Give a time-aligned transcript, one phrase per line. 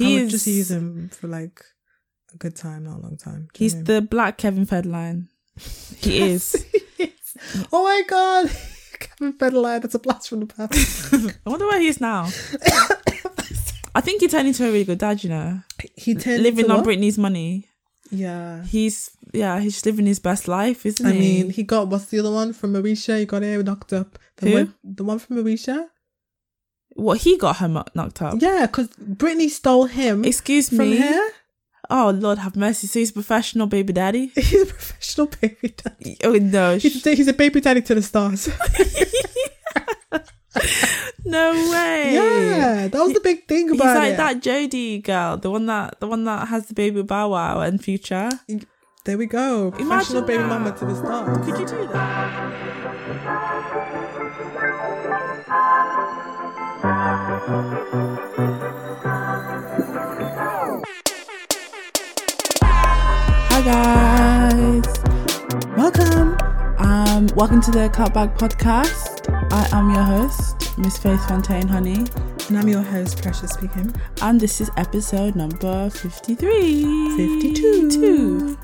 [0.00, 1.62] I He would just is- use him for like
[2.34, 3.48] a good time, not a long time.
[3.52, 3.84] Do you know He's I mean?
[3.84, 5.28] the black Kevin Federline.
[6.00, 6.64] He is.
[7.72, 8.50] oh my god,
[8.98, 9.82] Kevin Federline.
[9.82, 11.12] That's a blast from the past.
[11.46, 12.28] I wonder where he is now.
[13.94, 15.60] I think he turned into a really good dad, you know.
[15.96, 16.86] he turned living on what?
[16.86, 17.68] Britney's money.
[18.10, 18.64] Yeah.
[18.64, 21.18] He's yeah, he's just living his best life, isn't I he?
[21.18, 23.18] mean, he got what's the other one from Moesha?
[23.18, 24.18] He got it knocked up.
[24.36, 24.54] The Who?
[24.54, 25.86] one, the one from Moesha.
[26.94, 28.34] What he got her knocked up.
[28.38, 30.96] Yeah, because Britney stole him Excuse from me.
[30.98, 31.28] her.
[31.90, 32.86] Oh Lord, have mercy.
[32.86, 34.32] So he's a professional baby daddy.
[34.36, 36.16] He's a professional baby daddy.
[36.24, 38.48] Oh no, He's a, he's a baby daddy to the stars.
[41.24, 42.14] no way.
[42.14, 44.16] yeah, that was the big thing He's about like it.
[44.16, 47.82] that Jodie girl, the one that the one that has the baby Bow Wow and
[47.82, 48.30] Future.
[49.04, 49.72] There we go.
[49.72, 51.44] Professional Imagine baby mama to the stars.
[51.44, 53.52] Could you do that?
[62.72, 64.86] Hi guys.
[65.76, 66.36] Welcome.
[66.78, 69.28] Um, welcome to the Cutback Podcast.
[69.52, 72.06] I am your host, Miss Faith Fontaine Honey,
[72.48, 73.94] And I'm your host, Precious speaking.
[74.22, 77.16] and this is episode number 53.
[77.16, 77.90] 52.
[77.90, 78.58] Two.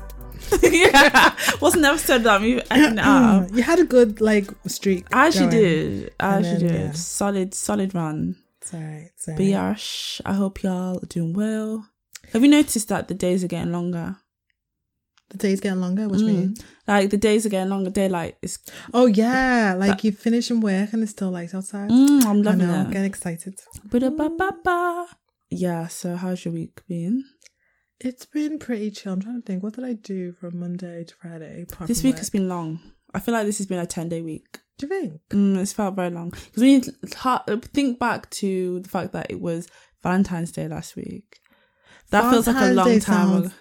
[0.63, 1.35] yeah.
[1.59, 2.59] What's an episode that ending
[2.97, 3.51] it out?
[3.53, 5.05] you had a good like streak.
[5.13, 6.13] I actually did.
[6.19, 6.85] I And actually then, did.
[6.87, 6.91] yeah.
[6.93, 8.35] Solid, solid run.
[8.61, 9.09] It's alright.
[9.15, 9.37] It's alright.
[9.37, 11.87] But yeah, sh- I hope y'all are doing well.
[12.33, 14.17] Have you noticed that the days are getting longer?
[15.29, 16.07] The day's getting longer.
[16.07, 16.37] What do you Mm.
[16.39, 16.55] mean?
[16.87, 17.91] Like the days are getting longer.
[17.91, 18.57] Daylight is.
[18.93, 21.89] Oh yeah, like you finish in work and it's still light outside.
[21.91, 22.73] Mm, I'm I loving know.
[22.73, 22.77] it.
[22.77, 23.59] I'm getting excited.
[23.85, 25.05] Ba-da-ba-ba-ba.
[25.51, 25.87] Yeah.
[25.87, 27.23] So how's your week been?
[28.01, 29.13] It's been pretty chill.
[29.13, 29.61] I'm trying to think.
[29.61, 31.65] What did I do from Monday to Friday?
[31.85, 32.19] This week work?
[32.19, 32.79] has been long.
[33.13, 34.59] I feel like this has been a ten day week.
[34.77, 35.21] Do you think?
[35.31, 36.81] Mm, it's felt very long because you
[37.17, 39.67] ha- think back to the fact that it was
[40.01, 41.39] Valentine's Day last week,
[42.11, 43.51] that feels like a long Day time.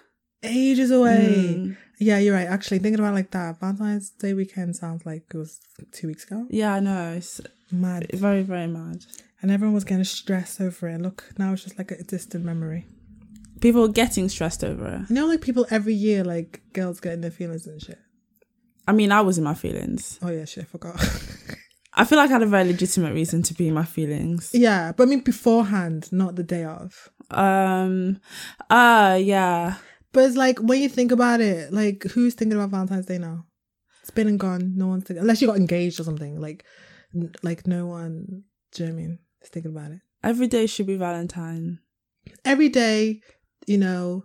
[0.44, 1.55] Ages away.
[1.59, 1.77] Mm.
[1.98, 2.47] Yeah, you're right.
[2.47, 5.59] Actually, thinking about it like that, Valentine's Day weekend sounds like it was
[5.91, 6.47] two weeks ago.
[6.49, 7.15] Yeah, I know.
[7.16, 7.41] It's
[7.72, 8.06] Mad.
[8.15, 9.05] very, very mad.
[9.43, 11.00] And everyone was getting stressed over it.
[11.00, 12.87] Look, now it's just like a distant memory.
[13.60, 15.08] People are getting stressed over it.
[15.08, 17.98] You know, like people every year, like girls getting their feelings and shit.
[18.86, 20.19] I mean, I was in my feelings.
[20.22, 20.96] Oh yeah, shit, I forgot.
[21.94, 24.50] I feel like I had a very legitimate reason to be in my feelings.
[24.54, 27.10] yeah, but I mean beforehand, not the day of.
[27.30, 28.20] Um,
[28.70, 29.76] uh, yeah.
[30.12, 33.44] But it's like when you think about it, like who's thinking about Valentine's Day now?
[34.02, 34.75] It's been and gone.
[34.76, 36.40] No one's thinking unless you got engaged or something.
[36.40, 36.64] Like,
[37.14, 38.44] n- like no one.
[38.72, 39.19] Do you know what I mean?
[39.42, 41.80] Is thinking about it Every day should be Valentine.
[42.44, 43.20] every day.
[43.69, 44.25] You know,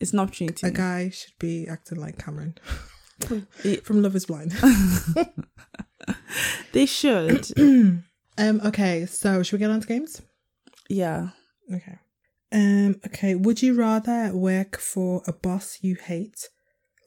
[0.00, 0.66] It's an opportunity.
[0.66, 2.56] a guy should be acting like Cameron
[3.20, 3.46] from,
[3.82, 4.52] from Love Is Blind.
[6.72, 7.46] they should.
[7.58, 8.04] um.
[8.38, 9.06] Okay.
[9.06, 10.20] So should we get on to games?
[10.88, 11.30] yeah.
[11.74, 11.98] Okay.
[12.52, 13.00] Um.
[13.06, 13.34] Okay.
[13.34, 16.48] Would you rather work for a boss you hate,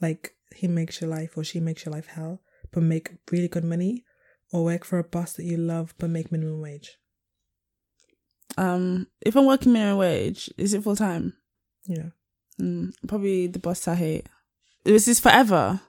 [0.02, 3.64] like he makes your life or she makes your life hell, but make really good
[3.66, 4.04] money,
[4.52, 6.98] or work for a boss that you love but make minimum wage?
[8.58, 11.34] Um, if I'm working minimum wage, is it full time?
[11.88, 12.12] Know.
[12.62, 14.28] Mm, probably the boss I hate.
[14.84, 15.80] This is forever.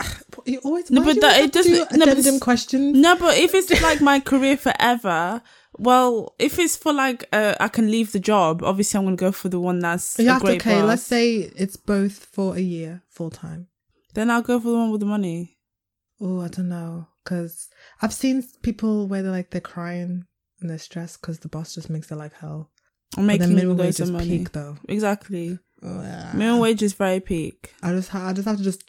[0.46, 2.96] You always No, but that- it have to do doesn't- no, but questions.
[2.98, 5.42] No, but if it's like my career forever,
[5.78, 9.30] well, if it's for like uh, I can leave the job, obviously I'm gonna go
[9.30, 10.88] for the one that's You a great okay, boss.
[10.88, 13.68] let's say it's both for a year, full time.
[14.14, 15.58] Then I'll go for the one with the money.
[16.20, 17.68] Oh, I don't know, because
[18.00, 20.24] I've seen people where they're like they're crying
[20.60, 22.70] and they're stressed because the boss just makes their life hell.
[23.16, 24.38] But then minimum wage is money.
[24.38, 24.76] peak though.
[24.88, 25.58] Exactly.
[25.82, 26.30] Oh, yeah.
[26.34, 27.74] Minimum wage is very peak.
[27.82, 28.84] I just ha- I just have to just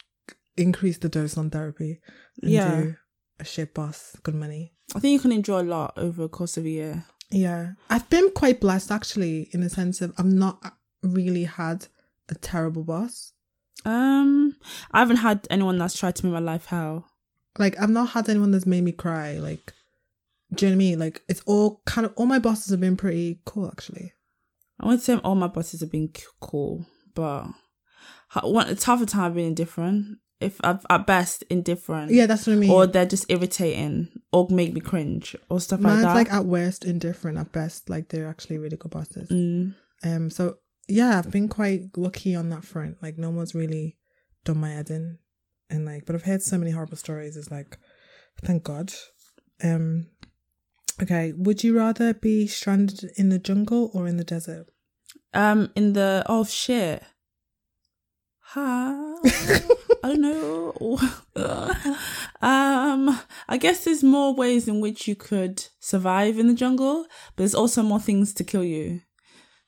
[0.56, 2.00] increase the dose on therapy
[2.42, 2.80] and Yeah.
[2.80, 2.96] do
[3.40, 4.72] a shit boss, good money.
[4.94, 7.04] I think you can enjoy a lot over the course of a year.
[7.30, 11.86] Yeah, I've been quite blessed actually in the sense of I've not really had
[12.28, 13.32] a terrible boss.
[13.84, 14.56] Um,
[14.92, 17.06] I haven't had anyone that's tried to make my life hell.
[17.58, 19.38] Like I've not had anyone that's made me cry.
[19.38, 19.72] Like,
[20.54, 20.98] do you know what I mean?
[21.00, 24.12] Like it's all kind of all my bosses have been pretty cool actually.
[24.84, 26.10] I wouldn't say all my bosses have been
[26.40, 27.46] cool, but
[28.42, 30.18] one it's half the time I've been indifferent.
[30.40, 32.70] If I've, at best indifferent, Yeah, that's what I mean.
[32.70, 36.14] or they're just irritating, or make me cringe, or stuff like that.
[36.14, 39.30] like at worst indifferent, at best like they're actually really good bosses.
[39.30, 39.74] Mm.
[40.02, 43.02] Um, so yeah, I've been quite lucky on that front.
[43.02, 43.96] Like no one's really
[44.44, 45.18] done my head in,
[45.70, 47.38] and like, but I've heard so many horrible stories.
[47.38, 47.78] It's like,
[48.42, 48.92] thank God.
[49.62, 50.08] Um,
[51.00, 54.66] okay, would you rather be stranded in the jungle or in the desert?
[55.34, 57.02] Um, in the oh shit,
[58.40, 59.16] ha,
[60.04, 60.98] I don't know.
[62.40, 67.02] um, I guess there's more ways in which you could survive in the jungle,
[67.34, 69.00] but there's also more things to kill you.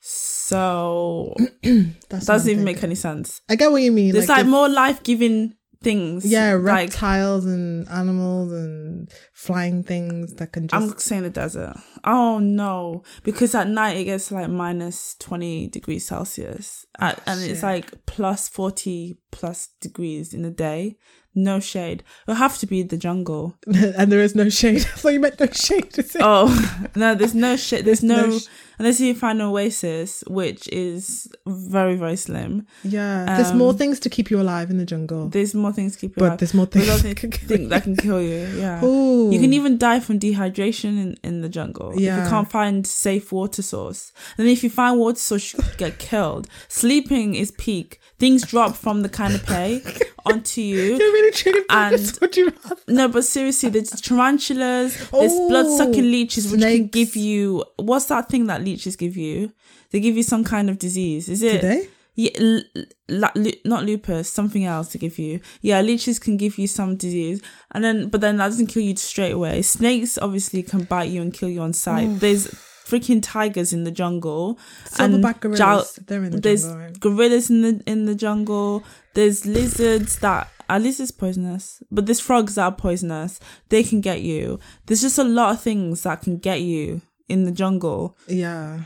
[0.01, 1.35] So
[2.09, 3.41] That's doesn't even make any sense.
[3.49, 4.13] I get what you mean.
[4.13, 6.25] There's like, the- more life giving things.
[6.25, 10.75] yeah, like reptiles and animals and flying things that can just.
[10.93, 11.77] I'm saying the desert.
[12.05, 17.63] Oh no, because at night it gets like minus twenty degrees Celsius, At- and it's
[17.63, 20.97] like plus forty plus degrees in the day.
[21.39, 22.03] No shade.
[22.27, 23.55] It'll have to be the jungle.
[23.67, 24.79] and there is no shade.
[24.95, 25.95] I thought you meant no shade.
[26.21, 26.49] Oh
[26.97, 27.85] no, there's no shit.
[27.85, 28.47] There's no no sh-
[28.79, 32.67] unless you find an oasis, which is very very slim.
[32.83, 35.93] Yeah, there's more Um, things to keep you alive in the jungle, There's more things
[35.93, 36.39] to keep you but alive.
[36.39, 37.25] there's more There's things.
[37.25, 38.47] other things that can kill you.
[38.57, 38.83] Yeah.
[38.85, 39.31] Ooh.
[39.33, 41.91] You can even die from dehydration in, in the jungle.
[41.93, 44.13] If you can't find safe water source.
[44.39, 46.49] And if you find water source, you could get killed.
[46.69, 48.01] Sleeping is peak.
[48.19, 49.83] Things drop from the canopy
[50.25, 50.97] onto you.
[50.97, 52.19] You're really And-.
[52.21, 52.81] Would you rather?
[52.89, 58.07] No, but seriously, there's tarantulas, there's Oh, blood sucking leeches, which can give you what's
[58.07, 59.53] that thing that leeches give you?
[59.91, 61.29] They give you some kind of disease.
[61.29, 61.61] Is it?
[61.61, 61.89] Do they?
[62.19, 62.63] Yeah, l-
[63.11, 65.39] l- lu- not lupus, something else to give you.
[65.61, 67.43] Yeah, leeches can give you some disease,
[67.73, 69.61] and then but then that doesn't kill you straight away.
[69.61, 72.21] Snakes obviously can bite you and kill you on sight.
[72.21, 72.49] There's
[72.87, 75.99] freaking tigers in the jungle, Silverback gorillas.
[76.07, 77.01] They're in the there's jungle, right?
[77.01, 78.85] gorillas in the in the jungle.
[79.15, 83.41] There's lizards that are lizards poisonous, but there's frogs that are poisonous.
[83.69, 84.59] They can get you.
[84.87, 88.17] There's just a lot of things that can get you in the jungle.
[88.29, 88.83] Yeah.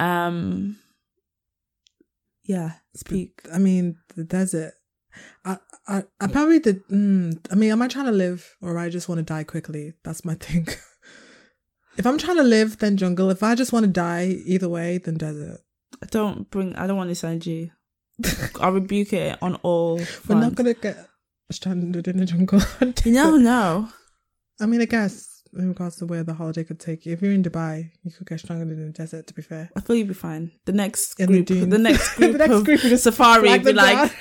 [0.00, 0.78] Um,
[2.44, 3.40] yeah, speak.
[3.52, 4.74] I mean, the desert.
[5.44, 6.86] I, I, I probably did.
[6.88, 9.94] Mm, I mean, am I trying to live or I just want to die quickly?
[10.02, 10.66] That's my thing.
[11.96, 13.30] If I'm trying to live, then jungle.
[13.30, 15.60] If I just want to die, either way, then desert.
[16.02, 16.74] I don't bring.
[16.76, 17.72] I don't want this energy.
[18.60, 20.00] I rebuke it on all.
[20.28, 21.08] We're not gonna get
[21.50, 22.60] stranded in the jungle.
[23.06, 23.88] no, no.
[24.60, 27.12] I mean, I guess in regards to where the holiday could take you.
[27.12, 29.26] If you're in Dubai, you could get stranded in the desert.
[29.28, 30.50] To be fair, I feel you'd be fine.
[30.64, 31.78] The next In the group, the, dunes.
[31.78, 34.12] next The group next of group will just safari, be like,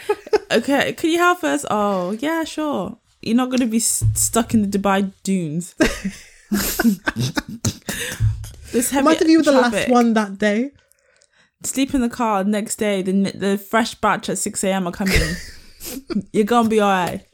[0.52, 1.66] okay, can you help us?
[1.70, 2.98] Oh, yeah, sure.
[3.22, 5.76] You're not going to be s- stuck in the Dubai dunes.
[8.72, 10.72] This heavy Imagine you were the last one that day.
[11.64, 12.44] Sleep in the car.
[12.44, 14.88] Next day, the the fresh batch at six a.m.
[14.88, 15.20] are coming.
[16.34, 17.26] You're gonna be alright.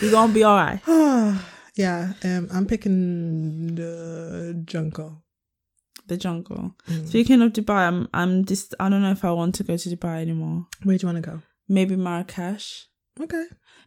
[0.00, 0.80] You're gonna be alright.
[1.76, 5.22] yeah, um, I'm picking the jungle.
[6.06, 6.74] The jungle.
[6.88, 7.08] Mm.
[7.08, 9.88] Speaking of Dubai, I'm I'm just I don't know if I want to go to
[9.88, 10.66] Dubai anymore.
[10.82, 11.42] Where do you want to go?
[11.68, 12.88] Maybe Marrakesh.
[13.20, 13.44] Okay.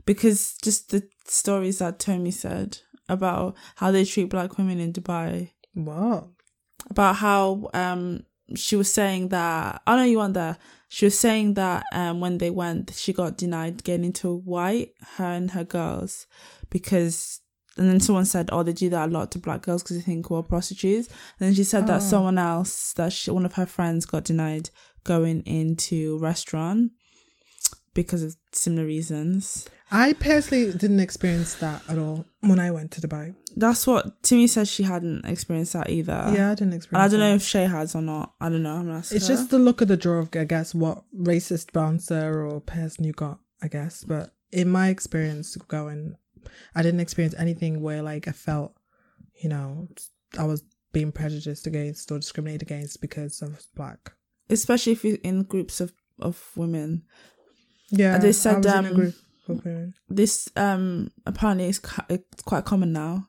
[0.07, 2.79] because just the stories that Tommy said
[3.09, 6.29] about how they treat black women in Dubai, Wow.
[6.89, 8.23] about how um
[8.55, 10.59] she was saying that I know you that.
[10.89, 15.25] She was saying that um when they went, she got denied getting into white, her
[15.25, 16.27] and her girls,
[16.69, 17.41] because.
[17.79, 20.01] And then someone said, "Oh, they do that a lot to black girls because they
[20.01, 21.07] think we're prostitutes."
[21.39, 22.09] And then she said that Oh.
[22.09, 24.71] someone else, that she, one of her friends, got denied
[25.03, 26.91] going into restaurant
[27.93, 29.67] because of similar reasons.
[29.89, 33.35] I personally didn't experience that at all when I went to Dubai.
[33.55, 36.31] That's what Timmy says she hadn't experienced that either.
[36.35, 36.91] yeah, I didn't experience.
[36.93, 37.29] And I don't that.
[37.29, 38.33] know if Shay has or not.
[38.41, 38.75] I don't know.
[38.75, 39.19] I'm gonna It's her.
[39.19, 43.13] just the look of the draw of, I guess, what racist bouncer or person you
[43.13, 44.03] got, I guess.
[44.03, 46.17] But in my experience going,
[46.75, 48.73] I didn't experience anything where, like, I felt,
[49.41, 49.87] you know,
[50.37, 54.11] I was being prejudiced against or discriminated against because I was black.
[54.49, 57.03] especially if you're in groups of, of women.
[57.89, 59.13] Yeah, They said, I was in a um,
[59.47, 59.93] women.
[60.09, 63.27] This um apparently is it's quite common now.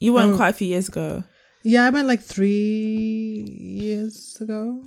[0.00, 0.36] You went Oh.
[0.36, 1.24] quite a few years ago.
[1.62, 4.84] Yeah, I went like three years ago.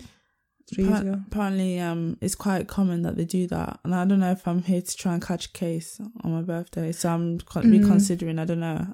[0.74, 1.22] Three years ago.
[1.28, 4.62] Apparently, um, it's quite common that they do that, and I don't know if I'm
[4.62, 7.72] here to try and catch a case on my birthday, so I'm Mhm.
[7.72, 8.38] reconsidering.
[8.40, 8.94] I don't know.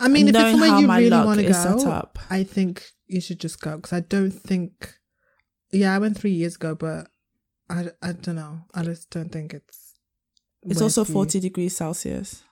[0.00, 2.18] I mean, if it's somewhere you really want to is set go, up.
[2.30, 4.94] I think you should just go because I don't think.
[5.72, 7.08] Yeah, I went three years ago, but
[7.68, 8.60] I, I don't know.
[8.72, 9.87] I just don't think it's.
[10.64, 12.42] It's also you- 40 degrees Celsius.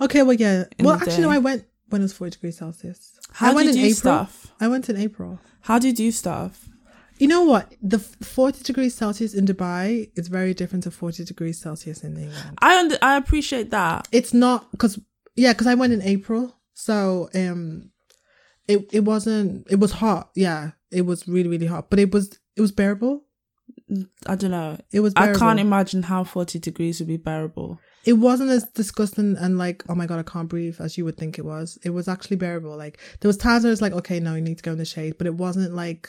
[0.00, 0.64] Okay, well, yeah.
[0.78, 1.30] in well, actually, no.
[1.30, 3.18] I went when it was forty degrees Celsius.
[3.32, 3.94] How I went in April.
[3.94, 4.52] stuff?
[4.60, 5.40] I went in April.
[5.62, 6.68] How do you do stuff?
[7.18, 7.74] You know what?
[7.82, 12.16] The f- forty degrees Celsius in Dubai is very different to forty degrees Celsius in
[12.16, 12.58] England.
[12.60, 14.06] I under, I appreciate that.
[14.12, 14.98] It's not because
[15.34, 17.90] yeah, because I went in April, so um,
[18.68, 19.66] it it wasn't.
[19.70, 20.30] It was hot.
[20.34, 23.24] Yeah, it was really really hot, but it was it was bearable.
[24.26, 24.78] I don't know.
[24.92, 25.12] It was.
[25.16, 27.78] I can't imagine how 40 degrees would be bearable.
[28.04, 31.16] It wasn't as disgusting and like oh my god I can't breathe as you would
[31.16, 31.78] think it was.
[31.84, 32.76] It was actually bearable.
[32.76, 34.84] Like there was times where it's like okay no you need to go in the
[34.84, 36.08] shade, but it wasn't like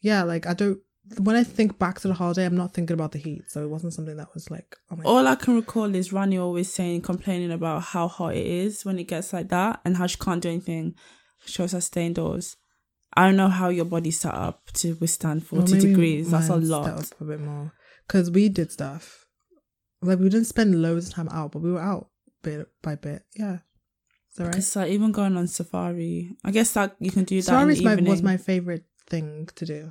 [0.00, 0.78] yeah like I don't.
[1.22, 3.70] When I think back to the holiday, I'm not thinking about the heat, so it
[3.70, 5.04] wasn't something that was like oh my.
[5.04, 8.98] All I can recall is Rani always saying, complaining about how hot it is when
[8.98, 10.94] it gets like that and how she can't do anything.
[11.46, 12.56] She to stay indoors.
[13.14, 16.30] I don't know how your body's set up to withstand 40 maybe degrees.
[16.30, 16.84] That's a lot.
[16.84, 17.72] set up a bit more
[18.06, 19.26] because we did stuff.
[20.00, 22.08] Like we didn't spend loads of time out, but we were out
[22.42, 23.24] bit by bit.
[23.36, 24.52] Yeah, is that right?
[24.52, 27.92] Because like even going on safari, I guess that you can do that Safari my,
[27.92, 28.10] evening.
[28.10, 29.90] was my favorite thing to do.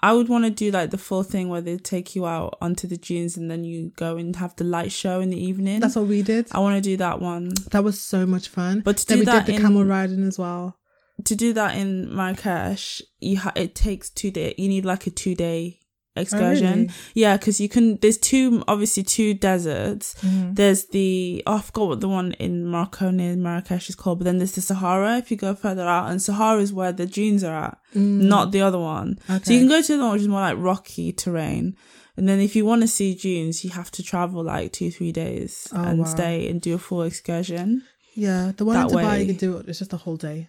[0.00, 2.86] I would want to do like the full thing where they take you out onto
[2.86, 5.80] the dunes and then you go and have the light show in the evening.
[5.80, 6.46] That's what we did.
[6.52, 7.50] I want to do that one.
[7.72, 8.80] That was so much fun.
[8.80, 10.76] But to then do we that did the in- camel riding as well.
[11.24, 14.54] To do that in Marrakesh, you ha- it takes two day.
[14.56, 15.80] You need like a two day
[16.16, 16.66] excursion.
[16.66, 16.90] Oh, really?
[17.14, 17.96] Yeah, because you can.
[17.96, 20.14] There's two, obviously two deserts.
[20.22, 20.54] Mm-hmm.
[20.54, 24.24] There's the oh, I forgot what the one in Morocco near Marrakesh is called, but
[24.26, 25.18] then there's the Sahara.
[25.18, 28.60] If you go further out, and Sahara is where the dunes are at, not the
[28.62, 29.18] other one.
[29.28, 29.44] Okay.
[29.44, 29.54] So Mm.
[29.54, 31.76] You can go to the one which is more like rocky terrain.
[32.16, 35.12] And then if you want to see dunes, you have to travel like two, three
[35.12, 36.04] days Oh, and wow.
[36.04, 37.82] stay and do a full excursion.
[38.14, 39.20] Yeah, the one That in Dubai way.
[39.20, 39.68] you can do it.
[39.68, 40.48] It's just a whole day.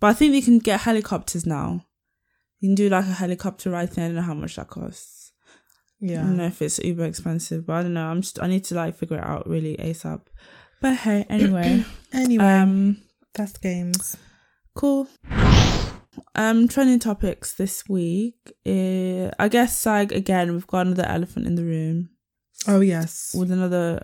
[0.00, 1.86] But I think you can get helicopters now.
[2.60, 4.04] You can do like a helicopter ride thing.
[4.04, 5.32] I don't know how much that costs.
[6.00, 6.20] Yeah.
[6.20, 8.06] I don't know if it's uber expensive, but I don't know.
[8.06, 10.20] I'm just I need to like figure it out really ASAP.
[10.80, 12.98] But hey, anyway, Anyway, um,
[13.34, 14.16] fast games.
[14.74, 15.08] cool.
[16.36, 18.36] Um, trending topics this week.
[18.66, 22.10] Uh, I guess like again we've got another elephant in the room
[22.68, 23.34] Oh yes.
[23.36, 24.02] with another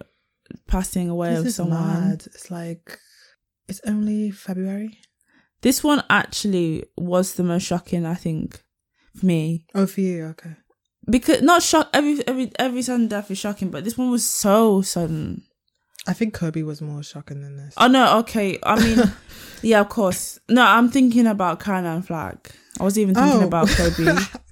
[0.67, 2.09] passing away This of is someone.
[2.09, 2.23] mad.
[2.27, 2.99] It's like
[3.69, 4.99] it's only February.
[5.63, 8.63] This one actually was the most shocking, I think,
[9.17, 9.67] for me.
[9.75, 10.57] Oh, for you, okay.
[11.09, 14.83] Because not shock every every every sudden death is shocking, but this one was so
[14.83, 15.43] sudden.
[16.07, 17.75] I think Kobe was more shocking than this.
[17.77, 18.59] Oh no, okay.
[18.63, 19.13] I mean,
[19.63, 20.39] yeah, of course.
[20.49, 22.53] No, I'm thinking about Caroline Flack.
[22.81, 23.47] I was even thinking Oh.
[23.47, 24.05] about Kobe.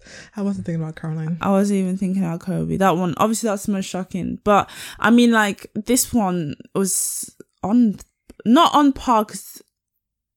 [0.37, 1.39] I wasn't thinking about Caroline.
[1.41, 2.77] I was even thinking about Kobe.
[2.77, 4.39] That one, obviously, that's the most shocking.
[4.45, 7.97] But I mean, like this one was on,
[8.45, 9.25] not on par.
[9.27, 9.63] 'cause-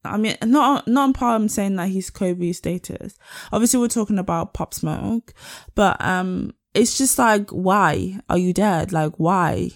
[0.04, 1.36] I mean, not not on par.
[1.36, 3.18] I'm saying that he's Kobe status.
[3.52, 5.34] Obviously, we're talking about Pop Smoke,
[5.76, 8.92] but um, it's just like, why are you dead?
[8.92, 9.72] Like, why?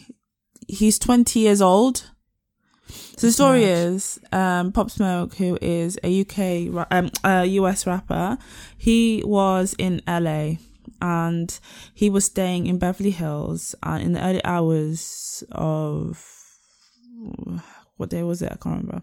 [0.67, 2.09] He's 20 years old.
[2.87, 8.37] So the story is, um, Pop Smoke, who is a UK, um, a US rapper,
[8.77, 10.55] he was in LA
[11.01, 11.59] and
[11.93, 16.23] he was staying in Beverly Hills and in the early hours of
[17.97, 18.51] what day was it?
[18.51, 19.01] I can't remember.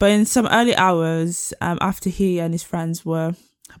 [0.00, 3.34] But in some early hours, um, after he and his friends were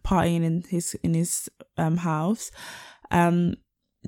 [0.04, 2.52] partying in his in his um house,
[3.10, 3.54] um,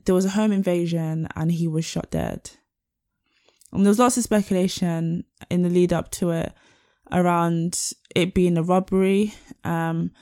[0.05, 2.51] there was a home invasion and he was shot dead.
[3.73, 6.53] And there was lots of speculation in the lead up to it
[7.11, 7.81] around
[8.15, 9.35] it being a robbery.
[9.65, 10.13] Um,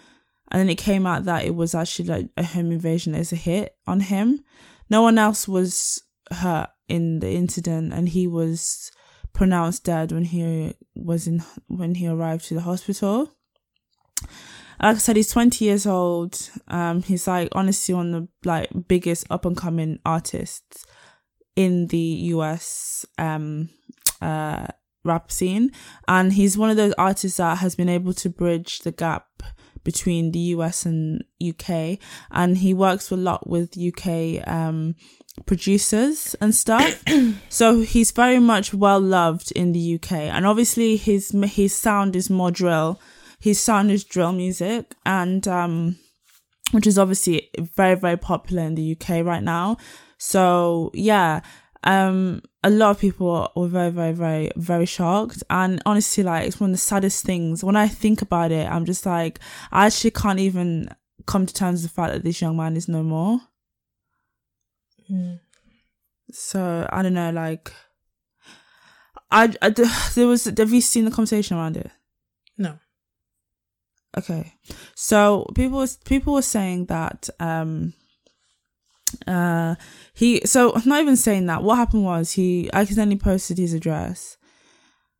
[0.53, 3.37] and then it came out that it was actually like a home invasion as a
[3.37, 4.45] hit on him.
[4.89, 8.93] No one else was hurt in the incident, and he was
[9.33, 13.35] pronounced dead when he was in when he arrived to the hospital.
[14.83, 16.51] Like I said, he's twenty years old.
[16.69, 20.87] Um, he's like honestly one of the like biggest up and coming artists
[21.57, 23.69] in the US um
[24.23, 24.67] uh
[25.05, 25.71] rap scene
[26.09, 29.27] and he's one of those artists that has been able to bridge the gap
[29.83, 31.99] between the US and UK
[32.31, 34.95] and he works a lot with UK um
[35.47, 37.03] producers and stuff
[37.49, 42.31] so he's very much well loved in the UK and obviously his his sound is
[42.31, 43.01] more drill
[43.39, 45.97] his sound is drill music and um
[46.73, 49.77] which is obviously very very popular in the UK right now
[50.21, 51.41] so yeah,
[51.83, 55.43] um, a lot of people were very, very, very, very shocked.
[55.49, 57.65] And honestly, like it's one of the saddest things.
[57.65, 59.41] When I think about it, I'm just like,
[59.73, 60.91] I actually can't even
[61.27, 63.41] come to terms with the fact that this young man is no more.
[65.11, 65.41] Mm.
[66.33, 67.73] So I don't know, like,
[69.31, 69.71] I, I
[70.15, 70.45] there was.
[70.45, 71.91] Have you seen the conversation around it?
[72.59, 72.79] No.
[74.17, 74.55] Okay,
[74.97, 77.95] so people was people were saying that um
[79.27, 79.77] uh
[80.15, 84.37] he so I'm not even saying that what happened was he accidentally posted his address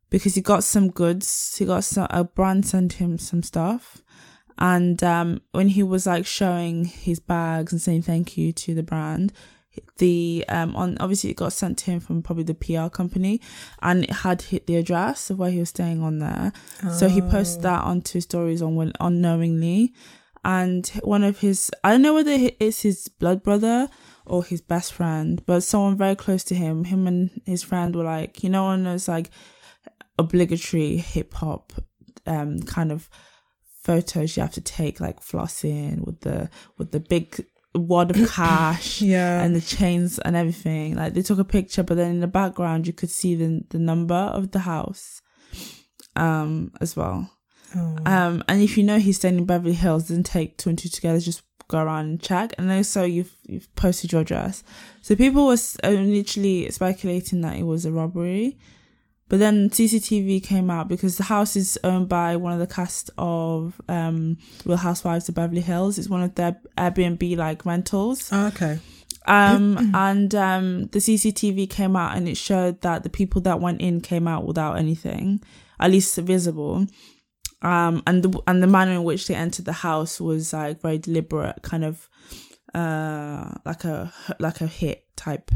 [0.09, 4.01] because he got some goods he got some a brand sent him some stuff
[4.57, 8.83] and um when he was like showing his bags and saying thank you to the
[8.83, 9.31] brand
[9.99, 13.39] the um on obviously it got sent to him from probably the PR company
[13.81, 16.51] and it had hit the address of where he was staying on there
[16.91, 19.93] so he posted that onto his stories on unknowingly
[20.43, 23.89] and one of his I don't know whether it's his blood brother
[24.25, 26.85] or his best friend, but someone very close to him.
[26.85, 29.29] Him and his friend were like, you know, on those like
[30.17, 31.73] obligatory hip hop
[32.27, 33.09] um kind of
[33.81, 39.01] photos you have to take, like flossing with the with the big wad of cash
[39.01, 39.41] Yeah.
[39.41, 40.95] and the chains and everything.
[40.95, 43.79] Like they took a picture, but then in the background you could see the the
[43.79, 45.21] number of the house,
[46.15, 47.29] um, as well.
[47.75, 47.97] Oh.
[48.05, 50.89] Um, and if you know he's staying in Beverly Hills, then take two and two
[50.89, 52.53] together, just go around and check.
[52.57, 54.63] And also, you've you've posted your address,
[55.01, 58.57] so people were s- initially speculating that it was a robbery.
[59.31, 63.11] But then CCTV came out because the house is owned by one of the cast
[63.17, 65.97] of um, Real Housewives of Beverly Hills.
[65.97, 68.27] It's one of their Airbnb like rentals.
[68.33, 68.79] Oh, okay.
[69.25, 73.79] Um, and um, the CCTV came out and it showed that the people that went
[73.79, 75.41] in came out without anything,
[75.79, 76.85] at least visible.
[77.61, 80.97] Um, and the and the manner in which they entered the house was like very
[80.97, 82.09] deliberate, kind of
[82.73, 85.51] uh like a like a hit type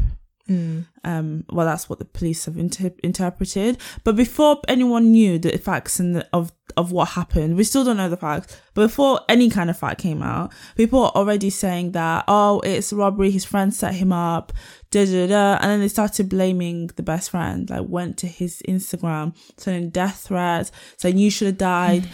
[0.48, 0.86] Mm.
[1.02, 3.78] um well that's what the police have inter- interpreted.
[4.04, 7.96] But before anyone knew the facts and the, of of what happened we still don't
[7.96, 11.92] know the facts but before any kind of fact came out people were already saying
[11.92, 14.52] that oh it's robbery his friend set him up
[14.90, 18.62] da da da and then they started blaming the best friend like went to his
[18.68, 22.08] instagram sending death threats saying you should have died.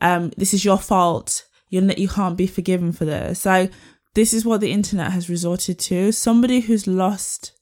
[0.00, 1.44] Um this is your fault.
[1.68, 3.46] You're you can't be forgiven for this.
[3.46, 3.72] Like
[4.14, 6.12] this is what the internet has resorted to.
[6.12, 7.52] Somebody who's lost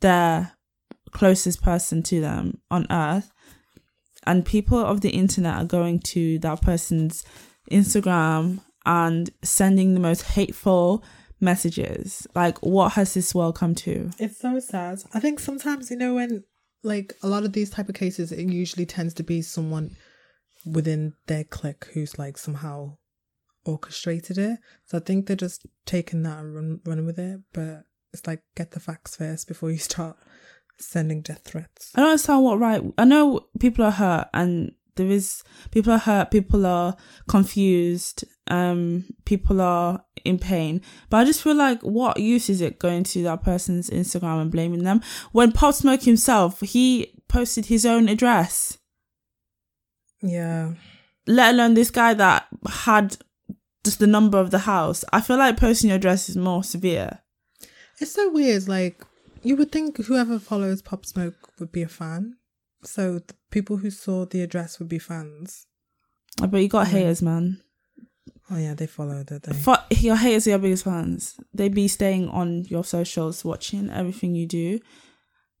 [0.00, 0.52] their
[1.10, 3.30] closest person to them on earth,
[4.26, 7.24] and people of the internet are going to that person's
[7.70, 11.02] Instagram and sending the most hateful
[11.40, 12.26] messages.
[12.34, 14.10] Like, what has this world come to?
[14.18, 15.02] It's so sad.
[15.14, 16.44] I think sometimes, you know, when
[16.82, 19.96] like a lot of these type of cases, it usually tends to be someone
[20.64, 22.96] within their clique who's like somehow
[23.66, 24.58] orchestrated it.
[24.86, 27.40] So I think they're just taking that and run, running with it.
[27.52, 30.16] But it's like get the facts first before you start
[30.78, 31.92] sending death threats.
[31.94, 32.82] I don't understand what right.
[32.98, 36.96] I know people are hurt and there is people are hurt, people are
[37.28, 40.80] confused, um, people are in pain.
[41.10, 44.50] But I just feel like what use is it going to that person's Instagram and
[44.50, 45.02] blaming them?
[45.32, 48.78] When Pop Smoke himself, he posted his own address.
[50.22, 50.74] Yeah.
[51.26, 53.16] Let alone this guy that had
[53.86, 55.04] just the number of the house.
[55.12, 57.20] I feel like posting your address is more severe.
[58.00, 58.68] It's so weird.
[58.68, 59.02] Like
[59.42, 62.36] you would think whoever follows Pop Smoke would be a fan.
[62.84, 65.66] So the people who saw the address would be fans.
[66.38, 67.62] But you got haters, man.
[68.50, 69.42] Oh yeah, they followed it.
[69.42, 69.96] They.
[69.96, 71.34] Your haters are your biggest fans.
[71.52, 74.78] They'd be staying on your socials, watching everything you do.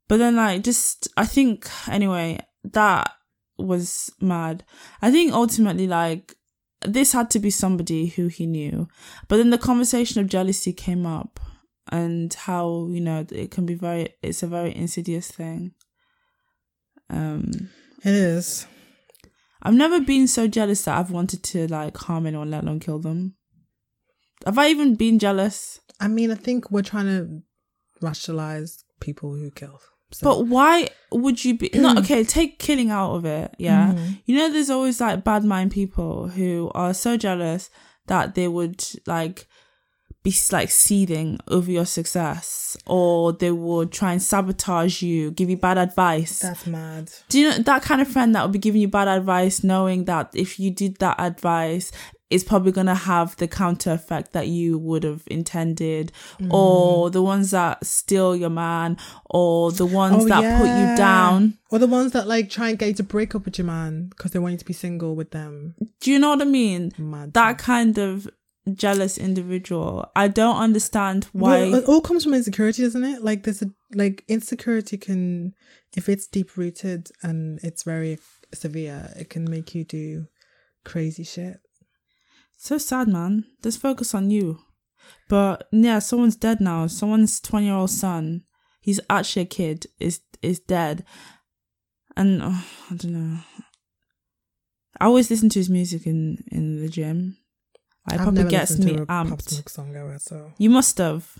[0.08, 3.10] But then, like, just I think anyway that
[3.58, 4.64] was mad.
[5.02, 6.36] I think ultimately, like,
[6.86, 8.88] this had to be somebody who he knew.
[9.28, 11.40] But then the conversation of jealousy came up,
[11.90, 14.14] and how you know it can be very.
[14.22, 15.72] It's a very insidious thing.
[17.10, 17.70] Um,
[18.04, 18.66] It is.
[19.62, 23.00] I've never been so jealous that I've wanted to like harm anyone, let alone kill
[23.00, 23.34] them.
[24.44, 25.80] Have I even been jealous?
[25.98, 27.42] I mean, I think we're trying to
[28.00, 29.80] rationalize people who kill.
[30.16, 30.24] So.
[30.24, 32.24] But why would you be not okay?
[32.24, 33.92] Take killing out of it, yeah.
[33.92, 34.12] Mm-hmm.
[34.24, 37.68] You know, there's always like bad mind people who are so jealous
[38.06, 39.46] that they would like
[40.22, 45.58] be like seething over your success, or they would try and sabotage you, give you
[45.58, 46.38] bad advice.
[46.38, 47.12] That's mad.
[47.28, 50.06] Do you know that kind of friend that would be giving you bad advice, knowing
[50.06, 51.92] that if you did that advice,
[52.30, 56.10] it's probably gonna have the counter effect that you would have intended,
[56.40, 56.52] Mm.
[56.52, 58.96] or the ones that steal your man,
[59.30, 61.58] or the ones Oh, that put you down.
[61.70, 64.08] Or the ones that like try and get you to break up with your man
[64.08, 65.74] because they want you to be single with them.
[66.00, 66.92] Do you know what I mean?
[66.98, 67.32] Mad.
[67.34, 68.28] That kind of
[68.74, 70.10] jealous individual.
[70.16, 71.60] I don't understand why.
[71.70, 73.22] Well, it all comes from insecurity, doesn't it?
[73.22, 75.54] Like there's a like insecurity can,
[75.96, 78.18] if it's deep rooted and it's very
[78.52, 80.26] severe, it can make you do
[80.84, 81.60] crazy shit.
[82.56, 83.44] So sad, man.
[83.62, 84.58] Just focus on you.
[85.28, 86.86] But yeah, someone's dead now.
[86.86, 88.42] Someone's twenty year old son.
[88.80, 89.86] He's actually a kid.
[89.98, 91.04] Is is dead,
[92.16, 93.38] and oh, I don't know.
[95.00, 97.38] I always listen to his music in in the gym.
[98.08, 99.68] Like, It probably gets me amped.
[99.68, 101.38] Song ever, so You must have.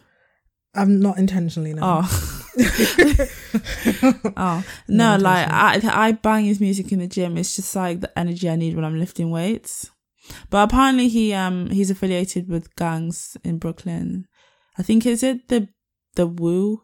[0.74, 2.02] I'm not intentionally now.
[2.02, 2.42] Oh.
[4.36, 7.38] oh no, No like I I bang his music in the gym.
[7.38, 9.90] It's just like the energy I need when I'm lifting weights.
[10.50, 14.26] But apparently he um he's affiliated with gangs in Brooklyn.
[14.78, 15.68] I think is it the
[16.14, 16.82] the Woo,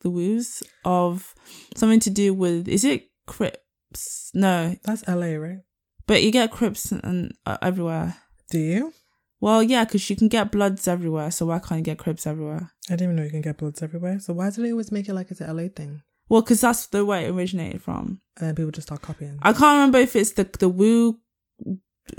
[0.00, 1.34] the Woos of
[1.76, 4.30] something to do with is it Crips?
[4.34, 5.58] No, That's LA, right?
[6.06, 8.16] but you get Crips and uh, everywhere.
[8.50, 8.92] Do you?
[9.40, 11.30] Well, yeah, because you can get Bloods everywhere.
[11.30, 12.72] So why can't you get Crips everywhere?
[12.88, 14.18] I didn't even know you can get bloods everywhere.
[14.18, 16.02] So why do they always make it like it's a LA thing?
[16.30, 18.20] Well, because that's the way it originated from.
[18.38, 19.38] And then people just start copying.
[19.42, 21.20] I can't remember if it's the the Wu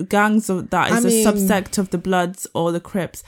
[0.09, 3.23] gangs of that is I a mean- subsect of the Bloods or the Crips.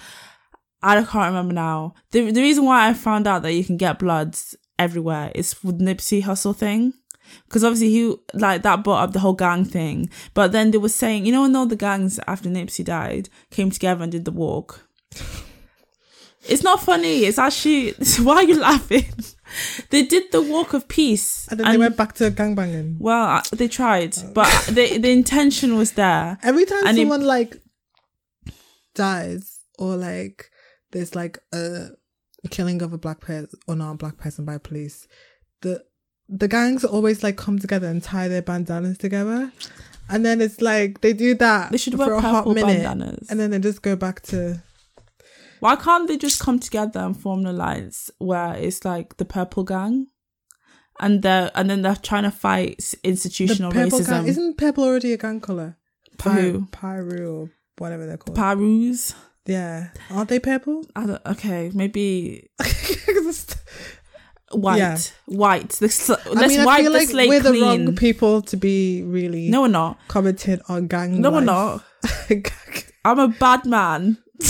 [0.83, 1.93] I can't remember now.
[2.11, 5.79] The the reason why I found out that you can get Bloods everywhere is with
[5.79, 6.93] Nipsey Hussle thing.
[7.45, 10.09] because obviously he like that brought up the whole gang thing.
[10.33, 13.69] But then they were saying, you know, when all the gangs after Nipsey died came
[13.71, 14.87] together and did the walk.
[16.49, 17.25] It's not funny.
[17.25, 19.05] It's actually why are you laughing?
[19.89, 22.97] they did the walk of peace, And then they went back to gangbanging.
[22.99, 26.37] well, uh, they tried, but the the intention was there.
[26.43, 27.61] Every time And it- someone like
[28.95, 30.49] dies or like
[30.91, 31.89] there's like a
[32.49, 35.07] killing of a black person or not a black person by police,
[35.61, 35.83] the
[36.27, 39.51] the gangs always like come together and tie their bandanas together.
[40.09, 42.83] And then it's like they do that They should for wear a hot minute.
[42.83, 43.29] bandanas.
[43.29, 44.61] And then they just go back to
[45.61, 49.63] Why can't they just come together and form an alliance where it's like the purple
[49.63, 50.07] gang,
[50.99, 54.09] and are and then they're trying to fight the institutional purple racism.
[54.09, 54.27] gang.
[54.27, 55.77] Isn't purple already a gang color?
[56.23, 56.67] Who?
[56.71, 58.35] Piru or whatever they're called.
[58.35, 59.13] Parus.
[59.45, 59.89] yeah.
[60.09, 60.83] Aren't they purple?
[60.95, 62.49] I don't, okay, maybe.
[64.51, 64.77] white.
[64.79, 64.97] Yeah.
[65.27, 65.77] White.
[65.79, 67.85] Let's, sl- I mean, I feel the like we're the clean.
[67.85, 69.99] wrong people to be really no, we're not.
[70.07, 71.21] commenting on gang.
[71.21, 71.83] No, we're not.
[73.05, 74.17] I'm a bad man.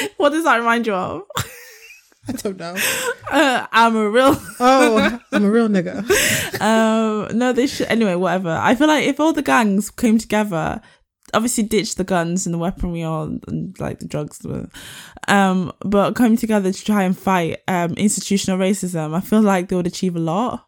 [0.16, 1.22] what does that remind you of?
[2.28, 2.76] I don't know.
[3.30, 4.40] Uh, I'm a real.
[4.60, 5.98] Oh, I'm a real nigga.
[6.62, 7.88] um, no, they should.
[7.88, 8.48] Anyway, whatever.
[8.48, 10.80] I feel like if all the gangs came together,
[11.34, 14.40] obviously ditch the guns and the weaponry or and, like the drugs,
[15.28, 19.76] um, but coming together to try and fight um institutional racism, I feel like they
[19.76, 20.66] would achieve a lot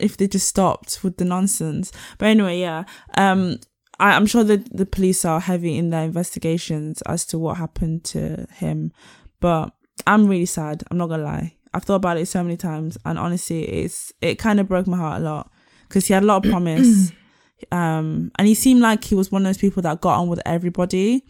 [0.00, 1.92] if they just stopped with the nonsense.
[2.18, 2.84] But anyway, yeah.
[3.16, 3.58] Um,
[4.00, 8.04] I, I'm sure that the police are heavy in their investigations as to what happened
[8.04, 8.92] to him,
[9.40, 9.72] but
[10.06, 10.82] I'm really sad.
[10.90, 11.54] I'm not gonna lie.
[11.72, 14.96] I've thought about it so many times, and honestly, it's it kind of broke my
[14.96, 15.52] heart a lot
[15.86, 17.12] because he had a lot of promise,
[17.70, 20.40] um, and he seemed like he was one of those people that got on with
[20.46, 21.24] everybody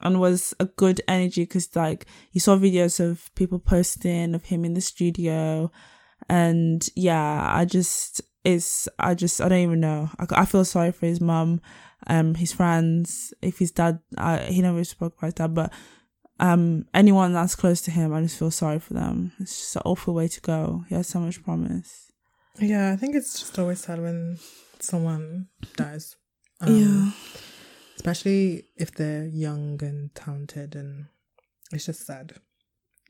[0.00, 4.64] and was a good energy because like you saw videos of people posting of him
[4.64, 5.70] in the studio
[6.28, 10.92] and yeah i just it's i just i don't even know i, I feel sorry
[10.92, 11.60] for his mum
[12.06, 15.72] um his friends if his dad uh, he never spoke about his dad but
[16.40, 19.82] um anyone that's close to him i just feel sorry for them it's just an
[19.84, 22.12] awful way to go he has so much promise
[22.60, 24.38] Yeah, I think it's just always sad when
[24.80, 26.16] someone dies.
[26.60, 27.14] Um,
[27.94, 31.06] Especially if they're young and talented, and
[31.72, 32.32] it's just sad.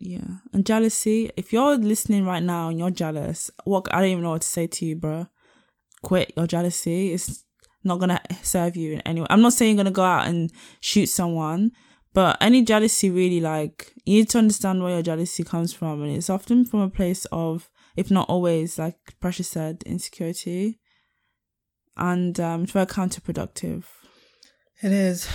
[0.00, 0.44] Yeah.
[0.52, 4.32] And jealousy, if you're listening right now and you're jealous, what I don't even know
[4.32, 5.26] what to say to you, bro.
[6.02, 7.12] Quit your jealousy.
[7.14, 7.44] It's
[7.84, 9.26] not gonna serve you in any way.
[9.30, 11.72] I'm not saying you're gonna go out and shoot someone,
[12.12, 16.16] but any jealousy really like you need to understand where your jealousy comes from and
[16.16, 20.78] it's often from a place of, if not always, like Precious said, insecurity.
[21.96, 23.84] And um it's very counterproductive.
[24.82, 25.28] It is.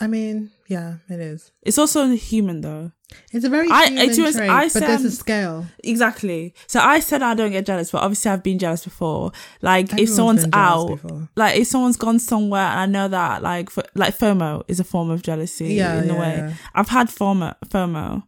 [0.00, 1.52] I mean, yeah, it is.
[1.62, 2.92] It's also human though.
[3.32, 5.66] It's a very I- human to be honest, trait, I but there's a scale.
[5.84, 6.54] Exactly.
[6.68, 9.32] So I said I don't get jealous, but obviously I've been jealous before.
[9.62, 11.28] Like if Everyone's someone's been jealous out, before.
[11.36, 14.84] like if someone's gone somewhere, and I know that like f- like FOMO is a
[14.84, 16.34] form of jealousy Yeah, in a way.
[16.38, 16.54] yeah.
[16.74, 17.54] I've had FOMO.
[17.66, 18.22] FOMO.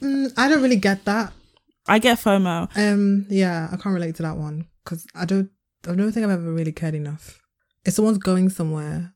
[0.00, 1.32] Mm, I don't really get that.
[1.86, 2.68] I get FOMO.
[2.76, 5.50] Um, yeah, I can't relate to that one because I don't.
[5.88, 7.40] I don't think I've ever really cared enough.
[7.84, 9.14] If someone's going somewhere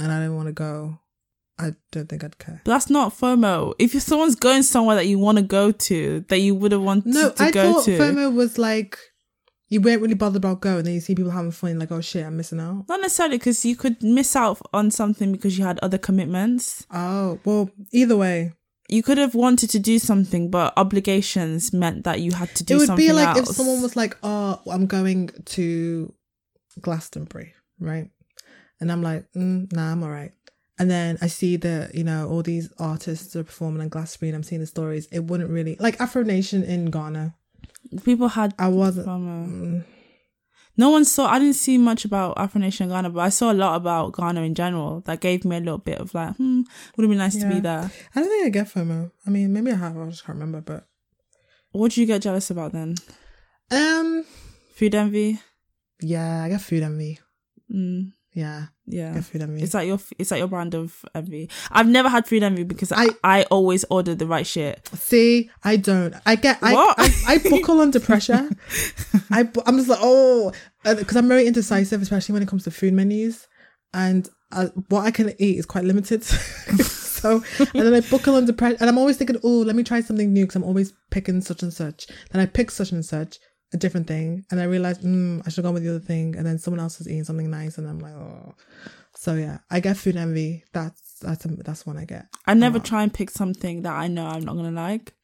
[0.00, 0.98] and I don't want to go,
[1.58, 2.60] I don't think I'd care.
[2.64, 3.74] But that's not FOMO.
[3.78, 7.06] If someone's going somewhere that you want to go to, that you would have wanted
[7.06, 7.98] No, to No, I go thought to.
[7.98, 8.98] FOMO was like
[9.68, 12.24] you weren't really bothered about going, then you see people having fun, like oh shit,
[12.26, 12.86] I'm missing out.
[12.88, 16.86] Not necessarily because you could miss out on something because you had other commitments.
[16.90, 18.52] Oh well, either way,
[18.88, 22.74] You could have wanted to do something, but obligations meant that you had to do
[22.74, 22.76] something.
[22.76, 23.50] it would something be like else.
[23.50, 26.12] if someone was like, "Oh, I'm going to
[26.80, 28.10] Glastonbury," right?
[28.80, 30.32] And I'm like, mm, "Nah, I'm alright."
[30.78, 34.36] And then I see that you know all these artists are performing on Glastonbury, and
[34.36, 35.06] I'm seeing the stories.
[35.12, 37.34] It wouldn't really like Afro Nation in Ghana.
[38.04, 39.06] people had I wasn't.
[39.06, 39.46] FOMO.
[39.48, 39.84] mm,
[40.78, 41.26] No one saw.
[41.28, 44.14] I didn't see much about Afro Nation in Ghana, but I saw a lot about
[44.16, 45.02] Ghana in general.
[45.02, 46.62] That gave me a little bit of like, hmm,
[46.96, 47.90] would have been nice to be there.
[48.14, 49.10] I don't think I get FOMO.
[49.26, 49.98] I mean, maybe I have.
[49.98, 50.62] I just can't remember.
[50.62, 50.86] But
[51.72, 52.94] What do you get jealous about then?
[53.70, 54.24] um,
[54.74, 55.38] Food envy.
[56.00, 57.18] yeah, I get food envy.
[57.70, 59.14] Mm, Yeah, I yeah.
[59.14, 59.62] get food envy.
[59.62, 61.50] Is that your is that your brand of envy?
[61.72, 64.88] I've never had food envy because I, I- I always order the right shit.
[64.94, 66.14] See, I don't.
[66.26, 66.58] I get.
[66.62, 66.94] I What?
[66.98, 68.48] I, I buckle under pressure.
[69.30, 70.52] I I'm just like oh,
[70.84, 73.48] because I'm very indecisive, especially when it comes to food menus,
[73.92, 76.22] and uh, what I can eat is quite limited.
[76.24, 80.00] so and then I buckle under pressure, and I'm always thinking, oh, let me try
[80.00, 82.06] something new because I'm always picking such and such.
[82.30, 83.38] Then I pick such and such
[83.72, 86.46] a different thing, and I realize, mm, I should go with the other thing, and
[86.46, 88.54] then someone else is eating something nice, and I'm like, oh.
[89.16, 90.64] So yeah, I get food envy.
[90.72, 92.26] That's that's that's one I get.
[92.46, 95.14] I never try and pick something that I know I'm not gonna like.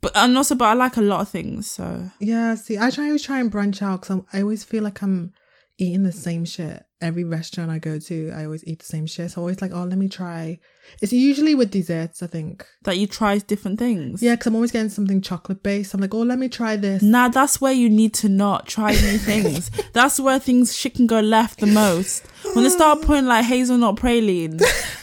[0.00, 1.70] But and also, but I like a lot of things.
[1.70, 5.02] So Yeah, see, I try always try and branch out because I always feel like
[5.02, 5.32] I'm
[5.78, 6.84] eating the same shit.
[7.04, 9.30] Every restaurant I go to, I always eat the same shit.
[9.30, 10.58] So I'm always like, oh, let me try.
[11.02, 12.66] It's usually with desserts, I think.
[12.84, 14.22] that you try different things.
[14.22, 15.92] Yeah, because I'm always getting something chocolate based.
[15.94, 17.02] I'm like, oh, let me try this.
[17.02, 19.70] Nah, that's where you need to not try new things.
[19.92, 22.26] that's where things shit can go left the most.
[22.54, 24.62] When they start putting like hazelnut praline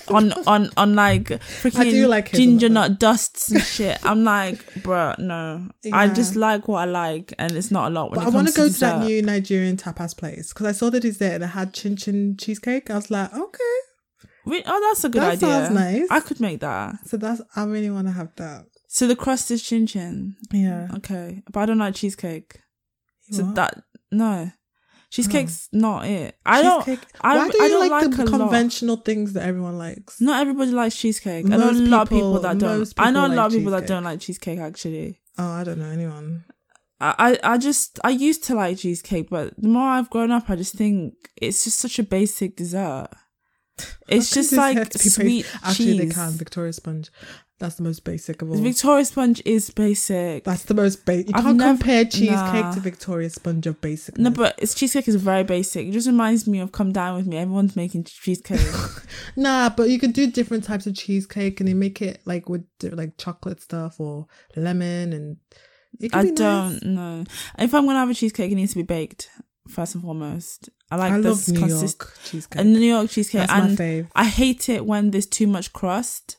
[0.09, 5.69] on on on like freaking like ginger nut dusts and shit, I'm like, bruh, no.
[5.91, 8.11] I just like what I like, and it's not a lot.
[8.11, 10.89] When But I want to go to that new Nigerian tapas place because I saw
[10.91, 12.89] the dessert and it had chin chin cheesecake.
[12.89, 13.75] I was like, okay.
[14.45, 15.39] Wait, oh, that's a good That idea.
[15.49, 16.07] sounds nice.
[16.09, 16.95] I could make that.
[17.07, 18.65] So that's, I really want to have that.
[18.87, 20.35] So the crust is chin chin.
[20.51, 20.87] Yeah.
[20.97, 22.59] Okay, but I don't like cheesecake.
[23.31, 23.55] So What?
[23.55, 24.51] that no,
[25.09, 26.35] cheesecake's not it.
[26.45, 26.87] I don't.
[27.21, 28.39] I, Why do I you don't like, like, the a lot.
[28.39, 30.19] conventional things that everyone likes?
[30.19, 31.45] Not everybody likes cheesecake.
[31.45, 32.79] I know a Most lot of people people- that don't.
[32.79, 34.59] most I know a lot like of people that don't like cheesecake.
[34.59, 36.43] Actually, Oh, I don't know anyone.
[37.01, 40.55] I, I just I used to like cheesecake, but the more I've grown up, I
[40.55, 43.09] just think it's just such a basic dessert.
[44.07, 45.97] It's just like sweet Actually, cheese.
[45.99, 46.31] they can.
[46.31, 47.09] Victoria Sponge.
[47.59, 48.55] That's the most basic of all.
[48.55, 50.43] The Victoria sponge is basic.
[50.45, 51.29] That's the most basic.
[51.29, 52.73] You I've can't never- compare cheesecake nah.
[52.73, 54.17] to Victoria Sponge of basic.
[54.17, 55.87] no, but it's cheesecake is very basic.
[55.87, 57.37] It just reminds me of Come Dine with Me.
[57.37, 58.59] Everyone's making cheesecake.
[59.35, 62.65] Nah, but you can do different types of cheesecake and you make it like with
[62.81, 65.37] like chocolate stuff or lemon and
[66.13, 66.31] I nice.
[66.31, 67.23] don't know.
[67.59, 69.29] If I'm gonna have a cheesecake, it needs to be baked
[69.67, 70.69] first and foremost.
[70.89, 72.61] I like I this love New consist- York cheesecake.
[72.61, 74.07] a New York cheesecake, That's my and fave.
[74.15, 76.37] I hate it when there's too much crust.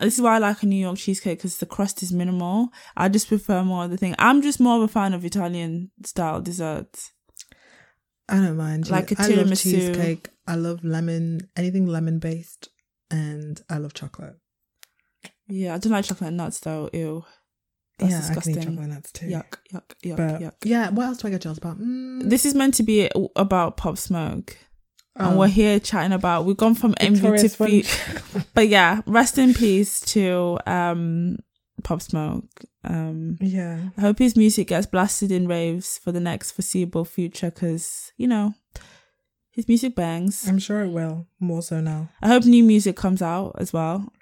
[0.00, 2.68] This is why I like a New York cheesecake because the crust is minimal.
[2.96, 4.14] I just prefer more of the thing.
[4.18, 7.12] I'm just more of a fan of Italian style desserts.
[8.28, 8.90] I don't mind.
[8.90, 9.62] like a I love tiramisu.
[9.62, 10.28] cheesecake.
[10.46, 12.68] I love lemon, anything lemon based,
[13.10, 14.36] and I love chocolate.
[15.48, 16.90] Yeah, I don't like chocolate nuts though.
[16.92, 17.24] Ew,
[17.98, 18.58] that's yeah, disgusting.
[18.58, 19.26] I can eat chocolate nuts too.
[19.26, 20.52] Yuck, yuck, yuck, But yuck.
[20.64, 21.78] yeah, what else do I get jealous about?
[21.78, 24.56] Mm, This is meant to be about Pop Smoke.
[25.18, 28.46] And oh, we're here chatting about we've gone from envy to Victoria's fe- Sponge.
[28.54, 31.38] but yeah, rest in peace to um
[31.84, 32.64] Pop Smoke.
[32.84, 37.50] Um yeah, I hope his music gets blasted in raves for the next foreseeable future
[37.50, 38.52] because, you know,
[39.50, 40.46] his music bangs.
[40.46, 41.26] I'm sure it will.
[41.40, 42.10] More so now.
[42.20, 44.12] I hope new music comes out as well.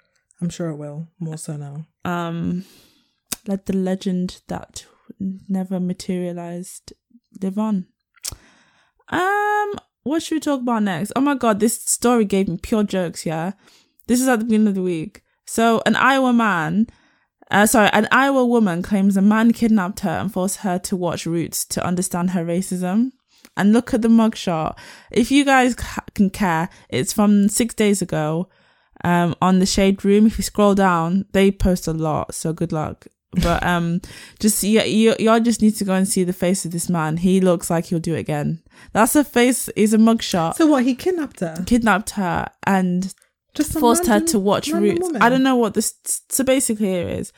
[0.41, 1.09] I'm sure it will.
[1.19, 1.87] More so now.
[2.05, 2.63] Um,
[3.47, 4.85] let the legend that
[5.19, 6.93] never materialized
[7.41, 7.87] live on.
[9.09, 11.11] Um, what should we talk about next?
[11.15, 13.53] Oh my god, this story gave me pure jokes, yeah?
[14.07, 15.23] This is at the beginning of the week.
[15.45, 16.87] So, an Iowa man,
[17.51, 21.25] uh, sorry, an Iowa woman claims a man kidnapped her and forced her to watch
[21.25, 23.11] Roots to understand her racism.
[23.57, 24.77] And look at the mugshot.
[25.11, 28.49] If you guys ca- can care, it's from six days ago
[29.03, 30.25] um, on the Shade Room.
[30.27, 33.07] If you scroll down, they post a lot, so good luck.
[33.41, 34.01] But um,
[34.39, 37.17] just you, you, y'all just need to go and see the face of this man.
[37.17, 38.61] He looks like he'll do it again.
[38.93, 39.69] That's a face.
[39.69, 40.55] Is a mugshot.
[40.55, 40.83] So what?
[40.83, 41.63] He kidnapped her.
[41.65, 43.13] Kidnapped her and
[43.53, 44.99] Just forced her to watch Roots.
[45.01, 45.21] woman.
[45.21, 45.93] I don't know what this.
[46.29, 47.31] So basically, here is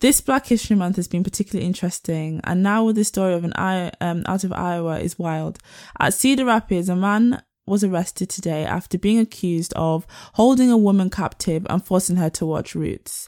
[0.00, 3.52] this Black History Month has been particularly interesting, and now with the story of an
[3.56, 5.58] I um out of Iowa is wild.
[5.98, 11.08] At Cedar Rapids, a man was arrested today after being accused of holding a woman
[11.08, 13.26] captive and forcing her to watch Roots.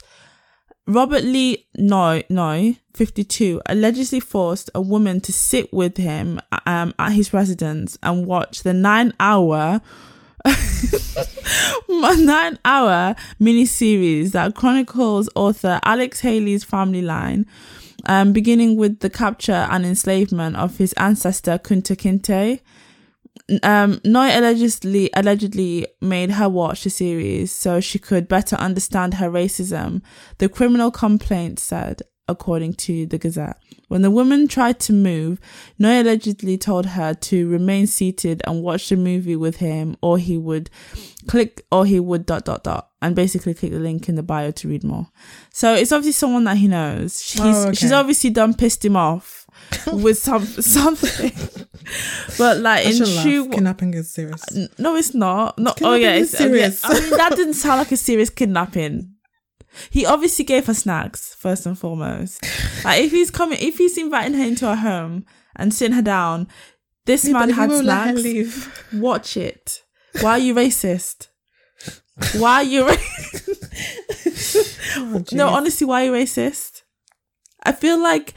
[0.89, 7.13] Robert Lee Noy, Noy, 52, allegedly forced a woman to sit with him um, at
[7.13, 9.81] his residence and watch the nine hour
[11.89, 17.47] nine hour miniseries that chronicles author Alex Haley's family line,
[18.05, 22.61] um, beginning with the capture and enslavement of his ancestor Kunta Kinte.
[23.63, 29.31] Um, Noy allegedly allegedly made her watch the series so she could better understand her
[29.31, 30.03] racism.
[30.39, 33.57] The criminal complaint said, according to the Gazette.
[33.89, 35.39] When the woman tried to move,
[35.79, 40.37] Noy allegedly told her to remain seated and watch the movie with him, or he
[40.37, 40.69] would
[41.29, 44.51] click, or he would dot dot dot, and basically click the link in the bio
[44.51, 45.07] to read more.
[45.53, 47.23] So it's obviously someone that he knows.
[47.23, 47.75] She's Oh, okay.
[47.75, 49.46] she's obviously done pissed him off
[49.93, 51.33] with some something,
[52.39, 53.25] but like I in should laugh.
[53.25, 53.49] true.
[53.49, 54.43] Kidnapping is serious.
[54.79, 55.59] No, it's not.
[55.59, 56.71] No, oh yeah, it's um, yeah.
[56.71, 56.85] serious.
[56.85, 59.13] I mean, that didn't sound like a serious kidnapping.
[59.91, 62.43] He obviously gave her snacks first and foremost.
[62.85, 66.49] Like if he's coming, if he's inviting her into a home and sitting her down,
[67.05, 68.69] this Yeah, man had snacks.
[68.95, 69.83] Watch it.
[70.21, 71.29] Why are you racist?
[72.37, 72.89] Why are you?
[72.89, 72.97] Ra-
[74.99, 76.83] Oh, no, honestly, why are you racist?
[77.63, 78.33] I feel like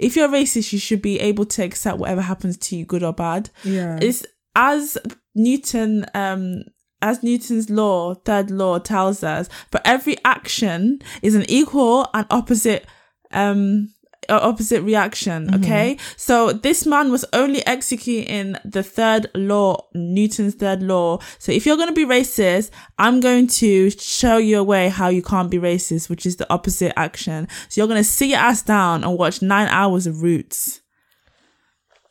[0.00, 3.12] if you're racist, you should be able to accept whatever happens to you, good or
[3.12, 3.50] bad.
[3.64, 3.98] yeah.
[4.00, 4.24] It's
[4.56, 4.98] as
[5.34, 6.64] Newton, um,
[7.02, 12.86] as Newton's law, third law tells us, for every action is an equal and opposite
[13.32, 13.88] um
[14.34, 15.54] opposite reaction.
[15.54, 15.96] Okay.
[16.16, 21.18] So this man was only executing the third law, Newton's third law.
[21.38, 25.08] So if you're going to be racist, I'm going to show you a way how
[25.08, 27.48] you can't be racist, which is the opposite action.
[27.68, 30.80] So you're going to sit your ass down and watch nine hours of roots.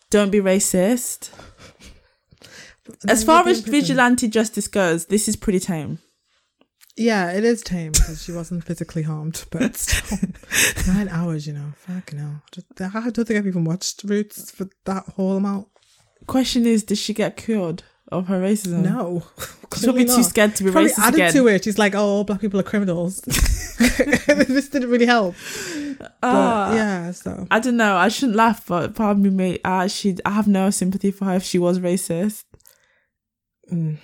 [0.10, 1.30] Don't be racist.
[3.08, 6.00] As far as vigilante justice goes, this is pretty tame.
[7.00, 10.20] Yeah, it is tame because she wasn't physically harmed, but still,
[10.94, 12.42] nine hours, you know, hell.
[12.52, 15.68] Just- I don't think I've even watched Roots for that whole amount.
[16.28, 18.84] Question is, did she get cured of her racism?
[18.84, 19.24] No,
[19.78, 21.34] She'll be clearly too scared to be Probably racist added again.
[21.34, 21.64] to it.
[21.64, 25.36] She's like, "Oh, all black people are criminals." this didn't really help.
[26.00, 26.74] But, Ah.
[26.74, 27.96] yeah, so I don't know.
[27.96, 31.26] I shouldn't laugh, but part of me may I actually I have no sympathy for
[31.26, 32.44] her if she was racist.
[33.72, 33.98] mm,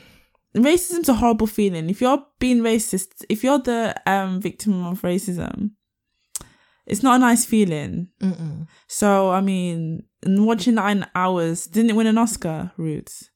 [0.56, 1.90] Racism's a horrible feeling.
[1.90, 5.72] If you're being racist, if you're the um victim of racism,
[6.86, 8.10] it's not a nice feeling.
[8.22, 8.68] mm-mm.
[8.88, 12.72] So I mean, and watching nine hours didn't it win an Oscar?
[12.78, 13.30] Roots.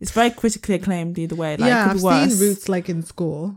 [0.00, 1.56] It's very critically acclaimed either way.
[1.56, 3.56] Like, yeah, I've seen Roots like in school,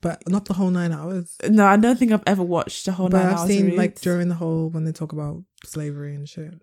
[0.00, 1.36] but not the whole nine hours.
[1.48, 3.50] No, I don't think I've ever watched the whole but nine I've hours.
[3.50, 6.54] of seen like during the whole when they talk about slavery and shit.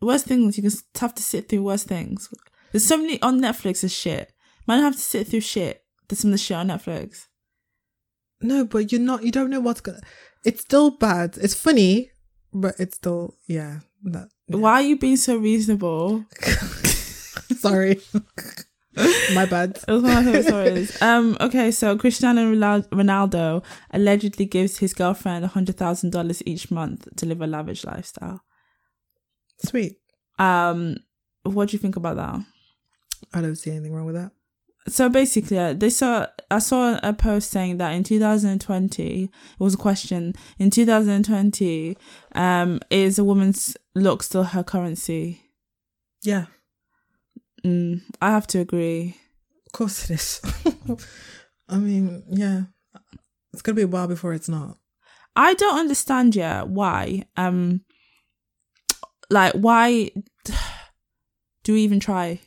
[0.00, 2.28] worst things you can have to sit through worst things.
[2.72, 4.32] There's so many on Netflix is shit.
[4.66, 5.82] Man have to sit through shit.
[6.08, 7.26] There's some of the shit on Netflix.
[8.40, 9.24] No, but you're not.
[9.24, 10.00] You don't know what's gonna.
[10.44, 11.36] It's still bad.
[11.40, 12.10] It's funny,
[12.52, 13.80] but it's still yeah.
[14.04, 16.24] That, Why are you being so reasonable?
[17.58, 18.00] Sorry,
[19.34, 19.80] my bad.
[19.88, 20.98] It was one of my favorite stories.
[21.02, 27.26] Um, okay, so Cristiano Ronaldo allegedly gives his girlfriend hundred thousand dollars each month to
[27.26, 28.42] live a lavish lifestyle.
[29.64, 29.96] Sweet.
[30.38, 30.98] Um,
[31.42, 32.44] what do you think about that?
[33.32, 34.32] I don't see anything wrong with that.
[34.88, 39.74] So basically, uh, they saw I saw a post saying that in 2020, it was
[39.74, 40.32] a question.
[40.58, 41.96] In 2020,
[42.34, 45.42] um, is a woman's look still her currency?
[46.22, 46.46] Yeah,
[47.64, 49.16] Mm, I have to agree.
[49.66, 50.40] of course it is.
[51.68, 52.62] I mean, yeah,
[53.52, 54.78] it's gonna be a while before it's not.
[55.36, 57.24] I don't understand yet why.
[57.36, 57.82] Um,
[59.30, 60.10] like why
[61.64, 62.40] do we even try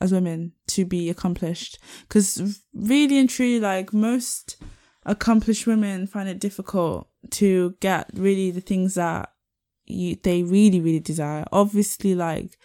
[0.00, 1.78] as women to be accomplished?
[2.02, 4.56] Because really and truly, like most
[5.04, 9.32] accomplished women find it difficult to get really the things that
[9.84, 11.44] you they really really desire.
[11.52, 12.58] Obviously, like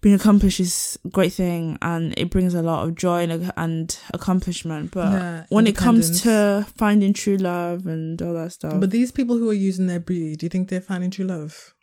[0.00, 3.98] being accomplished is a great thing and it brings a lot of joy and, and
[4.12, 4.90] accomplishment.
[4.90, 9.10] But Yeah, when it comes to finding true love and all that stuff, But these
[9.10, 11.74] people who are using their beauty, do you think they're finding true love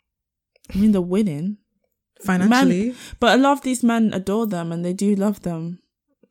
[0.72, 1.58] I mean, they're winning.
[2.22, 2.94] Financially?
[3.20, 5.78] But a lot of these men adore them and they do love them.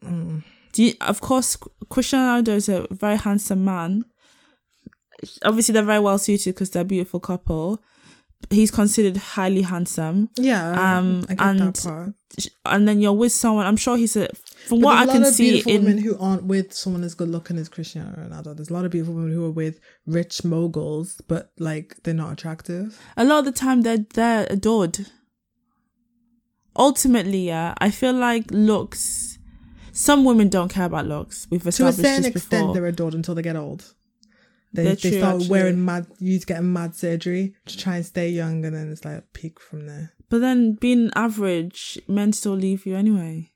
[0.03, 0.43] Mm.
[0.73, 1.57] Do you, of course,
[1.89, 4.05] Cristiano Ronaldo is a very handsome man.
[5.43, 7.83] Obviously, they're very well suited because they're a beautiful couple.
[8.49, 10.29] He's considered highly handsome.
[10.35, 12.13] Yeah, Um, I get and that part.
[12.65, 14.29] And then you're with someone, I'm sure he's a,
[14.65, 16.43] from But what I there's a can lot of see beautiful in, women who aren't
[16.45, 18.55] with someone as good looking as Cristiano Ronaldo.
[18.55, 22.33] There's a lot of beautiful women who are with rich moguls, but like they're not
[22.33, 22.97] attractive.
[23.15, 25.05] a lot of the time they're, they're adored.
[26.75, 29.37] Ultimately, yeah, I feel like looks,
[29.91, 31.47] some women don't care about looks.
[31.49, 32.73] We've established To a certain extent, before.
[32.73, 33.93] they're adored until they get old.
[34.73, 35.49] They They're they true, start actually.
[35.49, 39.17] wearing mad, you getting mad surgery to try and stay young, and then it's like
[39.17, 40.13] a peak from there.
[40.29, 43.50] But then being average, men still leave you anyway.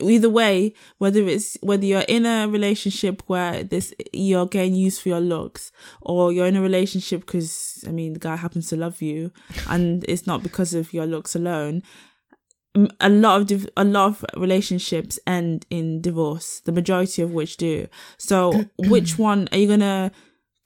[0.00, 5.08] Either way, whether it's whether you're in a relationship where this you're getting used for
[5.10, 9.00] your looks, or you're in a relationship because I mean the guy happens to love
[9.02, 9.30] you,
[9.68, 11.82] and it's not because of your looks alone.
[12.98, 16.60] A lot of div- a lot of relationships end in divorce.
[16.64, 17.86] The majority of which do.
[18.18, 20.10] So, which one are you gonna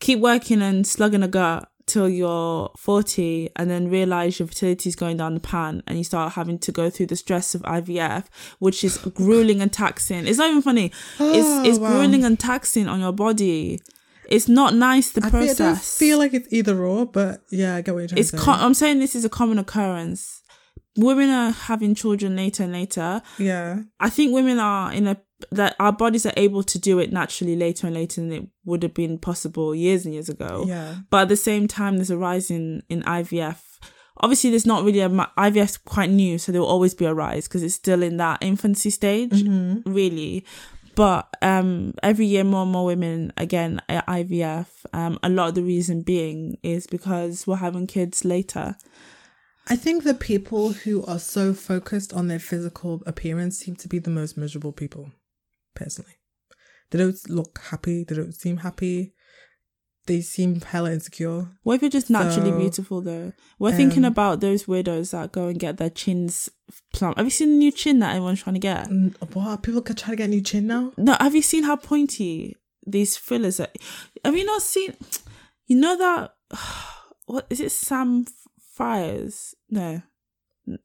[0.00, 4.94] keep working and slugging a gut till you're 40 and then realize your fertility is
[4.96, 8.26] going down the pan and you start having to go through the stress of IVF,
[8.60, 10.26] which is grueling and taxing.
[10.26, 10.86] It's not even funny.
[10.86, 11.90] it's Oh, it's wow.
[11.90, 13.80] grueling and taxing on your body.
[14.28, 15.32] It's not nice the process.
[15.34, 15.98] I feel, it does process.
[15.98, 18.44] feel like it's either or, but yeah, I get what you're trying it's to say.
[18.44, 20.42] com- I'm saying this is a common occurrence.
[20.96, 23.22] Women are having children later and later.
[23.38, 25.16] yeah, I think women are in a
[25.52, 28.82] that our bodies are able to do it naturally later and later than it would
[28.82, 30.64] have been possible years and years ago.
[30.66, 30.96] yeah.
[31.10, 33.58] But at the same time, there's a rise in, in IVF.
[34.20, 37.46] Obviously, there's not really a IVF's quite new, so there will always be a rise
[37.46, 39.92] because it's still in that infancy stage, Mm-hmm.
[39.92, 40.44] really.
[40.96, 44.66] But um, every year, more and more women again at IVF.
[44.92, 48.74] Um, a lot of the reason being is because we're having kids later.
[49.68, 54.00] I think the people who are so focused on their physical appearance seem to be
[54.00, 55.12] the most miserable people,
[55.78, 56.14] personally.
[56.90, 59.14] They don't look happy, they don't seem happy.
[60.06, 61.48] they seem hella insecure.
[61.62, 63.32] What if you're just naturally So, beautiful though?
[63.58, 66.48] We're thinking um, about those weirdos that go and get their chins
[66.94, 67.18] plump.
[67.18, 68.88] Have you seen the new chin that everyone's trying to get?
[69.34, 70.92] What people could try to get a new chin now?
[70.96, 72.56] No, have you seen how pointy
[72.86, 73.68] these fillers are?
[74.24, 74.94] Have you not seen?
[75.66, 76.34] You know that
[77.26, 77.70] what is it?
[77.72, 78.24] Sam
[78.76, 79.54] Fires?
[79.68, 80.00] No.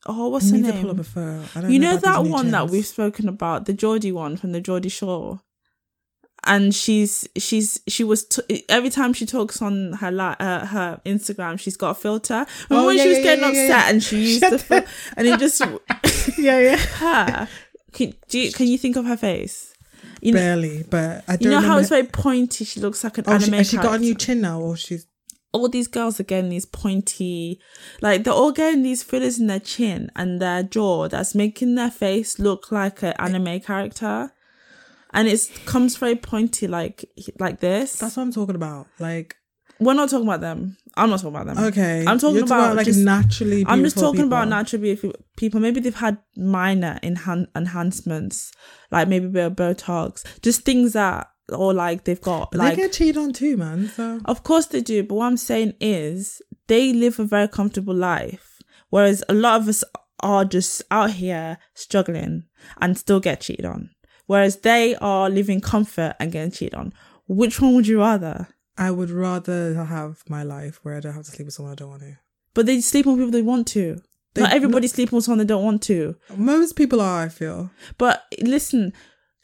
[0.05, 0.99] Oh, what's her need pull up name?
[0.99, 1.43] a photo.
[1.55, 4.51] I don't You know these that one that we've spoken about, the Geordie one from
[4.51, 5.41] the Geordie Shore.
[6.45, 10.99] And she's she's she was t- every time she talks on her li- uh, her
[11.05, 12.45] Instagram she's got a filter.
[12.69, 14.59] Remember Oh, when yeah, she was yeah, getting yeah, upset and she used Shut the
[14.59, 14.83] fil-
[15.15, 15.61] and it just
[16.37, 16.75] yeah, yeah.
[16.97, 17.47] her.
[17.93, 19.73] Can, do you, can you think of her face?
[20.21, 22.65] You know, Barely, but I don't you know how it's very pointy.
[22.65, 23.57] She looks like an Oh, she, anime.
[23.59, 25.05] has she got a new chin now, or she's
[25.53, 27.59] all these girls are getting these pointy,
[28.01, 31.91] like they're all getting these fillers in their chin and their jaw that's making their
[31.91, 34.33] face look like an anime character,
[35.13, 37.05] and it comes very pointy, like
[37.39, 37.97] like this.
[37.99, 38.87] that's what I'm talking about.
[38.99, 39.35] Like,
[39.79, 40.77] We're not talking about them.
[40.95, 41.63] I'm not talking about them.
[41.65, 43.63] okay, I'm talking You're about like just- naturally.
[43.67, 45.59] I'm just talking about naturally beautiful people.
[45.59, 48.51] Maybe they've had minor enhan- enhancements,
[48.91, 52.75] like maybe a bit of Botox, just things that, or like they've got But like
[52.75, 53.89] they get cheated on too, man.
[53.89, 57.93] So Of course they do, but what I'm saying is they live a very comfortable
[57.95, 59.83] life, whereas a lot of us
[60.21, 62.43] are just out here struggling
[62.79, 63.89] and still get cheated on.
[64.25, 66.93] Whereas they are living comfort and getting cheated on.
[67.27, 68.47] Which one would you rather?
[68.77, 71.75] I would rather have my life where I don't have to sleep with someone I
[71.75, 72.17] don't want to.
[72.53, 74.01] But they sleep on people they want to.
[74.33, 76.15] They- Not everybody's sleeping with someone they don't want to.
[76.35, 77.23] Most people are.
[77.23, 77.69] I feel.
[77.97, 78.93] But listen,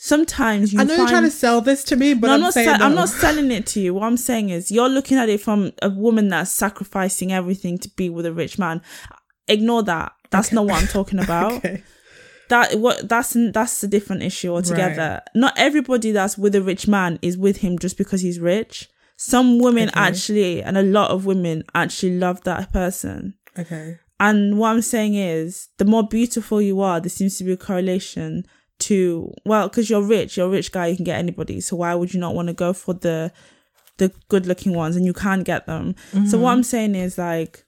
[0.02, 2.36] sometimes you I know find you're trying to sell this to me, but no, I'm,
[2.38, 2.54] I'm not.
[2.54, 3.94] saying I'm not selling it to you.
[3.94, 7.90] What I'm saying is, you're looking at it from a woman that's sacrificing everything to
[7.90, 8.82] be with a rich man.
[9.48, 10.14] Ignore that.
[10.32, 11.52] That's not what I'm talking about.
[11.54, 11.84] okay.
[12.48, 15.22] That what that's that's a different issue altogether.
[15.36, 18.90] Not everybody that's with a rich man is with him just because he's rich.
[19.18, 20.00] Some women Okay.
[20.00, 23.34] actually, and a lot of women actually love that person.
[23.58, 24.00] Okay.
[24.20, 27.58] And what I'm saying is, the more beautiful you are, there seems to be a
[27.58, 28.46] correlation
[28.80, 31.62] to well, because you're rich, you're a rich guy, you can get anybody.
[31.62, 33.32] So why would you not want to go for the
[33.98, 35.96] the good looking ones and you can get them?
[36.28, 36.64] So what I'm mm-hmm.
[36.64, 37.66] saying is like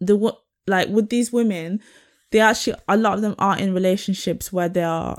[0.00, 1.80] the what like with these women,
[2.32, 5.16] they actually a lot of them are in relationships where they are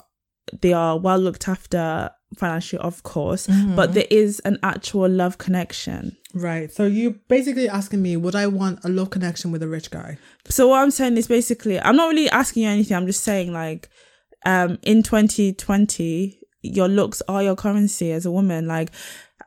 [0.62, 3.76] they are well looked after financially, of course, mm-hmm.
[3.76, 6.18] but there is an actual love connection.
[6.34, 6.72] Right.
[6.72, 10.18] So you're basically asking me, would I want a love connection with a rich guy?
[10.48, 12.96] So what I'm saying is basically, I'm not really asking you anything.
[12.96, 13.90] I'm just saying like,
[14.46, 18.68] um, in 2020, your looks are your currency as a woman.
[18.68, 18.90] Like,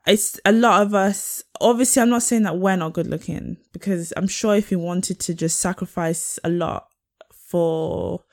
[0.07, 1.43] it's a lot of us.
[1.61, 5.21] Obviously, I'm not saying that we're not good looking because I'm sure if we wanted
[5.21, 6.89] to just sacrifice a lot
[7.33, 8.25] for,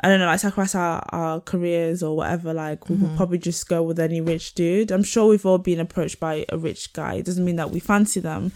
[0.00, 3.68] I don't know, like sacrifice our, our careers or whatever, like we would probably just
[3.68, 4.92] go with any rich dude.
[4.92, 7.14] I'm sure we've all been approached by a rich guy.
[7.14, 8.52] It doesn't mean that we fancy them.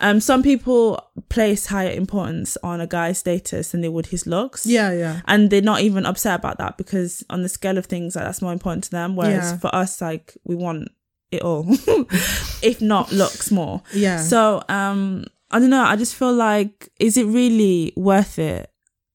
[0.00, 4.66] Um, some people place higher importance on a guy's status than they would his looks.
[4.66, 5.20] Yeah, yeah.
[5.26, 8.42] And they're not even upset about that because on the scale of things, like that's
[8.42, 9.14] more important to them.
[9.14, 9.58] Whereas Yeah.
[9.58, 10.88] for us, like we want
[11.30, 11.64] it all,
[12.62, 13.82] if not looks more.
[13.94, 14.18] Yeah.
[14.18, 15.82] So um, I don't know.
[15.84, 18.70] I just feel like, is it really worth it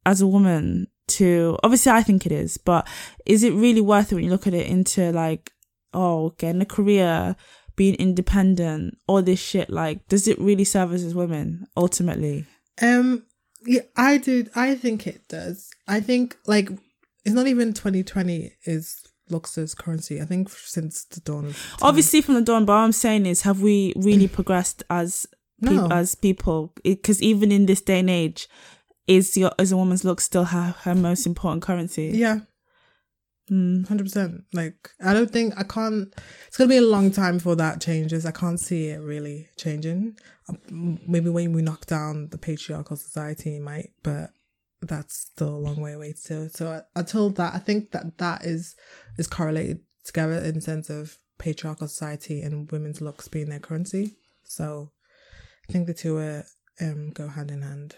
[0.06, 1.58] as a woman to?
[1.64, 2.88] Obviously, I think it is, but
[3.26, 5.52] is it really worth it when you look at it into like,
[5.94, 7.36] oh, getting a career,
[7.76, 9.70] being independent, all this shit?
[9.70, 12.46] Like, does it really serve us as women ultimately?
[12.82, 13.24] Um,
[13.66, 14.46] yeah, I do.
[14.56, 15.70] I think it does.
[15.88, 16.70] I think like
[17.26, 20.22] it's not even 2020 is looks as currency.
[20.22, 21.80] I think since the dawn of time.
[21.82, 25.26] Obviously, from the dawn, but what I'm saying is, have we really progressed as
[25.60, 25.88] No.
[25.90, 26.74] as people?
[26.84, 28.48] Because even in this day and age,
[29.08, 32.12] is your is a woman's look still her her most important currency?
[32.14, 32.40] Yeah,
[33.52, 33.88] Mm.
[33.88, 34.44] hundred percent.
[34.54, 36.12] Like I don't think I can't.
[36.48, 38.26] It's gonna be a long time before that changes.
[38.26, 40.18] I can't see it really changing.
[40.50, 44.32] Um, Maybe when we knock down the patriarchal society, it might, but
[44.82, 46.50] that's still a long way away still.
[46.50, 48.76] So uh, until that, I think that that is
[49.20, 54.16] is correlated together in the sense of patriarchal society and women's looks being their currency.
[54.44, 54.92] So
[55.70, 56.46] I think the two are,
[56.82, 57.96] um go hand in hand.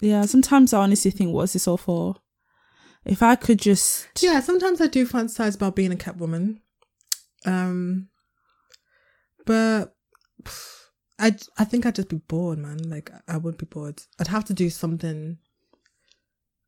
[0.00, 2.16] Yeah, sometimes I honestly think, what's this all for?
[3.04, 6.60] If I could just, Yeah, sometimes I do fantasize about being a cat woman.
[7.44, 8.08] Um,
[9.46, 9.94] but
[11.18, 12.90] I I think I'd just be bored, man.
[12.90, 14.02] Like I wouldn't be bored.
[14.18, 15.38] I'd have to do something.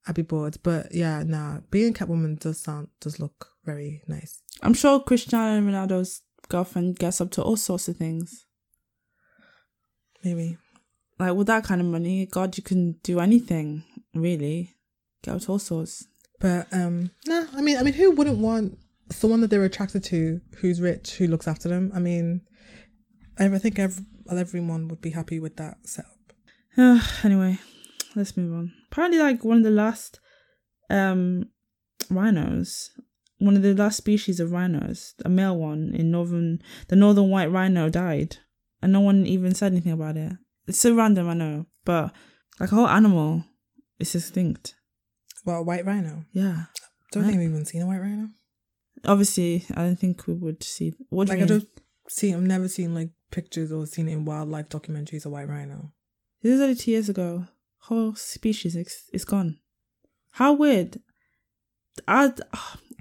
[0.06, 1.60] I'd be bored, but yeah, nah.
[1.70, 4.40] Being a cat woman does sound does look very nice.
[4.62, 8.46] I'm sure Cristiano Ronaldo's girlfriend gets up to all sorts of things.
[10.24, 10.56] Maybe.
[11.18, 14.76] Like with that kind of money, God, you can do anything really.
[15.22, 16.06] Get to all sorts.
[16.40, 17.46] But um, nah.
[17.54, 18.78] I mean, I mean, who wouldn't want
[19.10, 21.90] someone that they're attracted to who's rich, who looks after them?
[21.94, 22.42] I mean,
[23.38, 26.12] I think every, everyone would be happy with that setup.
[27.24, 27.58] anyway,
[28.14, 28.72] let's move on.
[28.90, 30.20] Apparently, like one of the last
[30.90, 31.46] um
[32.10, 32.90] rhinos,
[33.38, 37.50] one of the last species of rhinos, a male one in northern, the northern white
[37.50, 38.36] rhino died,
[38.80, 40.32] and no one even said anything about it.
[40.68, 42.12] It's so random, I know, but
[42.60, 43.44] like a whole animal
[43.98, 44.74] is extinct.
[45.44, 46.24] Well, white rhino.
[46.32, 46.64] Yeah.
[47.10, 47.30] Don't Right.
[47.30, 48.28] think we've even seen a white rhino.
[49.04, 50.92] Obviously, I don't think we would see.
[51.08, 51.68] What do Like you I don't
[52.08, 52.34] see.
[52.34, 55.92] I've never seen like pictures or seen it in wildlife documentaries of white rhino.
[56.42, 57.46] This is only two years ago.
[57.82, 59.58] Whole species is, is gone.
[60.32, 61.00] How weird.
[62.06, 62.32] I,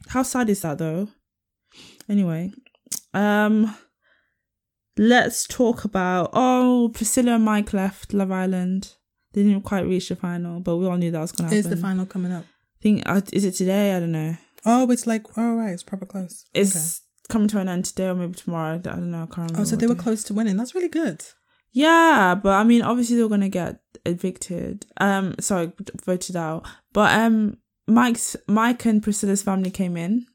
[0.08, 1.10] how sad is that though?
[2.08, 2.52] Anyway,
[3.14, 3.76] um,
[4.98, 6.30] let's talk about.
[6.34, 8.94] Oh, Priscilla and Mike left Love Island.
[9.34, 11.60] They didn't quite reach the final, but we all knew that was gonna happen.
[11.60, 12.44] Is the final coming up?
[12.44, 13.96] I think uh, is it today?
[13.96, 14.38] I don't know.
[14.66, 16.46] Oh, it's like oh right, it's proper close.
[16.54, 18.76] It's coming to an end today or maybe tomorrow.
[18.76, 19.24] I don't know.
[19.24, 19.62] I can't remember.
[19.62, 20.04] Oh, so they were day.
[20.04, 20.58] close to winning.
[20.58, 21.24] That's really good.
[21.72, 24.86] Yeah, but I mean, obviously they're gonna get evicted.
[24.98, 25.72] Um, sorry,
[26.04, 26.66] voted out.
[26.94, 30.26] But um, Mike's Mike and Priscilla's family came in.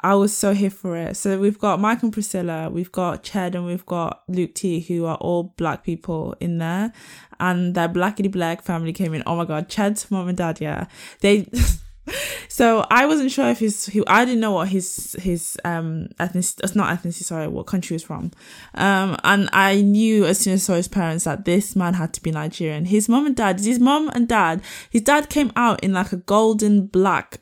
[0.00, 1.16] I was so here for it.
[1.16, 5.06] So we've got Mike and Priscilla, we've got Ched, and we've got Luke T, who
[5.06, 6.92] are all black people in there,
[7.40, 9.22] and their blackity black family came in.
[9.26, 10.86] Oh my god, Ched's mom and dad, yeah,
[11.20, 11.48] they.
[12.48, 16.44] so I wasn't sure if his, he, I didn't know what his his um ethnic,
[16.62, 18.30] it's not ethnicity, sorry, what country he was from,
[18.74, 22.14] um, and I knew as soon as I saw his parents that this man had
[22.14, 22.84] to be Nigerian.
[22.84, 26.18] His mom and dad, his mom and dad, his dad came out in like a
[26.18, 27.40] golden black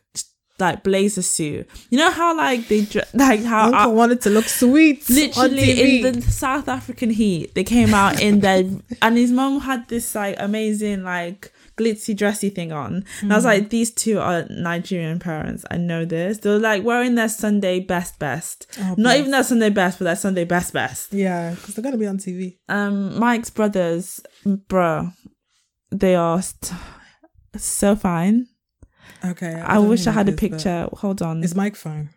[0.59, 1.69] like blazer suit.
[1.91, 5.09] You know how like they like how Uncle wanted to look sweet.
[5.11, 8.65] literally in the South African heat, they came out in their
[9.03, 13.05] and his mom had this like amazing like glitzy dressy thing on.
[13.21, 13.49] And I was Mm.
[13.49, 15.63] like, these two are Nigerian parents.
[15.71, 16.39] I know this.
[16.39, 18.67] They were like wearing their Sunday best best.
[18.81, 19.19] Oh, Not bless.
[19.19, 21.13] even their Sunday best, but their Sunday best best.
[21.13, 22.57] Yeah, because they're gonna be on TV.
[22.71, 24.21] Um, Mike's brothers,
[24.69, 25.11] bro,
[25.91, 26.73] they are st-
[27.59, 28.47] so fine.
[29.25, 29.55] Okay.
[29.55, 30.89] I, don't wish I had a who it is, picture.
[30.95, 31.43] Hold on.
[31.43, 32.11] Is Mike fine?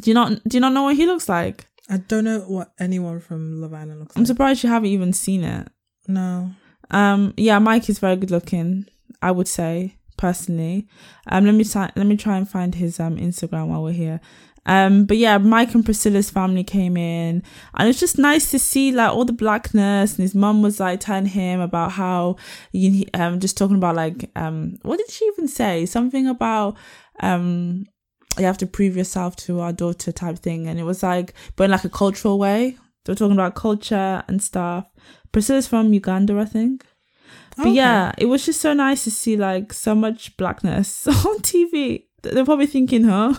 [0.00, 1.66] Do you not do you not know what he looks like?
[1.88, 4.26] I don't know what anyone from Love Island looks I'm like.
[4.28, 5.68] surprised you haven't even seen it.
[6.08, 6.52] no.
[6.92, 8.84] Um, yeah, Mike is very good looking.
[9.22, 10.88] I would say personally.
[11.28, 14.20] Um, let me try, let me try and find his um Instagram while we're here.
[14.70, 17.42] Um, but yeah, Mike and Priscilla's family came in,
[17.74, 20.12] and it's just nice to see like all the blackness.
[20.12, 22.36] And his mum was like telling him about how
[22.70, 25.86] you um just talking about like um what did she even say?
[25.86, 26.76] Something about
[27.18, 27.84] um
[28.38, 31.64] you have to prove yourself to our daughter type thing, and it was like but
[31.64, 32.76] in like a cultural way.
[33.04, 34.86] They were talking about culture and stuff.
[35.32, 36.84] Priscilla's from Uganda, I think.
[37.56, 37.74] But Okay.
[37.74, 42.04] yeah, it was just so nice to see like so much blackness on TV.
[42.22, 43.34] They're probably thinking, huh?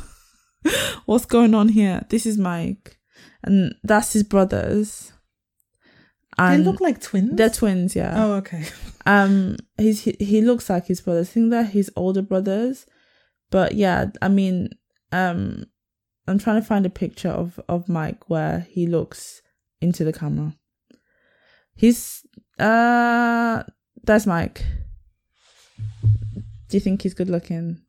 [1.05, 2.05] What's going on here?
[2.09, 2.97] This is Mike.
[3.43, 5.11] And that's his brothers.
[6.37, 7.35] They look like twins.
[7.35, 8.13] they're twins, yeah.
[8.15, 8.65] oh, okay.
[9.05, 11.29] Um he's he, he looks like his brothers.
[11.29, 12.85] I think they're his older brothers.
[13.49, 14.69] But yeah, I mean,
[15.11, 15.65] um
[16.27, 19.41] I'm trying to find a picture of, of Mike where he looks
[19.81, 20.55] into the camera.
[21.75, 22.23] He's
[22.59, 23.63] uh
[24.03, 24.63] that's Mike.
[26.03, 27.81] Do you think he's good looking?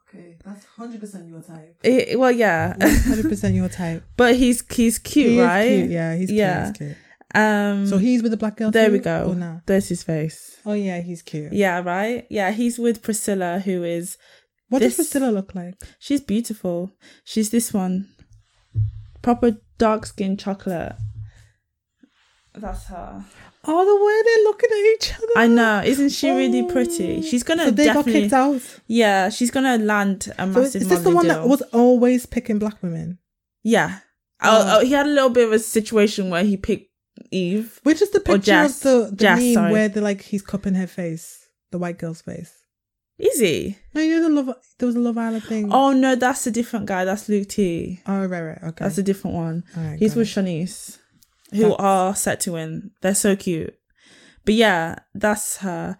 [0.44, 1.76] Okay, that's hundred percent your type.
[1.84, 4.02] Eh, well, yeah, Hundred percent your type.
[4.16, 5.68] but he's he's cute, He is right?
[5.68, 6.64] cute, Yeah, he's Yeah.
[6.72, 6.76] cute.
[6.78, 6.96] He's cute.
[7.34, 8.70] Um, So he's with the black girl.
[8.70, 9.28] there too, we go.
[9.30, 9.60] Or nah?
[9.66, 10.58] There's his face.
[10.66, 11.52] Oh yeah, he's cute.
[11.52, 12.26] Yeah, right.
[12.28, 14.18] Yeah, he's with Priscilla, who is
[14.68, 15.74] What This- does Priscilla look like?
[15.98, 16.92] she's beautiful.
[17.24, 18.08] She's this one,
[19.22, 20.94] proper dark skin chocolate.
[22.54, 23.24] That's her.
[23.64, 25.32] Oh, the way they're looking at each other.
[25.36, 26.68] I know, isn't she really oh.
[26.68, 27.18] pretty?
[27.18, 27.22] Oh.
[27.22, 28.60] She's gonna So they got kicked out.
[28.88, 31.34] Yeah, she's gonna land a massive is this the one deal.
[31.34, 33.18] that was always picking black women?
[33.62, 34.00] yeah.
[34.44, 34.64] Oh.
[34.64, 36.90] Oh, oh, he had a little bit of a situation where he picked
[37.30, 37.78] Eve.
[37.84, 38.84] Which is the picture Jess.
[38.84, 39.72] of the, the Jess, meme sorry.
[39.72, 42.52] where they're like he's cupping her face, the white girl's face.
[43.18, 43.78] Is he?
[43.94, 44.56] No, you know the love.
[44.78, 45.72] There was a Love Island thing.
[45.72, 47.04] Oh no, that's a different guy.
[47.04, 48.00] That's Luke T.
[48.06, 48.58] Oh, right, right.
[48.64, 48.84] Okay.
[48.84, 49.64] That's a different one.
[49.76, 50.40] Right, He's with it.
[50.40, 50.98] Siannise,
[51.52, 52.90] who That's- are set to win.
[53.00, 53.74] They're so cute.
[54.44, 55.96] But yeah, that's her.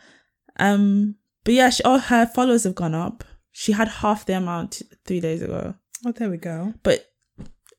[0.59, 3.25] Um, but yeah, she, all her followers have gone up.
[3.53, 5.75] She had half the amount three days ago.
[6.05, 6.75] Oh, there we go.
[6.83, 7.07] But,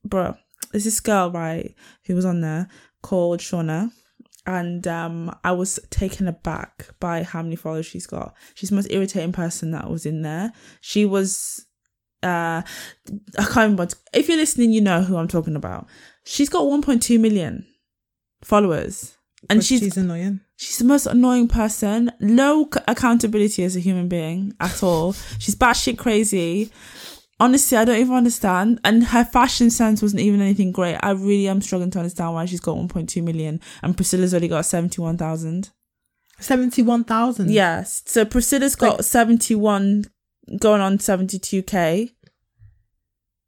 [0.06, 0.36] bro,
[0.72, 2.70] there's this girl right who was on there
[3.02, 3.92] called Shaughna,
[4.46, 8.34] and um, I was taken aback by how many followers she's got.
[8.56, 10.54] She's the most irritating person that was in there.
[10.82, 11.66] She was,
[12.24, 12.62] uh,
[13.38, 13.88] I can't remember.
[14.14, 15.88] If you're listening, you know who I'm talking about.
[16.26, 17.66] She's got 1.2 million
[18.44, 19.18] followers,
[19.50, 20.40] and But she's she's annoying.
[20.58, 22.12] She's the most annoying person.
[22.22, 25.14] Low c- accountability as a human being at all.
[25.40, 26.72] She's batshit crazy.
[27.40, 28.80] honestly, I don't even understand.
[28.86, 30.98] And her fashion sense wasn't even anything great.
[31.04, 34.66] I really am struggling to understand why she's got 1.2 million and Priscilla's only got
[34.66, 35.70] 71,000.
[36.40, 37.52] Seventy-one thousand.
[37.52, 38.02] Yes.
[38.06, 40.06] So Priscilla's got 71,
[40.60, 42.12] going on 72k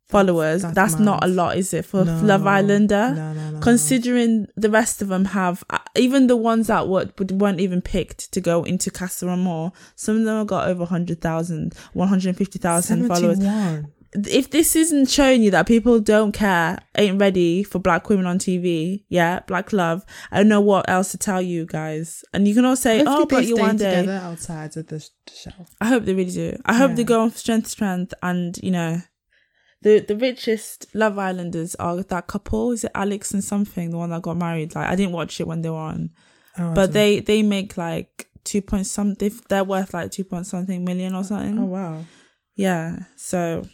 [0.08, 0.62] followers.
[0.62, 2.22] That's, that's not a lot, is it, for No.
[2.24, 3.14] Love Islander?
[3.16, 3.60] No, no, no.
[3.60, 8.32] Considering the rest of them have, uh, even the ones that were, weren't even picked
[8.32, 13.40] to go into Casa Amor, some of them have got over 100,000, 150,000 followers.
[14.16, 14.36] 71.
[14.36, 18.40] if this isn't showing you that people don't care, ain't ready for black women on
[18.40, 22.24] TV, yeah, black love, I don't know what else to tell you guys.
[22.34, 24.02] And you can all say, oh, but you one day.
[24.02, 25.00] together outside of the
[25.34, 25.52] show.
[25.82, 26.58] I hope they really do.
[26.66, 29.02] I hope they go on strength to strength and, you know,
[29.82, 32.72] the the richest Love Islanders are that couple.
[32.72, 34.74] Is it Alex and something, the one that got married?
[34.74, 36.10] Like I didn't watch it when they were on.
[36.58, 40.84] Oh, But they they make like two point something they're worth like two point something
[40.84, 41.60] million or something.
[41.60, 42.04] Oh wow.
[42.56, 43.00] Yeah.
[43.16, 43.68] So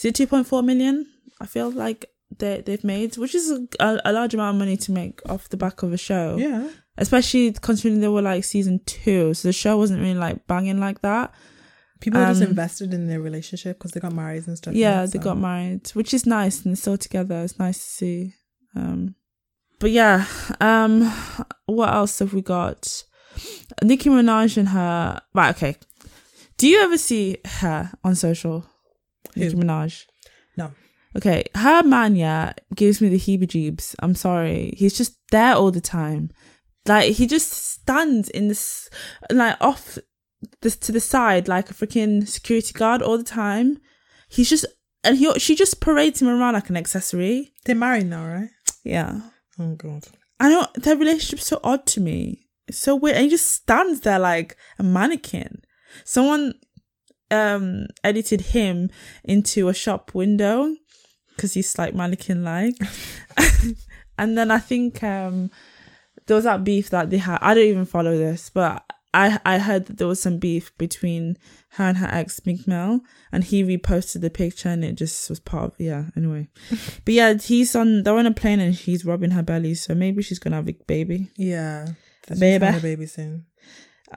[0.00, 1.06] is it two point four million?
[1.40, 2.06] I feel like
[2.38, 5.58] they they've made, which is a, a, large amount of money to make off the
[5.58, 6.36] back of a show.
[6.38, 6.70] Yeah.
[6.96, 11.02] Especially considering they were like season two, so the show wasn't really like banging like
[11.02, 11.34] that.
[12.00, 14.74] People are just Um, invested in their relationship because they got married and stuff.
[14.74, 17.42] Yeah, they so- got married, which is nice and they're still together.
[17.42, 18.34] It's nice to see.
[18.74, 19.16] Um,
[19.78, 20.26] but yeah,
[20.60, 21.12] um,
[21.66, 23.04] what else have we got?
[23.82, 25.20] Nicki Minaj and her.
[25.34, 25.76] Right, okay.
[26.56, 28.66] Do you ever see her on social?
[29.36, 30.06] Nicki Minaj.
[30.56, 30.72] No.
[31.16, 33.96] Okay, her man, yeah, gives me the heebie-jeebs.
[33.98, 34.74] I'm sorry.
[34.76, 36.30] He's just there all the time.
[36.86, 38.88] Like he just stands in this,
[39.30, 39.98] like off
[40.62, 43.78] this to the side like a freaking security guard all the time.
[44.28, 44.66] He's just
[45.04, 47.52] and he she just parades him around like an accessory.
[47.64, 48.50] They're married now, right?
[48.84, 49.20] Yeah,
[49.60, 50.04] Oh god.
[50.38, 52.46] I know their relationship's so odd to me.
[52.66, 55.62] It's so weird, and he just stands there like a mannequin.
[56.04, 56.54] Someone
[57.30, 58.90] um edited him
[59.24, 60.74] into a shop window
[61.34, 62.74] because he's like mannequin like,
[64.18, 65.50] and then I think um
[66.26, 67.38] there was that beef that they had.
[67.40, 71.36] I don't even follow this, but I I heard that there was some beef between
[71.70, 73.00] her and her ex Meek Mill,
[73.32, 76.04] and he reposted the picture, and it just was part of yeah.
[76.16, 76.48] Anyway,
[77.04, 78.02] but yeah, he's on.
[78.02, 80.76] They're on a plane, and he's rubbing her belly, so maybe she's gonna have a
[80.86, 81.30] baby.
[81.36, 81.88] Yeah.
[82.38, 82.78] Baby.
[82.80, 83.46] baby soon.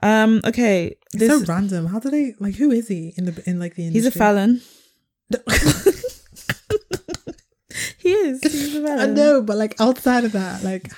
[0.02, 0.40] Um.
[0.44, 0.96] Okay.
[1.12, 1.86] This so random.
[1.86, 2.54] How do they like?
[2.56, 4.02] Who is he in the in like the industry?
[4.02, 4.60] he's a felon.
[7.98, 8.40] he is.
[8.42, 9.00] He's a felon.
[9.00, 10.90] I know, but like outside of that, like,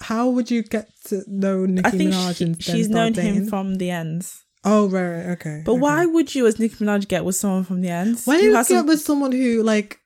[0.00, 3.34] how would you get to know Nicki I think Minaj she- and she's known dating?
[3.34, 4.42] him from the ends.
[4.64, 5.62] Oh right, right, okay.
[5.64, 5.80] But okay.
[5.80, 8.26] why would you, as Nicki Minaj, get with someone from the ends?
[8.26, 9.98] Why do you get some- with someone who like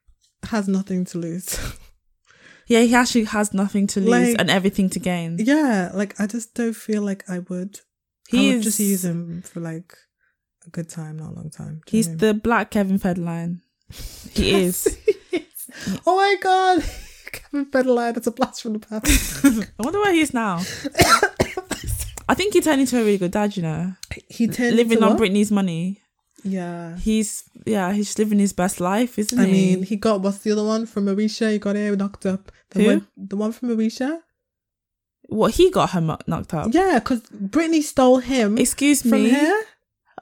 [0.44, 1.58] has nothing to lose?
[2.66, 5.36] Yeah, he actually has nothing to lose Like- and everything to gain.
[5.38, 7.80] yeah, like I just don't feel like I would.
[8.32, 9.94] I He would just use him for like
[10.66, 11.80] a good time, not a long time.
[11.86, 13.60] Do you He's the black Kevin Federline.
[14.32, 14.64] He I mean?
[14.64, 14.98] is.
[16.06, 16.82] oh my god,
[17.32, 19.44] Kevin Federline, that's a blast from the past.
[19.44, 20.58] I wonder where he is now.
[22.28, 23.56] I think he turned into a really good dad.
[23.56, 23.92] You know,
[24.28, 25.20] he turned living on what?
[25.20, 26.00] Britney's money.
[26.42, 26.96] Yeah.
[26.96, 29.50] He's yeah, he's just living his best life, isn't I he?
[29.50, 31.52] I mean, he got what's the other one from Moesha?
[31.52, 32.50] He got it knocked up.
[32.70, 32.86] The Who?
[32.88, 34.20] one, the one from Moesha.
[35.28, 36.68] What he got her knocked up.
[36.72, 39.30] Yeah, because Britney stole him Excuse me.
[39.30, 39.62] her.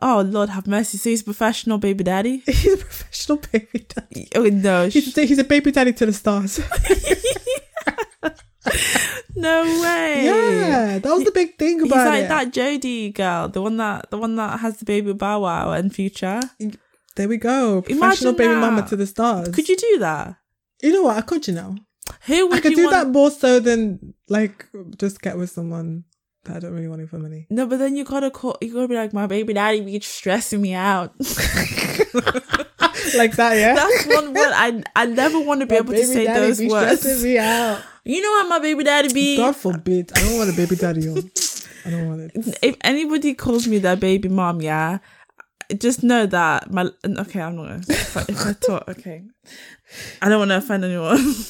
[0.00, 0.98] Oh Lord, have mercy.
[0.98, 2.38] So he's a professional baby daddy.
[2.46, 4.28] He's a professional baby daddy.
[4.34, 6.58] Oh no, He's a, he's a baby daddy to the stars.
[9.36, 10.24] no way.
[10.24, 12.28] yeah, that was the big thing He's about like it.
[12.28, 15.94] that Jodie girl, the one that the one that has the baby Bow Wow and
[15.94, 16.40] Future.
[17.16, 17.78] There we go.
[17.86, 18.60] Imagine Professional baby that.
[18.60, 19.48] mama to the stars.
[19.50, 20.36] Could you do that?
[20.82, 21.16] You know what?
[21.16, 21.46] I could.
[21.46, 21.76] You know,
[22.26, 22.92] Who would I could you do want?
[22.96, 24.66] that more so than like
[24.96, 26.04] just get with someone
[26.44, 27.46] that I don't really want it for money.
[27.50, 28.56] No, but then you gotta call.
[28.60, 31.14] You gotta be like, my baby daddy be stressing me out.
[33.16, 33.74] like that, yeah.
[33.74, 36.68] That's one word I I never want to be My able to say those be
[36.68, 37.00] words.
[37.00, 37.82] stressing me out.
[38.04, 39.36] You know what my baby daddy be?
[39.36, 40.12] God forbid.
[40.16, 41.08] I don't want a baby daddy.
[41.08, 41.18] On.
[41.84, 42.58] I don't want it.
[42.62, 44.98] If anybody calls me their baby mom, yeah,
[45.78, 47.40] just know that my okay.
[47.40, 47.80] I'm not gonna.
[47.88, 49.22] If I, if I talk, okay,
[50.20, 51.34] I don't want to offend anyone.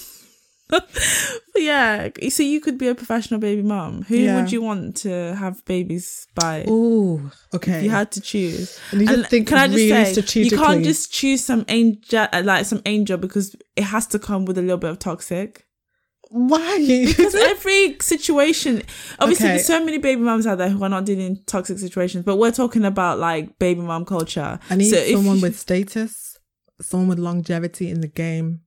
[1.52, 4.02] but yeah, so you could be a professional baby mom.
[4.04, 4.40] Who Yeah.
[4.40, 6.64] would you want to have babies by?
[6.66, 7.78] Oh, okay.
[7.78, 8.78] If you had to choose.
[8.92, 11.64] I need to And think can I just really say, you can't just choose some
[11.68, 15.66] angel, like some angel, because it has to come with a little bit of toxic.
[16.30, 16.78] Why?
[16.78, 18.82] Because every situation,
[19.18, 19.54] obviously, Okay.
[19.56, 22.36] there's so many baby moms out there who are not dealing in toxic situations, but
[22.36, 24.58] we're talking about like baby mom culture.
[24.70, 26.38] I need So someone you- with status,
[26.80, 28.60] someone with longevity in the game.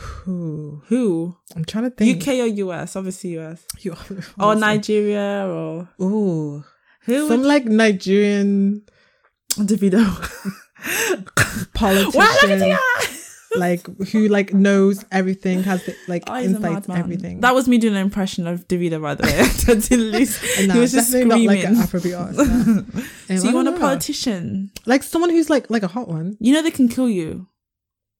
[0.00, 0.82] Who?
[0.86, 2.22] who I'm trying to think.
[2.22, 3.96] UK or US, obviously US, You-
[4.38, 4.54] or.
[4.54, 6.64] Nigeria or Ooh,
[7.02, 8.82] who some like Nigerian.
[9.58, 10.00] Davido.
[11.74, 12.78] politician,
[13.56, 17.40] like who like knows everything, has the, like Oh, insights, everything.
[17.40, 19.38] That was me doing an impression of Davido, by the way.
[19.40, 20.40] I didn't lose.
[20.58, 21.28] And he was just screaming.
[21.46, 22.40] not like an Afrobeat artist.
[22.40, 23.04] Um,
[23.38, 24.70] so you want a politician?
[24.86, 26.36] like someone who's like like a hot one.
[26.40, 27.46] You know they can kill you.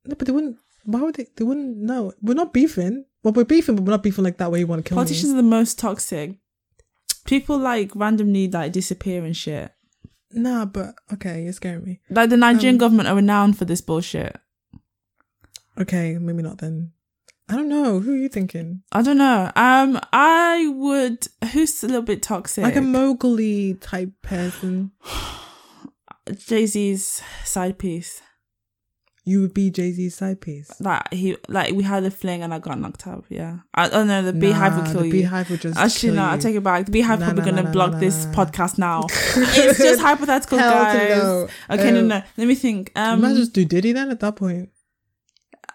[0.04, 0.56] No, but they wouldn't.
[0.84, 1.26] Why would they?
[1.36, 1.76] They wouldn't.
[1.76, 3.04] No, we're not beefing.
[3.22, 4.50] Well, we're beefing, but we're not beefing like that.
[4.50, 4.60] way.
[4.60, 5.38] you want to kill Politicians me.
[5.38, 6.36] are the most toxic.
[7.26, 9.72] People like randomly like disappear and shit.
[10.32, 12.00] Nah, but okay, you're scaring me.
[12.08, 14.36] Like the Nigerian Um, government are renowned for this bullshit.
[15.78, 16.92] Okay, maybe not then.
[17.48, 17.98] I don't know.
[17.98, 18.82] Who are you thinking?
[18.92, 19.50] I don't know.
[19.56, 21.26] Um, I would.
[21.52, 22.62] Who's a little bit toxic?
[22.62, 24.92] Like a Mowgli type person.
[26.36, 28.22] Jay Z's side piece.
[29.24, 30.70] You would be Jay Z's side piece.
[30.80, 33.24] Like he, like we had a fling and I got knocked up.
[33.28, 33.58] Yeah.
[33.74, 34.22] I don't know.
[34.22, 35.12] The beehive will Nah, kill the you.
[35.12, 36.22] Beehive would just Actually, no.
[36.24, 36.40] I you.
[36.40, 36.86] take it back.
[36.86, 38.32] The beehive Nah, probably nah, gonna nah, block nah, this nah.
[38.32, 39.04] podcast now.
[39.10, 41.22] it's just hypothetical, Hell guys.
[41.22, 41.48] no.
[41.70, 42.22] Okay, no, Um, no.
[42.38, 42.92] Let me think.
[42.96, 44.70] Um, might just do Diddy then at that point.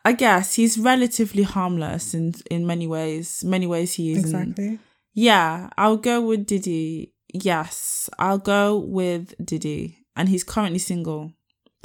[0.04, 3.44] I guess he's relatively harmless in in many ways.
[3.44, 4.34] Many ways he is.
[4.34, 4.80] and- Exactly.
[5.14, 7.14] Yeah, I'll go with Diddy.
[7.34, 11.34] Yes, I'll go with Diddy, and he's currently single.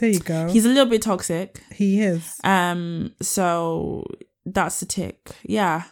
[0.01, 0.49] There you go.
[0.49, 1.63] He's a little bit toxic.
[1.73, 2.35] he is.
[2.43, 4.05] Um, so
[4.45, 5.31] that's the tick.
[5.45, 5.85] Yeah,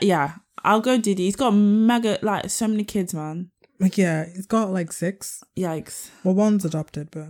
[0.00, 0.36] yeah.
[0.64, 1.24] I'll go Diddy.
[1.24, 3.50] He's got mega like so many kids, man.
[3.78, 5.42] Like yeah, he's got like six.
[5.58, 6.10] Yikes.
[6.24, 7.28] Well, one's adopted, but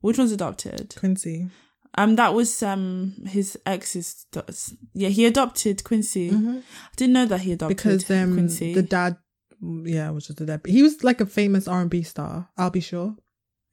[0.00, 0.94] Which one's adopted?
[0.98, 1.48] Quincy.
[1.98, 4.26] Um, that was um his ex's.
[4.94, 6.30] Yeah, he adopted Quincy.
[6.30, 6.62] I
[6.96, 7.90] didn't know that he adopted Mm-hmm.
[7.98, 8.72] because um Quincy.
[8.74, 9.16] the dad,
[9.60, 10.62] yeah, was just the dad.
[10.66, 12.48] He was like a famous R and B star.
[12.56, 13.14] I'll be sure.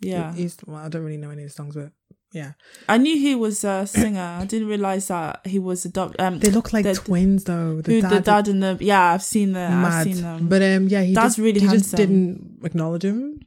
[0.01, 1.91] Yeah, He's well, I don't really know any of his songs, but
[2.31, 2.53] yeah,
[2.87, 4.37] I knew he was a singer.
[4.39, 6.21] I didn't realize that he was adopted.
[6.21, 7.81] Um, they look like the- twins though.
[7.85, 10.47] who the dad and the yeah, I've seen the I've seen them.
[10.47, 13.39] But um, yeah, he That's just, really he just didn't acknowledge him.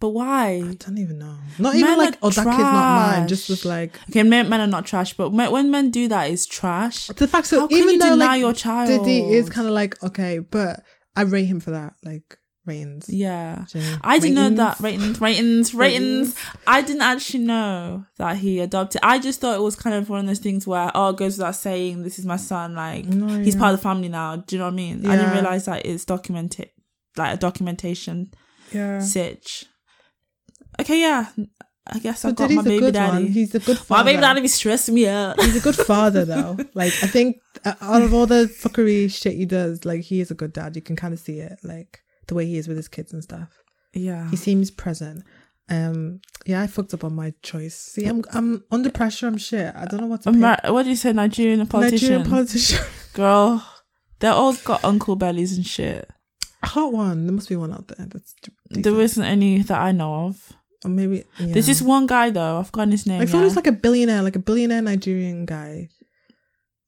[0.00, 0.54] But why?
[0.64, 1.36] I don't even know.
[1.60, 3.28] Not Men even like, oh, that kid's not mine.
[3.28, 6.28] Just was like Okay, men, men are not trash, but men, when men do that,
[6.28, 7.06] it's trash.
[7.06, 7.46] the fact.
[7.46, 8.88] So How can even you though deny like your child?
[9.04, 10.82] Diddy is kind of like okay, but
[11.14, 11.94] I rate him for that.
[12.02, 12.36] Like
[12.66, 13.08] ratings.
[13.08, 13.64] Yeah.
[13.70, 13.96] Do you know?
[14.02, 15.20] I didn't know that Ratings.
[15.20, 16.36] ratings, ratings, ratings.
[16.66, 19.00] I didn't actually know that he adopted.
[19.02, 21.38] I just thought it was kind of one of those things where, oh, it goes
[21.38, 22.74] without saying, this is my son.
[22.74, 23.60] Like, No, he's yeah.
[23.60, 24.36] part of the family now.
[24.36, 25.06] Do you know what I mean?
[25.06, 26.70] I didn't realize that it's documented,
[27.16, 28.32] like a documentation
[28.72, 29.00] Yeah.
[29.00, 29.66] sitch.
[30.80, 31.26] Okay, yeah.
[31.84, 33.24] I guess So I've got my baby good daddy.
[33.24, 33.26] one.
[33.32, 34.04] He's a good my father.
[34.10, 35.40] baby daddy be stressing me out.
[35.42, 36.56] He's a good father though.
[36.74, 40.30] Like I think uh, out of all the fuckery shit he does, like he is
[40.30, 40.76] a good dad.
[40.76, 43.22] You can kind of see it, like the way he is with his kids and
[43.22, 43.62] stuff.
[43.92, 44.30] yeah.
[44.30, 45.24] He seems present.
[45.68, 47.74] Um, yeah, I fucked up on my choice.
[47.74, 49.26] See, I'm I'm under pressure.
[49.26, 49.74] I'm shit.
[49.74, 50.72] I don't know what to pick.
[50.72, 52.08] What do you say, Nigerian politician?
[52.08, 52.84] Nigerian politician.
[53.14, 53.64] Girl,
[54.18, 56.10] they're all got uncle bellies and shit.
[56.64, 57.26] Hot one.
[57.26, 58.06] There must be one out there.
[58.06, 58.84] That's decent.
[58.84, 60.52] There isn't any that I know of.
[60.84, 61.52] or maybe yeah.
[61.52, 62.58] There's this one guy though.
[62.58, 63.20] I've forgotten his name.
[63.20, 63.50] like someone yeah.
[63.50, 65.88] who's like a billionaire, like a billionaire Nigerian guy.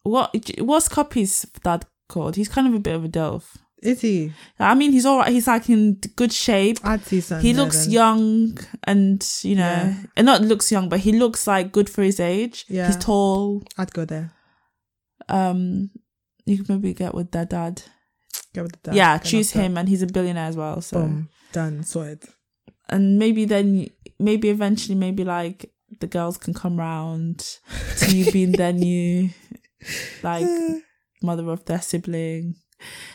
[0.03, 0.35] what?
[0.59, 2.37] What's Cuppy's dad called?
[2.37, 3.59] He's kind of a bit of a delf.
[3.85, 4.33] Is he?
[4.59, 5.31] I mean, he's all right.
[5.33, 6.79] He's like in good shape.
[6.83, 7.41] I'd see some.
[7.41, 9.95] He looks young, and you know, Yeah.
[10.17, 12.65] and not looks young, but he looks like good for his age.
[12.69, 12.87] Yeah.
[12.87, 13.63] He's tall.
[13.77, 14.33] I'd go there.
[15.29, 15.91] Um,
[16.47, 17.83] you could maybe get with their dad.
[18.55, 18.95] Go with the dad.
[18.97, 20.81] yeah, Get choose him, and he's a billionaire as well.
[20.81, 21.29] So, Boom.
[21.53, 21.83] Done.
[21.83, 22.25] Sorted.
[22.89, 25.71] and maybe then, maybe eventually, maybe like
[26.01, 27.39] the girls can come round
[27.99, 29.31] to you being their new,
[30.23, 30.47] like
[31.23, 32.57] mother of their sibling.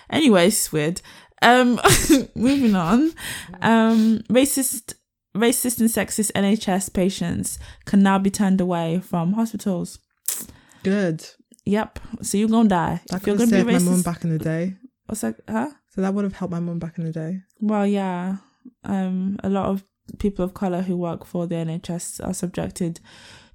[0.09, 1.01] Anyway, it's weird.
[1.41, 1.79] Um,
[2.35, 3.11] moving on.
[3.61, 4.95] Um, racist,
[5.35, 9.99] racist and sexist NHS patients can now be turned away from hospitals.
[10.83, 11.25] Good.
[11.65, 11.99] Yep.
[12.21, 14.23] So you're gonna die That if you're could have gonna be saved my mum back
[14.23, 14.75] in the day.
[15.05, 15.35] What's that?
[15.47, 15.69] Huh?
[15.89, 17.41] So that would have helped my mum back in the day.
[17.59, 18.37] Well, yeah.
[18.83, 19.83] Um, a lot of
[20.17, 22.99] people of color who work for the NHS are subjected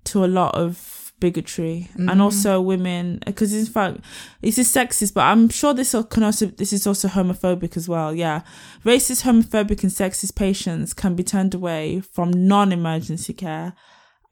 [0.05, 2.21] to a lot of bigotry, and Mhm.
[2.21, 3.21] also women.
[3.25, 4.01] Because in fact,
[4.43, 8.15] this is sexist, but I'm sure this can also this is also homophobic as well.
[8.15, 8.43] Yeah,
[8.85, 13.75] racist, homophobic, and sexist patients can be turned away from non-emergency care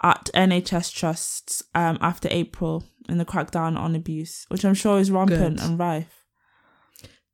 [0.03, 5.11] at NHS trusts um, after April in the crackdown on abuse, which I'm sure is
[5.11, 5.67] rampant Good.
[5.67, 6.22] and rife.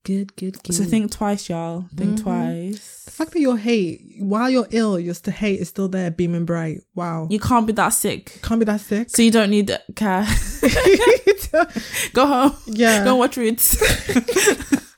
[0.08, 0.74] Good, good, good.
[0.74, 1.84] So think twice, y'all.
[1.94, 2.22] Think Mhm.
[2.22, 3.02] twice.
[3.04, 6.46] the fact that you're hate, while you're ill, your st- hate is still there, beaming
[6.46, 6.78] bright.
[6.94, 7.26] Wow.
[7.30, 8.38] You can't be that sick.
[8.42, 9.10] can't be that sick.
[9.10, 10.26] So you don't need care.
[12.14, 12.56] Go home.
[12.66, 13.04] yeah.
[13.04, 13.76] Go and watch Roots.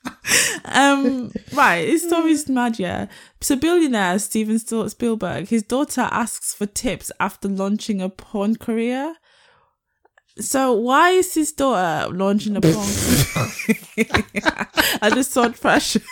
[0.66, 3.06] um, right, his story's mad, yeah.
[3.40, 9.14] So billionaire Steven Spiel- Spielberg, his daughter asks for tips after launching a porn career.
[10.38, 12.74] So why is his daughter launching a porn?
[15.02, 16.02] I just saw Precious.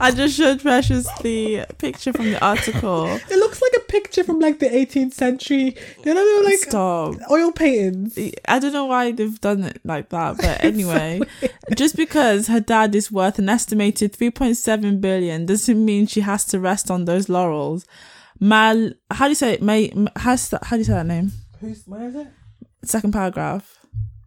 [0.00, 3.06] I just showed Precious the picture from the article.
[3.06, 5.76] It looks like a picture from like the 18th century.
[6.04, 7.14] You know, they're like Stop.
[7.30, 8.18] oil paintings.
[8.48, 11.20] I don't know why they've done it like that, but anyway,
[11.76, 16.58] just because her dad is worth an estimated 3.7 billion doesn't mean she has to
[16.60, 17.86] rest on those laurels.
[18.38, 19.62] Mal, how do you say it?
[19.62, 21.30] May, has how do you say that name?
[21.60, 22.26] Who's, where is it?
[22.82, 23.78] Second paragraph.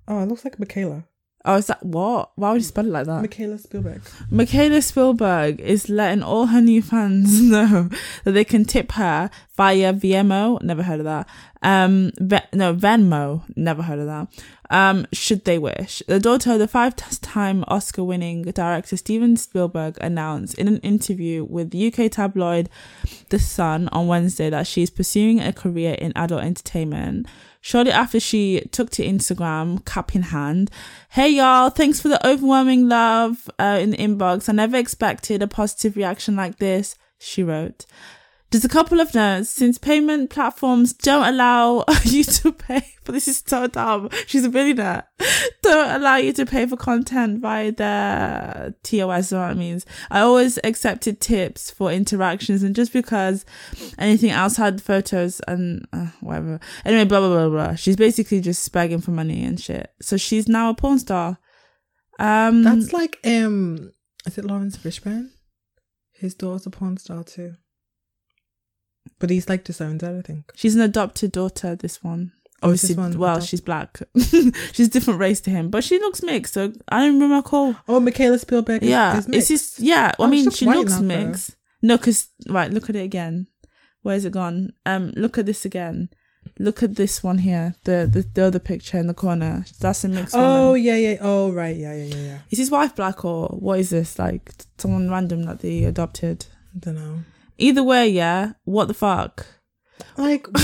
[0.08, 1.06] Oh, it looks like Mikaela.
[1.46, 2.32] Oh, is that what?
[2.36, 3.22] Why would you spell it like that?
[3.22, 4.02] Mikaela Spielberg.
[4.32, 7.90] Mikaela Spielberg is letting all her new fans know
[8.24, 10.62] that they can tip her via VMO.
[10.62, 11.28] never heard of that.
[11.62, 14.28] Um, Ve- no, Venmo, never heard of that.
[14.70, 16.02] Um, should they wish.
[16.08, 22.10] The daughter of the five-time Oscar-winning director Steven Spielberg announced in an interview with UK
[22.10, 22.70] tabloid
[23.30, 27.28] The Sun on Wednesday that she's pursuing a career in adult entertainment.
[27.66, 30.70] Shortly after she took to Instagram, cap in hand,
[31.12, 34.50] hey y'all, thanks for the overwhelming love uh, in the inbox.
[34.50, 37.86] I never expected a positive reaction like this, she wrote.
[38.54, 39.50] Just a couple of notes.
[39.50, 44.10] Since payment platforms don't allow you to pay, but this is so dumb.
[44.28, 45.08] She's a billionaire.
[45.64, 49.88] Don't allow you to pay for content via their TOS, know what it means.
[50.12, 53.44] I always accepted tips for interactions and just because
[53.98, 56.60] anything else had photos and uh, whatever.
[56.86, 57.74] Anyway, blah, blah, blah, blah.
[57.74, 59.92] She's basically just begging for money and shit.
[60.00, 61.40] So she's now a porn star.
[62.20, 63.94] Um, That's like, um,
[64.28, 65.32] is it Laurence Fishburne?
[66.12, 67.56] His daughter's a porn star too.
[69.20, 70.52] But he's like disowned that, I think.
[70.56, 72.32] She's an adopted daughter, this one.
[72.62, 74.00] Oh, is this Obviously, one well, she's black.
[74.72, 76.54] she's different race to him, but she looks mixed.
[76.54, 77.76] So I don't remember her call.
[77.88, 79.48] Oh, Mikaela Spielberg is, yeah, is it's mixed.
[79.50, 80.12] just yeah.
[80.18, 81.26] I Oh, mean, she looks now, though.
[81.28, 81.56] mixed.
[81.82, 83.48] No, because right, look at it again.
[84.02, 84.72] Where's it gone?
[84.86, 86.10] Um, look at this again.
[86.60, 87.76] Look at this one here.
[87.84, 89.66] The the, the other picture in the corner.
[89.82, 90.84] That's a mixed Oh, woman.
[90.84, 91.18] yeah, yeah.
[91.22, 91.76] Oh, right.
[91.76, 92.38] Yeah, yeah, yeah, yeah.
[92.50, 94.18] Is his wife black or what is this?
[94.20, 96.46] Like someone random that they adopted?
[96.76, 97.20] I don't know.
[97.58, 98.54] Either way, yeah.
[98.66, 99.46] What the fuck?
[100.18, 100.48] Like,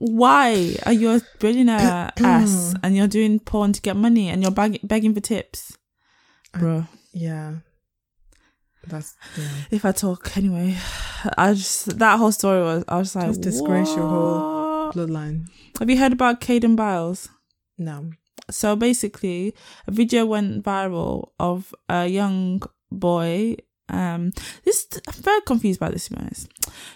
[0.00, 4.52] Why are you a billionaire ass and you're doing porn to get money and you're
[4.52, 5.76] beg- begging for tips,
[6.52, 6.86] bro?
[7.12, 7.56] yeah.
[8.86, 9.48] That's, yeah.
[9.70, 10.74] If I talk anyway,
[11.36, 15.46] I just that whole story was I was like, Just disgrace your whole- "What?" Bloodline.
[15.78, 17.28] Have you heard about Quayden Bayles?
[17.76, 18.12] No.
[18.50, 19.52] So basically,
[19.86, 23.56] a video went viral of a young boy.
[23.88, 24.32] Um,
[24.64, 26.48] this I'm very confused by this, to be honest.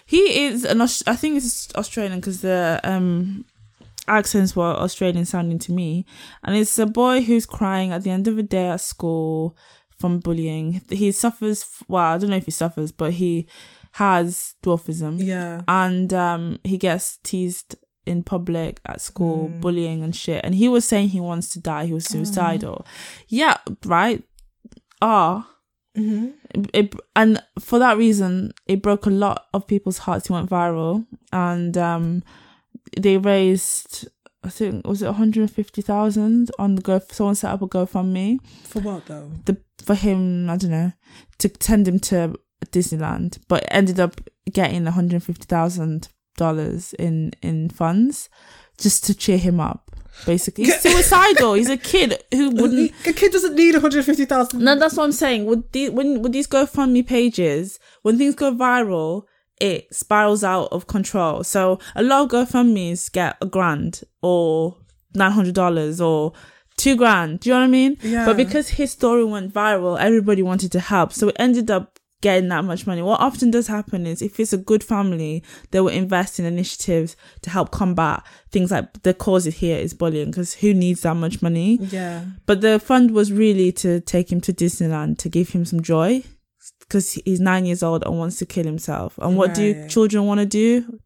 [0.05, 3.45] He is an I think it's Australian because the um
[4.07, 6.05] accents were Australian sounding to me,
[6.43, 9.55] and it's a boy who's crying at the end of a day at school
[9.97, 10.81] from bullying.
[10.89, 11.65] He suffers.
[11.87, 13.47] Well, I don't know if he suffers, but he
[13.93, 15.61] has dwarfism Yeah.
[15.67, 17.75] and um he gets teased
[18.07, 19.61] in public at school Mm.
[19.61, 22.85] bullying and shit and he was saying he wants to die he was suicidal
[23.27, 24.23] yeah right
[25.01, 25.47] ah
[25.95, 26.63] Mm-hmm.
[26.73, 31.05] it, and for that reason it broke a lot of people's hearts he went viral
[31.31, 32.23] and um
[32.99, 34.07] they raised
[34.43, 39.05] i think was it 150000 on the go someone set up a gofundme For what
[39.05, 39.29] though?
[39.45, 40.93] the for him i don't know
[41.37, 42.33] to send him to
[42.71, 44.19] disneyland but ended up
[44.51, 48.29] getting 150000 dollars in in funds
[48.79, 49.91] just to cheer him up
[50.25, 54.59] basically he's suicidal he's a kid who wouldn't A kid doesn't need 150,000.
[54.63, 58.51] no that's what i'm saying with these when with these gofundme pages when things go
[58.53, 59.23] viral
[59.59, 64.77] it spirals out of control so a lot of gofundmes get a grand or
[65.15, 66.33] $900 or
[66.75, 68.25] two grand do you know what i mean Yeah.
[68.25, 71.13] but because his story went viral, everybody wanted to help.
[71.13, 73.01] So it ended up getting that much money.
[73.01, 77.17] What often does happen is if it's a good family, they will invest in initiatives
[77.41, 81.41] to help combat things like the cause here is bullying because who needs that much
[81.41, 81.77] money?
[81.81, 82.23] Yeah.
[82.45, 86.23] But the fund was really to take him to Disneyland to give him some joy
[86.79, 89.19] because he's nine years old and wants to kill himself.
[89.21, 90.99] And what do children want to do?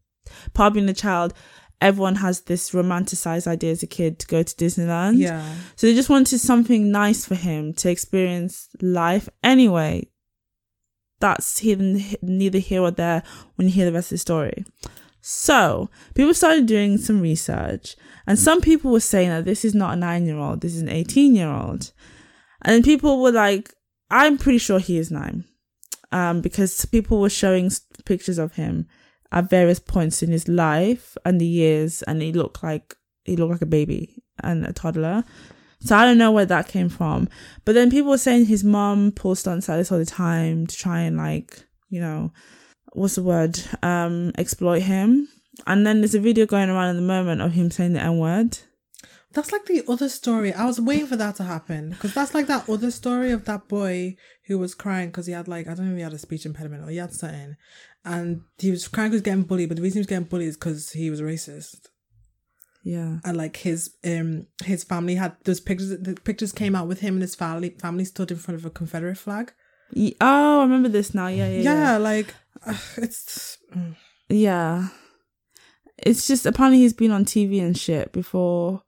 [0.54, 1.34] Part being a child,
[1.80, 5.18] everyone has this romanticized idea as a kid to go to Disneyland.
[5.18, 5.52] Yeah.
[5.74, 9.28] So they just wanted something nice for him to experience life.
[9.42, 10.08] Anyway,
[11.20, 11.62] that's
[12.22, 13.22] neither here or there
[13.56, 14.64] when you hear the rest of the story.
[15.20, 17.96] So people started doing some research,
[18.26, 20.82] and some people were saying that this is not a nine year old, this is
[20.82, 21.92] an 18 year old.
[22.62, 23.72] And people were like,
[24.10, 25.44] I'm pretty sure he is nine.
[26.10, 27.70] Um, because people were showing
[28.06, 28.86] pictures of him
[29.30, 32.94] at various points in his life and the years, and he looked like
[33.24, 35.24] he looked like a baby and a toddler.
[35.80, 37.28] So I don't know where that came from.
[37.64, 40.76] But then people were saying his mom pulls stunts like this all the time to
[40.76, 42.32] try and like, you know,
[42.92, 43.60] what's the word?
[43.82, 45.28] Um, exploit him.
[45.66, 48.18] And then there's a video going around at the moment of him saying the N
[48.18, 48.58] word.
[49.32, 50.54] That's like the other story.
[50.54, 53.68] I was waiting for that to happen because that's like that other story of that
[53.68, 54.16] boy
[54.46, 56.46] who was crying because he had like I don't know if he had a speech
[56.46, 57.56] impediment or he had something,
[58.04, 59.68] and he was crying because getting bullied.
[59.68, 61.88] But the reason he was getting bullied is because he was racist.
[62.84, 63.18] Yeah.
[63.24, 65.90] And like his um his family had those pictures.
[65.90, 67.70] The pictures came out with him and his family.
[67.70, 69.52] Family stood in front of a Confederate flag.
[69.92, 71.26] Ye- Oh, I remember this now.
[71.28, 71.96] Yeah, yeah, Yeah, yeah.
[71.98, 72.34] like
[72.66, 73.94] ugh, it's mm.
[74.28, 74.88] Yeah.
[75.98, 78.82] It's just apparently he's been on TV and shit before.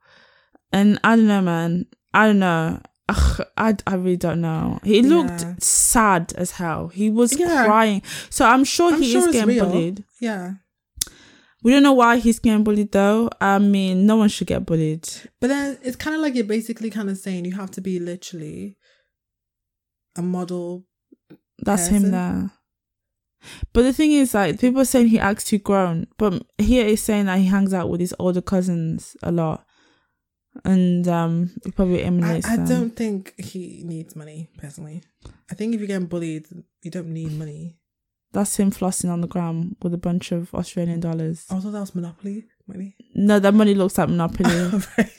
[0.73, 1.87] And I don't know, man.
[2.15, 2.81] I don't know.
[3.09, 4.79] Ugh, I, I really don't know.
[4.85, 5.55] He looked Yeah.
[5.59, 6.89] sad as hell.
[6.89, 7.65] He was Yeah.
[7.65, 8.03] crying.
[8.31, 9.67] So I'm sure I'm he sure is getting real.
[9.67, 10.05] bullied.
[10.21, 10.55] yeah.
[11.63, 13.29] We don't know why he's getting bullied though.
[13.41, 15.09] I mean, no one should get bullied.
[15.41, 17.99] But then it's kind of like you're basically kind of saying you have to be
[17.99, 18.77] literally
[20.17, 20.87] a model.
[21.59, 22.51] That's him there.
[23.73, 26.07] But the thing is, like, people are saying he acts too grown.
[26.19, 29.65] But here he's saying that he hangs out with his older cousins a lot.
[30.65, 32.67] And um he probably I, emulates I them.
[32.67, 35.03] don't think he needs money personally.
[35.51, 36.47] I think if you're getting bullied,
[36.83, 37.80] you don't need money.
[38.33, 41.47] That's him flossing on the ground with a bunch of Australian dollars.
[41.51, 42.95] Oh, I thought that was Monopoly money.
[43.15, 44.49] No, that money looks like Monopoly.
[44.99, 45.11] right.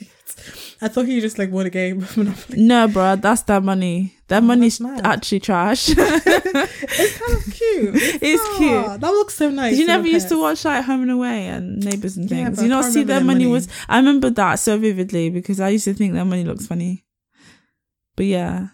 [0.80, 2.62] I thought he just like won a game of Monopoly.
[2.62, 4.14] no, bro, that's that money.
[4.28, 5.90] That Oh, money's actually trash.
[5.94, 7.94] it's kind of cute.
[8.22, 8.56] It's not.
[8.56, 9.00] cute.
[9.02, 9.76] That looks so nice.
[9.76, 12.56] You never used to watch like Home and Away and Neighbours and things?
[12.56, 13.52] but you not see their money money.
[13.52, 13.68] was.
[13.90, 17.04] I remember that so vividly because I used to think their money looks funny.
[18.16, 18.68] But yeah,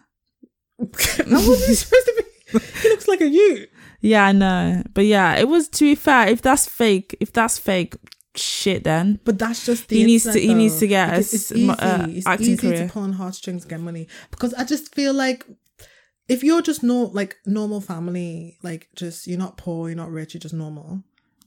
[0.78, 2.14] that wasn't supposed to
[2.52, 2.58] be.
[2.82, 3.70] He looks like a Ute.
[4.00, 4.82] Yeah, I know.
[4.94, 5.68] But yeah, it was.
[5.68, 7.96] To be fair, if that's fake, if that's fake,
[8.36, 11.34] shit, then But that's just the He needs to- he needs to get a because
[11.34, 11.70] s- it's easy.
[11.70, 12.86] uh, it's acting easy career.
[12.86, 15.44] to pull on heartstrings get money because I just feel like
[16.28, 20.34] if you're just no like normal family, like just you're not poor, you're not rich,
[20.34, 21.02] you're just normal,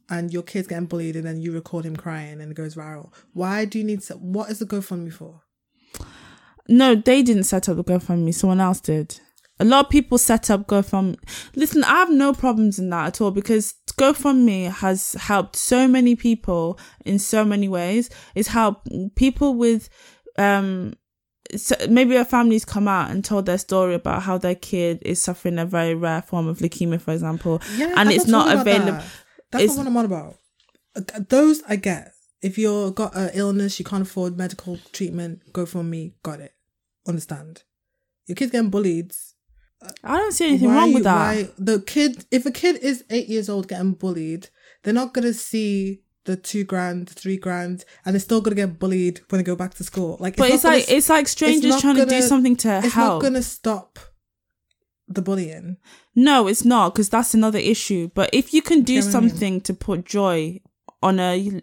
[0.09, 3.13] and your kid's getting bullied, and then you record him crying and it goes viral.
[3.33, 4.15] Why do you need to?
[4.15, 5.41] What is the GoFundMe for?
[6.67, 8.33] no, they didn't set up the GoFundMe.
[8.33, 9.19] Someone else did.
[9.61, 11.17] A lot of people set up GoFundMe.
[11.55, 16.15] Listen, I have no problems in that at all because GoFundMe has helped so many
[16.15, 18.09] people in so many ways.
[18.33, 19.87] It's helped people with,
[20.39, 20.93] um,
[21.55, 25.21] so maybe a family's come out and told their story about how their kid is
[25.21, 28.61] suffering a very rare form of leukemia, for example, Yeah, and I'm it's not about
[28.61, 28.91] available.
[28.93, 29.05] that.
[29.51, 30.37] That's It's- not what I'm on about.
[31.29, 32.13] Those I get.
[32.41, 36.13] If you've got an illness, you can't afford medical treatment, GoFundMe.
[36.23, 36.53] Got it.
[37.07, 37.63] Understand.
[38.27, 39.13] Your kid's getting bullied.
[40.03, 41.15] I don't see anything Why- wrong with that.
[41.35, 42.25] Why the kid?
[42.31, 44.49] If a kid is eight years old getting bullied,
[44.83, 49.21] they're not gonna see the two grand, three grand, and they're still gonna get bullied
[49.29, 50.17] when they go back to school.
[50.19, 52.55] Like, But it's not like gonna- it's like strangers not trying to do gonna- something
[52.57, 53.13] to it's help.
[53.23, 53.97] not gonna stop
[55.07, 55.77] the bullying.
[56.15, 58.11] No, it's not because that's another issue.
[58.13, 59.29] But if you can do get what I mean?
[59.29, 60.61] something to put joy
[61.03, 61.61] on a,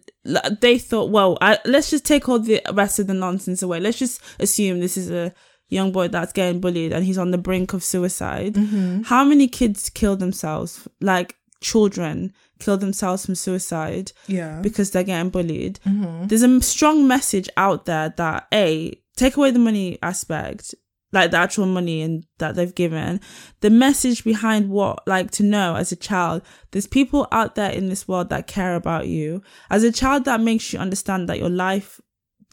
[0.60, 3.78] they thought, well, I, let's just take all the rest of the nonsense away.
[3.78, 5.32] Let's just assume this is a
[5.68, 8.54] young boy that's getting bullied and he's on the brink of suicide.
[8.54, 9.02] Mm-hmm.
[9.02, 10.88] How many kids kill themselves?
[11.00, 14.60] Like children kill themselves from suicide Yeah.
[14.62, 15.78] because they're getting bullied.
[15.86, 16.26] Mm-hmm.
[16.28, 20.74] There's a strong message out there that a take away the money aspect,
[21.12, 23.20] like the actual money and that they've given.
[23.60, 27.88] The message behind what, like to know as a child, there's people out there in
[27.88, 29.42] this world that care about you.
[29.70, 32.00] As a child, that makes you understand that your life.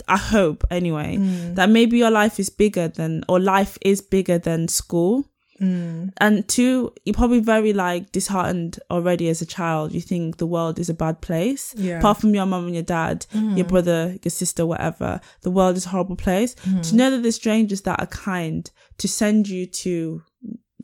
[0.08, 1.56] I hope anyway Mm.
[1.56, 5.26] that maybe your life is bigger than or life is bigger than school
[5.62, 6.12] Mm.
[6.18, 9.94] and two, you're probably very like disheartened already as a child.
[9.94, 11.74] You think the world is a bad place.
[11.78, 12.00] Yeah.
[12.00, 15.86] Apart from your mum and your dad, your brother, your sister, whatever, the world is
[15.86, 16.56] a horrible place.
[16.84, 20.24] To know that there's strangers that are kind to send you to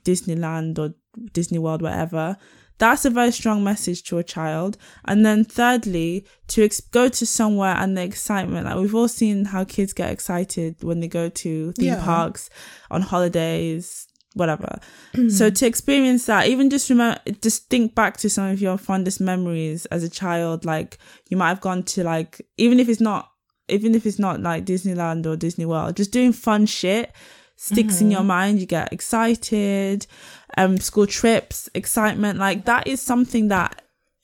[0.05, 0.93] Disneyland or
[1.33, 2.37] Disney World, whatever.
[2.81, 4.75] That's a very strong message to a child.
[5.05, 8.65] And then thirdly, to ex- go to somewhere and the excitement.
[8.65, 12.03] Like we've all seen how kids get excited when they go to theme Yeah.
[12.03, 12.49] parks
[12.89, 14.79] on holidays, whatever.
[15.13, 15.29] Mm.
[15.31, 19.21] so to experience that, even just remember, just think back to some of your fondest
[19.21, 20.65] memories as a child.
[20.65, 20.97] Like
[21.29, 23.29] you might have gone to like, even if it's not,
[23.69, 27.11] even if it's not like Disneyland or Disney World, just doing fun shit
[27.61, 28.59] sticks in your mind.
[28.59, 30.07] You get excited.
[30.57, 33.83] Um, school trips, excitement, like that is something that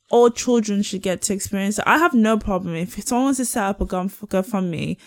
[0.09, 1.79] all children should get to experience.
[1.85, 4.97] I have no problem if someone wants to set up a gun for GoFundMe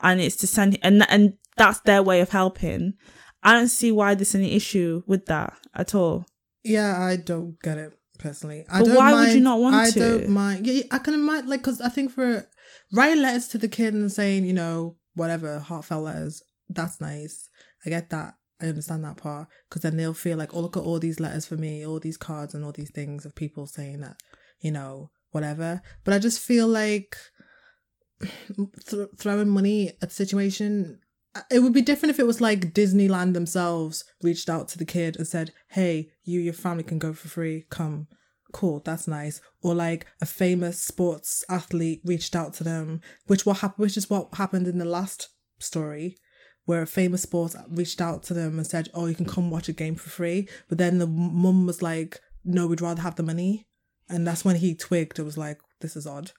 [0.00, 2.94] and it's to send and and that's their way of helping.
[3.42, 6.26] I don't see why there's any issue with that at all.
[6.62, 8.64] Yeah, I don't get it personally.
[8.70, 10.04] I But don't why would you not want I to?
[10.04, 10.66] I don't mind.
[10.66, 12.46] Yeah, I can mind like because I think for
[12.92, 17.48] writing letters to the kid and saying you know whatever heartfelt letters, that's nice.
[17.84, 18.34] I get that.
[18.62, 21.46] I understand that part because then they'll feel like, oh look at all these letters
[21.46, 24.16] for me, all these cards and all these things of people saying that
[24.60, 25.80] you know whatever.
[26.04, 27.16] But I just feel like
[28.20, 31.00] th- throwing money at the situation.
[31.34, 34.84] Uh, it would be different if it was like Disneyland themselves reached out to the
[34.84, 37.66] kid and said, "Hey, you, your family can go for free.
[37.70, 38.08] Come."
[38.52, 39.40] Cool, that's nice.
[39.62, 44.10] Or like a famous sports athlete reached out to them, which what happened, which is
[44.10, 45.28] what happened in the last
[45.60, 46.16] story,
[46.70, 49.68] where a famous sports reached out to them and said, "Oh, you can come watch
[49.68, 53.24] a game for free." But then the mum was like, "No, we'd rather have the
[53.24, 53.66] money,"
[54.08, 55.18] and that's when he twigged.
[55.18, 56.30] It was like, "This is odd,"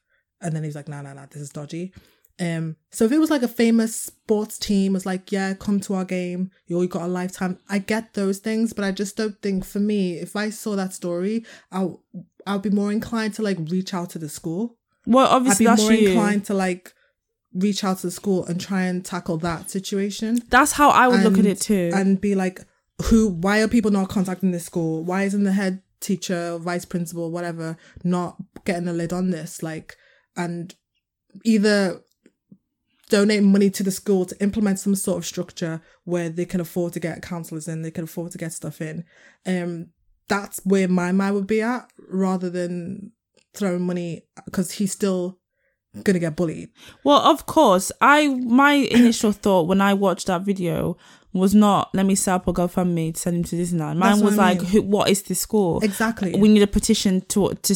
[0.41, 1.93] and then he was like, "No, no, no, this is dodgy."
[2.39, 5.93] Um, so if it was like a famous sports team was like, yeah, come to
[5.93, 7.59] our game, you got a lifetime.
[7.69, 10.93] I get those things, but I just don't think for me, if I saw that
[10.93, 12.03] story, I'll
[12.47, 14.77] I'll be more inclined to like reach out to the school.
[15.05, 16.09] Well, obviously, I'd be more you.
[16.09, 16.93] inclined to like
[17.53, 21.21] reach out to the school and try and tackle that situation That's how I would
[21.21, 21.91] look at it too.
[21.93, 22.61] and be like,
[23.03, 23.27] who?
[23.27, 25.03] Why are people not contacting this school?
[25.03, 29.61] Why isn't the head teacher, vice principal, whatever, not getting a lid on this?
[29.63, 29.97] Like,
[30.35, 30.73] and
[31.43, 32.01] either
[33.09, 36.93] donate money to the school to implement some sort of structure where they can afford
[36.93, 39.03] to get counselors in, they can afford to get stuff in.
[39.45, 39.87] Um,
[40.29, 43.11] that's where my mind would be at, rather than
[43.53, 45.39] throwing money because he's still
[46.03, 46.69] gonna get bullied.
[47.03, 50.97] Well, of course, I my initial thought when I watched that video
[51.33, 53.97] was not let me set up a GoFundMe to send him to Disneyland.
[53.97, 54.69] Mine That's was I like, mean.
[54.71, 55.79] who, what is this school?
[55.81, 56.35] Exactly.
[56.37, 57.75] We need a petition to to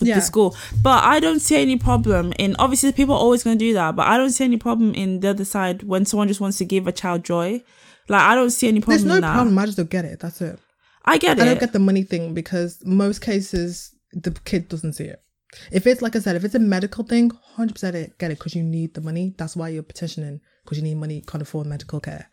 [0.00, 0.14] Yeah.
[0.14, 0.56] the school.
[0.82, 3.96] But I don't see any problem in obviously people are always going to do that,
[3.96, 6.64] but I don't see any problem in the other side when someone just wants to
[6.64, 7.62] give a child joy.
[8.08, 9.58] Like I don't see any problem There's no problem.
[9.58, 10.20] I just don't get it.
[10.20, 10.58] That's it.
[11.04, 11.44] I get I it.
[11.46, 15.20] don't get the money thing because most cases the kid doesn't see it.
[15.72, 18.54] If it's like I said, if it's a medical thing, hundred percent get it because
[18.54, 19.34] you need the money.
[19.38, 22.28] That's why you're petitioning because you need money, can't afford medical care.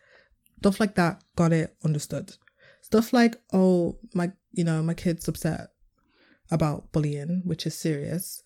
[0.58, 2.36] Stuff like that, got it, understood.
[2.82, 5.68] Stuff like oh my, you know, my kid's upset
[6.50, 8.42] about bullying, which is serious.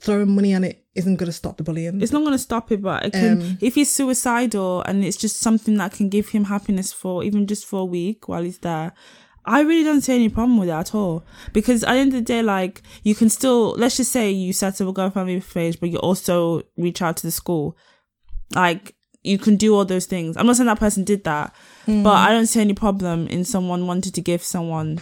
[0.00, 2.00] Throwing money on it isn't going to stop the bullying.
[2.02, 5.16] it's not going to stop it, but it can, Um, if he's suicidal and it's
[5.16, 8.58] just something that can give him happiness for even just for a week while he's
[8.58, 8.92] there,
[9.46, 11.24] I really don't see any problem with it at all.
[11.52, 14.52] Because at the end of the day, like you can still, let's just say you
[14.52, 17.76] set up a GoFundMe page, but you also reach out to the school.
[18.54, 20.36] Like you can do all those things.
[20.36, 21.54] I'm not saying that person did that,
[21.86, 22.02] Mm.
[22.02, 25.00] but I don't see any problem in someone wanting to give someone.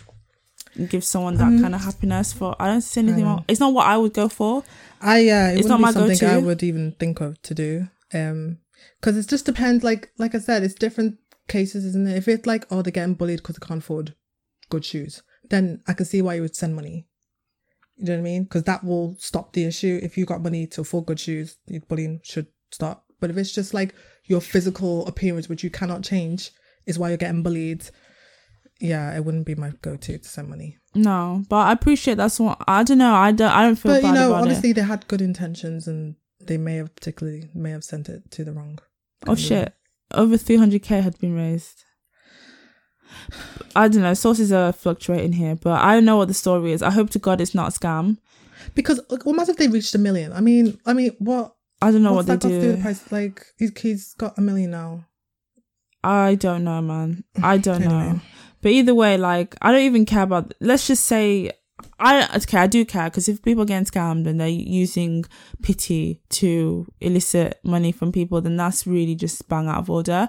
[0.88, 2.56] Give someone Um, that kind of happiness for.
[2.58, 3.44] I don't see anything wrong.
[3.46, 4.64] It's not what I would go for.
[5.00, 6.32] I yeah, it It's wouldn't not be my something go-to.
[6.32, 7.88] I would even think of to do.
[8.12, 8.58] Um,
[9.00, 9.84] because it just depends.
[9.84, 12.16] Like like I said, it's different cases, isn't it?
[12.16, 14.14] If it's like oh they're getting bullied because they can't afford
[14.74, 17.06] good shoes, then I can see why you would send money.
[17.96, 18.42] You know what I mean?
[18.44, 20.00] Because that will stop the issue.
[20.02, 23.04] If you got money to afford good shoes, the bullying should stop.
[23.20, 23.94] But if it's just like
[24.24, 26.50] your physical appearance, which you cannot change,
[26.86, 27.84] is why you're getting bullied.
[28.80, 30.78] Yeah, it wouldn't be my go-to to send money.
[30.94, 33.14] No, but I appreciate that's what I don't know.
[33.14, 33.50] I don't.
[33.50, 34.74] I don't feel but bad you know honestly it.
[34.74, 38.52] they had good intentions and they may have particularly may have sent it to the
[38.52, 38.78] wrong
[39.26, 39.72] Oh shit!
[40.12, 41.83] Over three hundred k had been raised.
[43.76, 44.14] I don't know.
[44.14, 46.82] Sources are fluctuating here, but I don't know what the story is.
[46.82, 48.18] I hope to God it's not a scam.
[48.74, 51.90] because like, what matters if they reached a million i mean i mean what I
[51.90, 55.04] don't know what they do the price like he's, he's got a million now
[56.04, 57.24] I don't know, man.
[57.42, 58.20] I don't know.
[58.60, 60.52] But either way, like I don't even care about.
[60.60, 61.50] Let's just say.
[61.98, 65.24] I okay, I do care because if people are getting scammed and they're using
[65.62, 70.28] pity to elicit money from people, then that's really just bang out of order.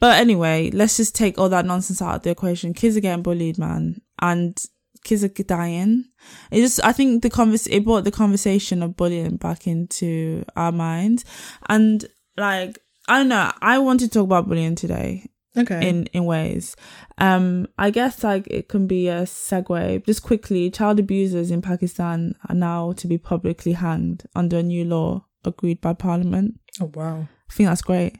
[0.00, 2.74] But anyway, let's just take all that nonsense out of the equation.
[2.74, 4.58] Kids are getting bullied, man, and
[5.04, 6.06] kids are dying.
[6.50, 10.72] It just, I think the convers, it brought the conversation of bullying back into our
[10.72, 11.24] minds,
[11.68, 12.04] and
[12.36, 12.78] like
[13.08, 16.76] I don't know, I want to talk about bullying today okay in in ways.
[17.18, 20.06] Um, I guess like it can be a segue.
[20.06, 24.84] Just quickly, child abusers in Pakistan are now to be publicly hanged under a new
[24.84, 26.60] law agreed by Parliament.
[26.80, 28.16] oh wow I think that's great.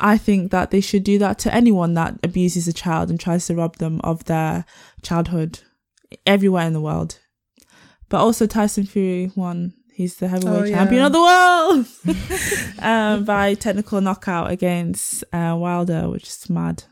[0.00, 3.46] I think that they should do that to anyone that abuses a child and tries
[3.46, 4.64] to rob them of their
[5.02, 5.60] childhood
[6.26, 7.18] everywhere in the world.
[8.08, 9.74] But also Tyson Fury won.
[9.92, 10.74] He's the heavyweight Oh, yeah.
[10.76, 11.86] champion of the world
[12.80, 16.82] um, by technical knockout against uh, Wilder, which is mad.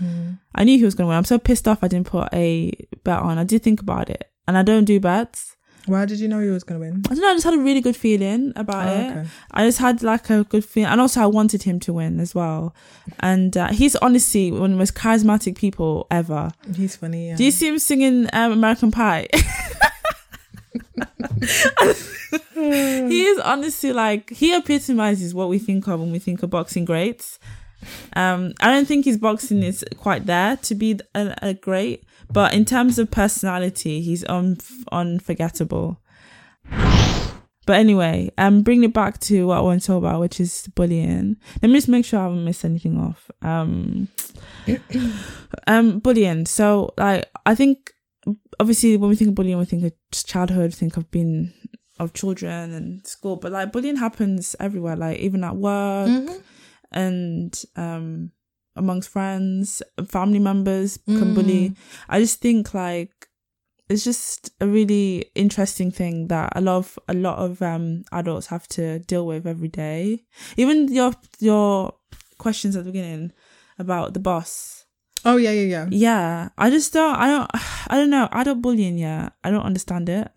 [0.00, 0.38] Mm.
[0.54, 1.16] I knew he was going to win.
[1.16, 2.70] I'm so pissed off I didn't put a
[3.02, 3.38] bet on.
[3.38, 5.55] I did think about it, and I don't do bets.
[5.86, 7.30] Why did you know he was gonna win I don't know.
[7.30, 9.10] I just had a really good feeling about Oh, it.
[9.10, 9.28] okay.
[9.52, 12.34] I just had like a good feeling, and also I wanted him to win as
[12.34, 12.74] well.
[13.20, 16.50] And uh, he's honestly one of the most charismatic people ever.
[16.74, 19.28] he's funny yeah Do you see him singing um, American Pie?
[22.54, 26.84] he is honestly like he epitomizes what we think of when we think of boxing
[26.84, 27.38] greats.
[28.14, 32.54] Um, I don't think his boxing is quite there to be a, a great, but
[32.54, 34.58] in terms of personality, he's un-
[34.92, 36.00] unforgettable.
[37.66, 40.68] But anyway, um, bringing it back to what I want to talk about, which is
[40.76, 41.36] bullying.
[41.60, 43.28] Let me just make sure I haven't missed anything off.
[43.42, 44.06] Um,
[45.66, 46.46] um, bullying.
[46.46, 47.92] So, like, I think
[48.60, 51.52] obviously when we think of bullying, we think of childhood, think of being
[51.98, 56.42] of children and school, but like bullying happens everywhere, like even at work Mhm.
[56.92, 58.30] and um
[58.76, 61.34] amongst friends, family members can Mm.
[61.34, 61.74] bully.
[62.08, 63.28] I just think like
[63.88, 68.48] it's just a really interesting thing that a lot of a lot of um adults
[68.48, 70.24] have to deal with every day.
[70.56, 71.94] Even your your
[72.38, 73.32] questions at the beginning
[73.78, 74.84] about the boss.
[75.24, 75.86] Oh yeah, yeah, yeah.
[75.90, 77.16] Yeah, I just don't.
[77.16, 77.50] I don't.
[77.88, 78.28] I don't know.
[78.32, 78.98] Adult bullying.
[78.98, 80.28] Yeah, I don't understand it.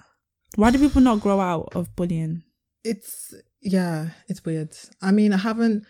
[0.55, 2.43] Why do people not grow out of bullying?
[2.83, 4.75] It's yeah, it's weird.
[5.01, 5.85] I mean, I haven't.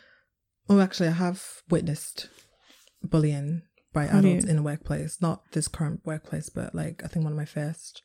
[0.69, 2.30] Oh, actually, I have witnessed
[3.03, 3.63] bullying
[3.93, 5.17] by Have adults in a workplace.
[5.21, 8.01] Not this current workplace, but like I think one of my first.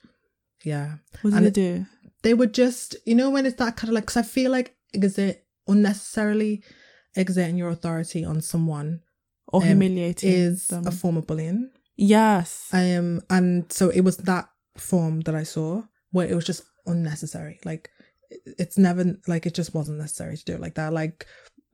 [0.64, 1.86] Yeah, What do And they it- do?
[2.22, 4.74] they would just, you know, when it's that kind of like, because I feel like
[4.94, 5.36] exert
[5.68, 6.62] unnecessarily
[7.16, 9.00] exerting your authority on someone
[9.48, 10.86] Or um, humiliating is them?
[10.86, 11.70] a form of bullying.
[11.96, 12.68] yes.
[12.72, 14.48] I am, and so it was that
[14.78, 17.60] form that I saw where it was just unnecessary.
[17.64, 17.90] Like
[18.30, 20.92] it's never like it just wasn't necessary to do it like that.
[20.94, 21.26] Like,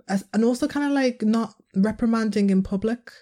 [0.08, 3.12] and also kind of like not reprimanding in public.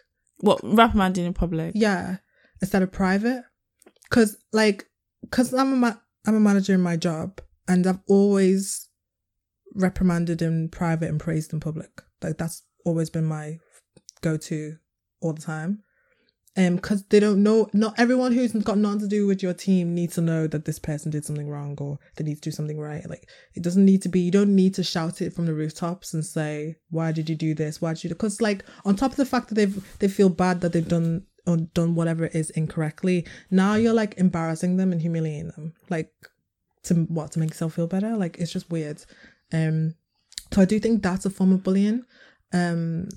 [0.41, 1.73] what reprimanding in public?
[1.75, 2.19] Yeah,
[2.61, 3.45] instead of private,
[4.09, 4.87] because like,
[5.23, 8.89] because I'm a ma- I'm a manager in my job, and I've always
[9.75, 12.03] reprimanded in private and praised in public.
[12.23, 13.59] Like that's always been my
[14.21, 14.77] go to
[15.21, 15.83] all the time.
[16.59, 17.71] Um, because they don't know.
[17.73, 20.81] Not everyone who's got nothing to do with your team needs to know that this
[20.81, 23.09] person did something wrong or they need to do something right.
[23.09, 24.21] Like it doesn't need to be.
[24.21, 27.55] You don't need to shout it from the rooftops and say, "Why did you do
[27.55, 27.81] this?
[27.81, 30.61] Why did you?" Because like on top of the fact that they've they feel bad
[30.63, 33.25] that they've done or done whatever it is incorrectly.
[33.53, 35.75] Now you're like embarrassing them and humiliating them.
[35.89, 36.13] Like
[36.85, 38.17] to what to make yourself feel better.
[38.17, 39.05] Like it's just weird.
[39.53, 39.95] Um,
[40.53, 42.05] so I do think that's a form of bullying.
[42.53, 43.11] Um,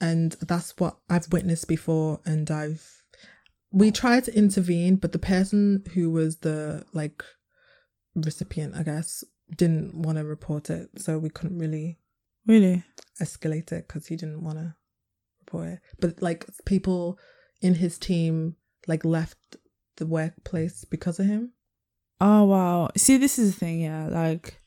[0.00, 2.20] and that's what I've witnessed before.
[2.24, 3.02] And I've
[3.72, 7.22] we tried to intervene, but the person who was the like
[8.14, 9.24] recipient, I guess,
[9.54, 11.98] didn't want to report it, so we couldn't really
[12.46, 12.84] Really?
[13.20, 14.74] escalate it because he didn't want to
[15.40, 15.80] report it.
[16.00, 17.18] But like people
[17.60, 18.56] in his team
[18.86, 19.56] like left
[19.96, 21.52] the workplace because of him.
[22.20, 22.90] Oh wow.
[22.96, 23.80] See, this is the thing.
[23.80, 24.60] Yeah, like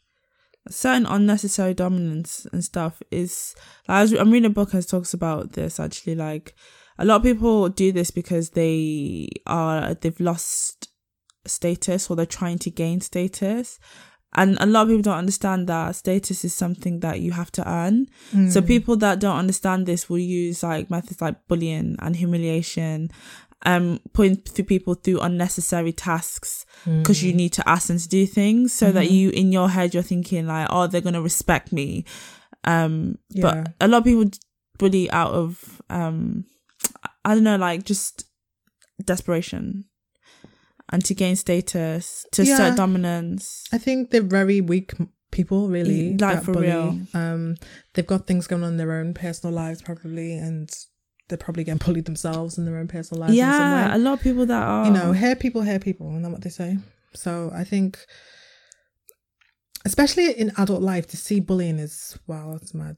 [0.69, 3.55] certain unnecessary dominance and stuff is.
[3.87, 6.15] Was, I'm reading a book that talks about this actually.
[6.15, 6.55] Like
[6.97, 10.89] a lot of people do this because they are they've lost
[11.45, 13.79] status or they're trying to gain status.
[14.35, 17.67] And a lot of people don't understand that status is something that you have to
[17.67, 18.07] earn.
[18.51, 18.67] So mm.
[18.67, 23.09] people that don't understand this will use like methods like bullying and humiliation,
[23.65, 28.25] um, putting through people through unnecessary tasks because you need to ask them to do
[28.25, 32.05] things so that you in your head you're thinking like, oh, they're gonna respect me.
[32.63, 33.41] Um, Yeah.
[33.41, 34.25] but a lot of people
[34.77, 36.45] bully out of um,
[37.25, 38.25] I don't know, like just
[39.03, 39.85] desperation
[40.91, 42.53] and to gain status, to Yeah.
[42.53, 43.63] assert dominance.
[43.71, 44.93] I think they're very weak
[45.31, 46.17] people, really.
[46.17, 46.99] Like, for real.
[47.13, 47.55] Um,
[47.93, 50.69] they've got things going on in their own personal lives, probably, and
[51.29, 53.35] they're probably getting bullied themselves in their own personal lives.
[53.35, 56.31] Yeah, a lot of people that are you know, hair people, hair people, and that's
[56.33, 56.77] what they say.
[57.13, 57.97] So I think,
[59.85, 62.97] especially in adult life, to see bullying is wow, it's mad.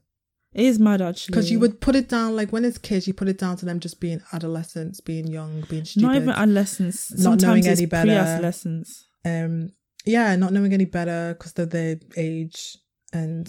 [0.52, 3.14] it is mad actually Because you would put it down like when it's kids, you
[3.14, 6.06] put it down to them just being adolescents, being young, being stupid.
[6.06, 8.08] not even adolescence, Not sometimes knowing any better.
[8.10, 9.06] pre-adolescence.
[9.24, 9.70] um,
[10.04, 12.76] yeah, not knowing any better because of their age,
[13.12, 13.46] and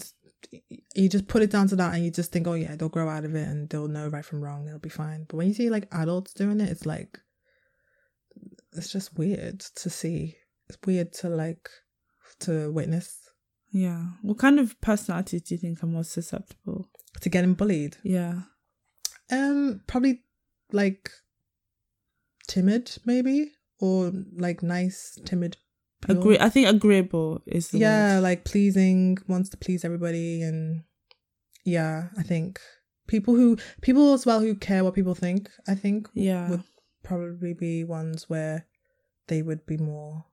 [0.94, 3.08] you just put it down to that, and you just think, oh yeah, they'll grow
[3.08, 5.24] out of it, and they'll know right from wrong, they'll be fine.
[5.28, 7.18] But when you see like adults doing it, it's like
[8.72, 10.36] it's just weird to see.
[10.68, 11.68] It's weird to like
[12.40, 13.18] to witness
[13.70, 14.04] Yeah.
[14.22, 16.88] What kind of personalities do you think are most susceptible?
[17.20, 17.96] to getting bullied.
[18.02, 18.42] Yeah.
[19.30, 20.22] Um, probably
[20.72, 21.10] like
[22.46, 25.56] timid, maybe, or like nice, timid.
[26.08, 26.38] Agree.
[26.38, 28.20] I think agreeable is the yeah word.
[28.22, 30.82] like pleasing wants to please everybody and
[31.64, 32.60] yeah i think
[33.06, 36.50] people who people as well who care what people think i think Yeah.
[36.50, 36.64] would
[37.02, 38.66] probably be ones where
[39.28, 40.26] they would be more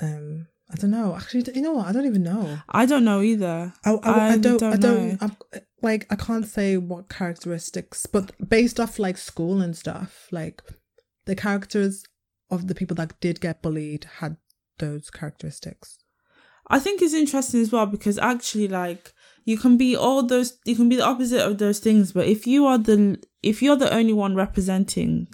[0.00, 3.20] um i don't know actually you know what i don't even know I don't know
[3.22, 3.72] either.
[3.84, 5.16] i, I, I, I don't, i don't don't know.
[5.20, 5.36] I'm,
[5.82, 10.62] like i can't say what characteristics but based off like school and stuff like
[11.26, 12.04] the characters
[12.50, 14.36] of the people that did get bullied had
[14.78, 15.98] those characteristics
[16.70, 19.14] I think it's interesting as well because actually, like,
[19.46, 22.12] you can be all those, you can be the opposite of those things.
[22.12, 25.28] But if you are the, if you're the only one representing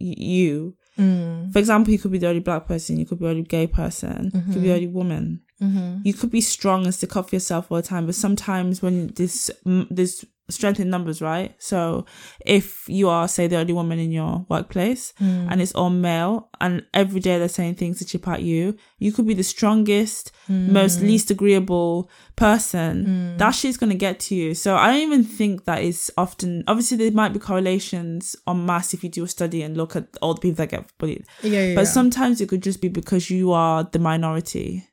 [0.00, 1.52] y- you, Mm.
[1.52, 3.66] For example, you could be the only black person, you could be the only gay
[3.66, 5.40] person, you could be the only woman.
[5.60, 5.98] Mm-hmm.
[6.04, 9.08] You could be strong and stick up for yourself all the time, but sometimes when
[9.08, 11.54] this mm, there's strength in numbers, right?
[11.58, 12.06] So
[12.44, 16.84] if you are, say, the only woman in your workplace and it's all male, and
[16.92, 21.00] every day they're saying things to chip at you, you could be the strongest, most
[21.00, 23.36] least agreeable person.
[23.38, 24.54] That shit's gonna get to you.
[24.54, 26.64] So I don't even think that is often.
[26.66, 30.08] Obviously, there might be correlations on mass if you do a study and look at
[30.20, 31.24] all the people that get bullied.
[31.42, 31.74] Yeah, yeah.
[31.74, 31.92] But yeah.
[31.92, 34.86] sometimes it could just be because you are the minority.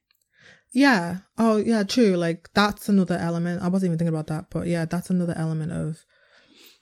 [0.73, 1.19] Yeah.
[1.37, 2.15] Oh, yeah, true.
[2.15, 3.61] Like that's another element.
[3.63, 6.03] I wasn't even thinking about that, but yeah, that's another element of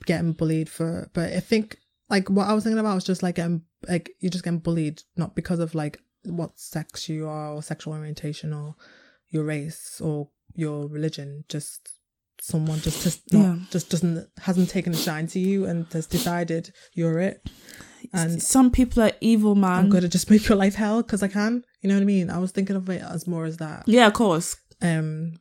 [0.05, 1.09] getting bullied for.
[1.13, 1.77] But I think
[2.09, 5.01] like what I was thinking about was just like getting like you're just getting bullied
[5.15, 8.75] not because of like what sex you are or sexual orientation or
[9.29, 11.45] your race or your religion.
[11.49, 11.89] Just
[12.41, 13.55] someone just just not, Yeah.
[13.71, 17.47] just doesn't hasn't taken a shine to you and has decided you're it.
[18.13, 19.85] And Some people are evil, man.
[19.85, 21.63] I'm gonna just make your life hell because I can.
[21.85, 22.31] You know what I mean?
[22.31, 23.83] I was thinking of it as more as that.
[23.85, 24.55] Yeah, of course.
[24.81, 25.33] Um,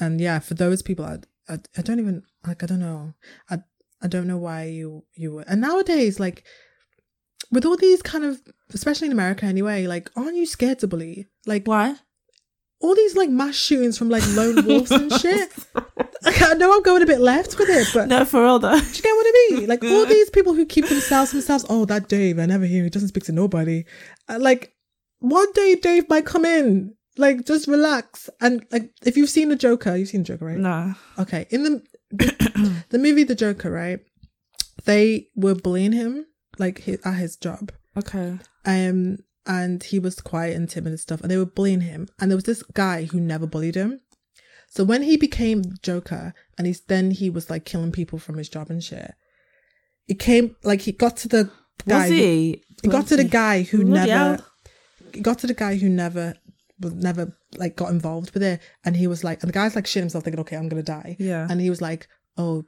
[0.00, 2.62] and yeah, for those people, I, I, I don't even like.
[2.62, 3.12] I don't know.
[3.50, 3.58] I,
[4.00, 5.44] I don't know why you you would.
[5.46, 6.44] And nowadays, like
[7.52, 8.40] with all these kind of,
[8.72, 11.26] especially in America anyway, like aren't you scared to bully?
[11.46, 11.96] Like Why?
[12.80, 15.50] all these like mass shootings from like lone wolves and shit.
[16.22, 18.78] Like, I know I'm going a bit left with it, but No, for real though.
[18.78, 19.66] do you get what I mean?
[19.68, 21.64] Like all these people who keep themselves themselves.
[21.70, 22.84] Oh, that Dave, I never hear.
[22.84, 23.84] He doesn't speak to nobody.
[24.28, 24.74] Uh, like
[25.20, 26.94] one day, Dave might come in.
[27.16, 30.56] Like just relax and like if you've seen the Joker, you've seen the Joker, right?
[30.56, 30.94] No.
[31.18, 31.82] Okay, in the
[32.90, 33.98] the movie The Joker, right?
[34.84, 36.26] They were bullying him
[36.58, 38.38] like hi- at his job, Okay.
[38.64, 42.08] um, and he was quiet and timid and stuff, and they were bullying him.
[42.20, 44.00] And there was this guy who never bullied him.
[44.68, 48.48] So when he became Joker, and he's then he was like killing people from his
[48.48, 49.12] job and shit.
[50.08, 51.50] It came like he got to the
[51.86, 51.98] guy.
[52.02, 52.64] Was who- he?
[52.82, 54.46] he got to the guy who Bloody never hell.
[55.22, 56.34] Got to the guy who never
[56.80, 59.86] was never like got involved with it and he was like and the guy's like
[59.86, 61.46] shit himself thinking okay i'm gonna die Yeah.
[61.50, 62.08] and he was like
[62.38, 62.64] oh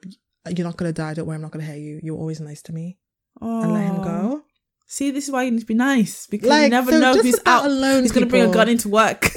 [0.55, 2.73] you're not gonna die don't worry i'm not gonna hate you you're always nice to
[2.73, 2.98] me
[3.40, 3.62] Oh.
[3.62, 4.43] and let him go
[4.86, 7.14] See, this is why you need to be nice because Like, you never so know
[7.14, 7.64] who's out.
[7.64, 9.24] alone, who's going to bring a gun into work.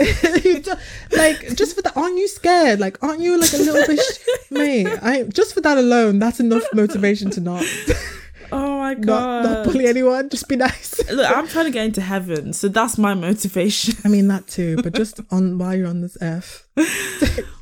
[1.11, 4.19] Like just for that aren't you scared like aren't you like a little bit sh-
[4.51, 7.63] mate i just for that alone that's enough motivation to not
[8.51, 9.43] oh my not, god.
[9.45, 12.97] not bully anyone just be nice Look, I'm trying to get into heaven, so that's
[12.97, 13.95] my motivation.
[14.03, 16.67] i mean that too but just on while you're on this earth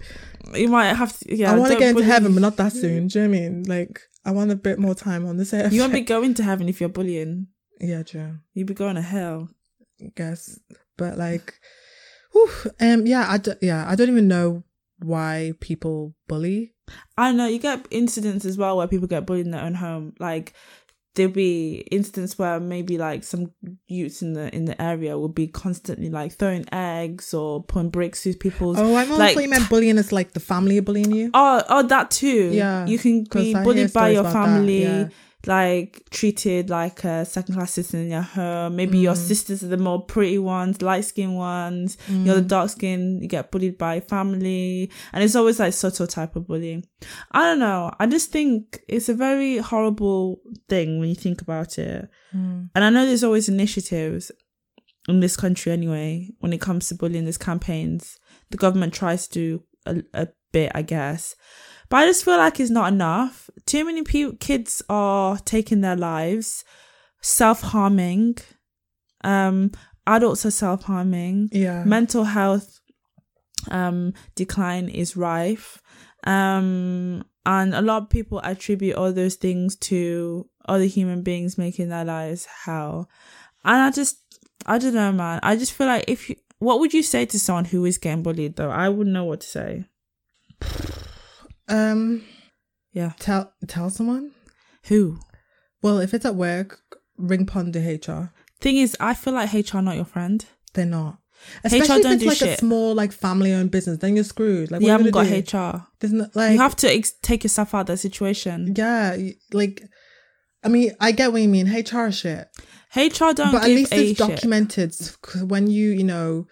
[0.55, 1.35] You might have to.
[1.35, 1.51] Yeah.
[1.51, 3.07] I want to get into bully- heaven, but not that soon.
[3.07, 3.63] Do you know what I mean?
[3.63, 5.73] Like, I want a bit more time on this earth.
[5.73, 7.47] You won't be going to heaven if you're bullying.
[7.79, 8.37] yeah, true.
[8.53, 9.49] You'd be going to hell.
[10.01, 10.59] I guess,
[10.97, 11.55] but like,
[12.33, 12.49] whew,
[12.79, 14.63] um, yeah, I d- yeah, I don't even know
[14.99, 16.72] why people bully.
[17.17, 20.13] I know you get incidents as well where people get bullied in their own home.
[20.19, 20.53] Like
[21.15, 23.51] there'll be incidents where maybe like some
[23.87, 28.23] youths in the in the area will be constantly like throwing eggs or putting bricks
[28.23, 28.77] through people's.
[28.79, 31.29] Oh, I'm almost like- like, you meant bullying is like the family bullying you.
[31.33, 32.49] Oh, oh, that too.
[32.51, 35.09] Yeah, you can be bullied by your about that, family, yeah.
[35.45, 38.75] Like treated like a second class citizen in your home.
[38.77, 39.17] Maybe your Mm.
[39.27, 41.97] sisters are the more pretty ones, light skinned ones.
[42.07, 42.47] You're the Mm.
[42.47, 43.19] dark skin.
[43.21, 46.85] You get bullied by family, and it's always like subtle type of bullying.
[47.31, 47.91] I don't know.
[47.99, 50.39] I just think it's a very horrible
[50.69, 52.07] thing when you think about it.
[52.33, 52.69] Mm.
[52.73, 54.31] And I know there's always initiatives
[55.09, 57.25] in this country anyway when it comes to bullying.
[57.25, 58.17] There's campaigns.
[58.51, 61.35] The government tries to do a, a bit, I guess.
[61.93, 63.51] But I just feel like it's not enough.
[63.67, 66.65] Too many people, kids are taking their lives,
[67.21, 68.37] self harming.
[69.23, 69.69] Um,
[70.07, 71.49] adults are self harming.
[71.51, 72.79] Yeah, Mental health
[73.69, 75.83] um decline is rife.
[76.23, 81.89] Um, and a lot of people attribute all those things to other human beings making
[81.89, 83.07] their lives hell.
[83.63, 84.17] And I just,
[84.65, 85.41] I don't know, man.
[85.43, 88.23] I just feel like if you, what would you say to someone who is getting
[88.23, 88.71] bullied though?
[88.71, 89.85] I wouldn't know what to say.
[91.67, 92.23] Um,
[92.91, 93.13] Yeah.
[93.19, 94.31] tell tell someone.
[94.87, 95.19] Who?
[95.81, 96.79] Well, if it's at work,
[97.17, 98.31] ring Ponder HR.
[98.61, 100.45] Thing is, I feel like HR not your friend.
[100.73, 101.19] They're not.
[101.63, 102.59] HR Especially don't if it's do like a shit.
[102.59, 104.71] small, like family-owned business, then you're screwed.
[104.71, 105.57] Like, what you haven't got do?
[105.57, 105.85] HR.
[105.99, 108.73] There's no, like, you have to ex- take yourself out of that situation.
[108.77, 109.17] yeah,
[109.51, 109.83] like,
[110.63, 111.67] I mean, I get what you mean.
[111.67, 112.47] HR shit,
[112.95, 114.95] HR don't but at least a it's documented.
[115.21, 116.47] Because when you, you know,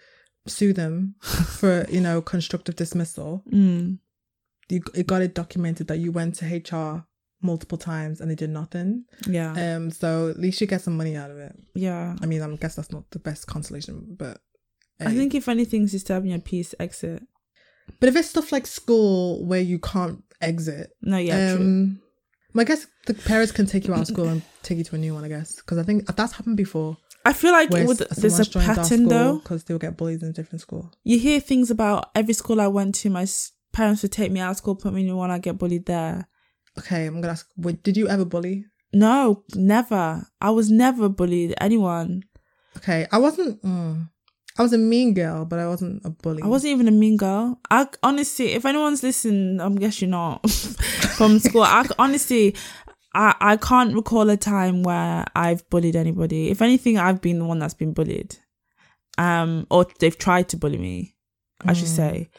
[0.46, 3.98] sue them for, you know, constructive dismissal, Mm.
[4.72, 7.04] You it got it documented that you went to HR
[7.44, 9.04] multiple times and they did nothing.
[9.26, 9.52] Yeah.
[9.76, 11.54] Um, so at least you get some money out of it.
[11.74, 12.16] yeah.
[12.22, 14.40] I mean, I guess that's not the best consolation, but
[15.00, 17.22] I think if anything's having a peace, exit.
[17.98, 21.64] But if it's stuff like school where you can't exit, No, yeah, true.
[21.64, 22.00] um,
[22.56, 24.98] I guess the parents can take you out of school and take you to a
[24.98, 25.24] new one.
[25.24, 26.96] I guess because I think that's happened before.
[27.24, 29.38] I feel like with, there's a someone's joined our pattern though.
[29.38, 30.92] because they'll get bullied in a different school.
[31.04, 33.10] You hear things about every school I went to.
[33.10, 33.26] My
[33.72, 35.30] parents would take me out of school, put me in the one.
[35.30, 36.28] I get bullied there.
[36.78, 37.48] Okay, I'm gonna ask.
[37.82, 38.66] Did you ever bully?
[38.92, 40.26] No, never.
[40.40, 42.22] I was never bullied anyone.
[42.76, 43.62] Okay, I wasn't.
[43.62, 44.08] Mm,
[44.58, 46.42] I was a mean girl, but I wasn't a bully.
[46.42, 47.58] I wasn't even a mean girl.
[47.70, 50.48] I honestly, if anyone's listening, I'm guess you're not
[51.16, 51.62] from school.
[51.62, 52.54] I honestly,
[53.14, 56.50] I I can't recall a time where I've bullied anybody.
[56.50, 58.36] If anything, I've been the one that's been bullied,
[59.18, 61.14] um, or they've tried to bully me,
[61.60, 61.96] I should Mm.
[61.96, 62.30] say.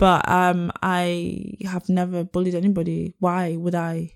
[0.00, 3.14] But um, I have never bullied anybody.
[3.18, 4.14] Why would I?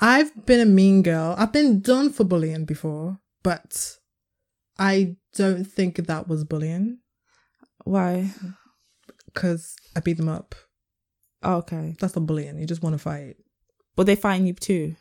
[0.00, 1.34] I've been a mean girl.
[1.36, 3.98] I've been done for bullying before, but
[4.78, 6.98] I don't think that was bullying
[7.84, 8.30] Why?
[9.26, 10.54] because I beat them up.
[11.42, 11.96] Oh, okay.
[11.98, 12.58] That's not bullying.
[12.58, 13.36] You just want to fight.
[13.96, 14.94] But they find you too.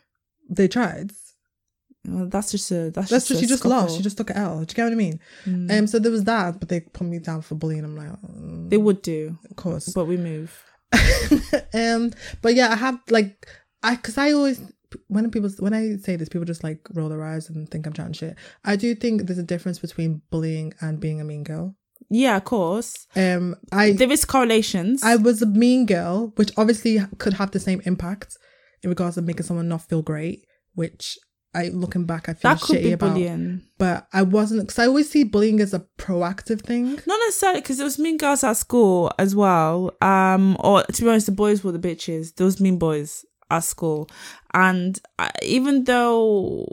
[0.49, 1.11] They tried.
[2.05, 3.97] Well, that's just a that's, That's just you just lost.
[3.97, 4.55] She just took it out.
[4.55, 5.19] Do you get what I mean?
[5.45, 5.79] Mm.
[5.79, 5.87] Um.
[5.87, 7.83] So there was that, but they put me down for bullying.
[7.83, 9.89] I'm like, mm, they would do, of course.
[9.89, 10.63] but we move.
[11.73, 12.11] um.
[12.41, 13.47] But yeah, I have like
[13.83, 14.61] I because I always
[15.07, 17.93] when people when I say this, people just like roll their eyes and think I'm
[17.93, 18.35] chatting shit.
[18.63, 21.75] I do think there's a difference between bullying and being a mean girl.
[22.09, 23.07] Yeah, of course.
[23.17, 23.55] Um.
[23.73, 25.03] I There is correlations.
[25.03, 28.37] I was a mean girl, which obviously could have the same impact
[28.83, 30.45] in regards to making someone not feel great.
[30.75, 31.17] Which
[31.53, 33.13] I looking back, I feel that could shitty be about.
[33.13, 33.63] bullying.
[33.79, 36.91] But I wasn't because I always see bullying as a proactive thing.
[37.07, 39.91] Not necessarily because there was mean girls at school as well.
[40.01, 42.35] Um, or to be honest, the boys were the bitches.
[42.35, 44.07] Those mean boys at school,
[44.53, 46.67] and I, even though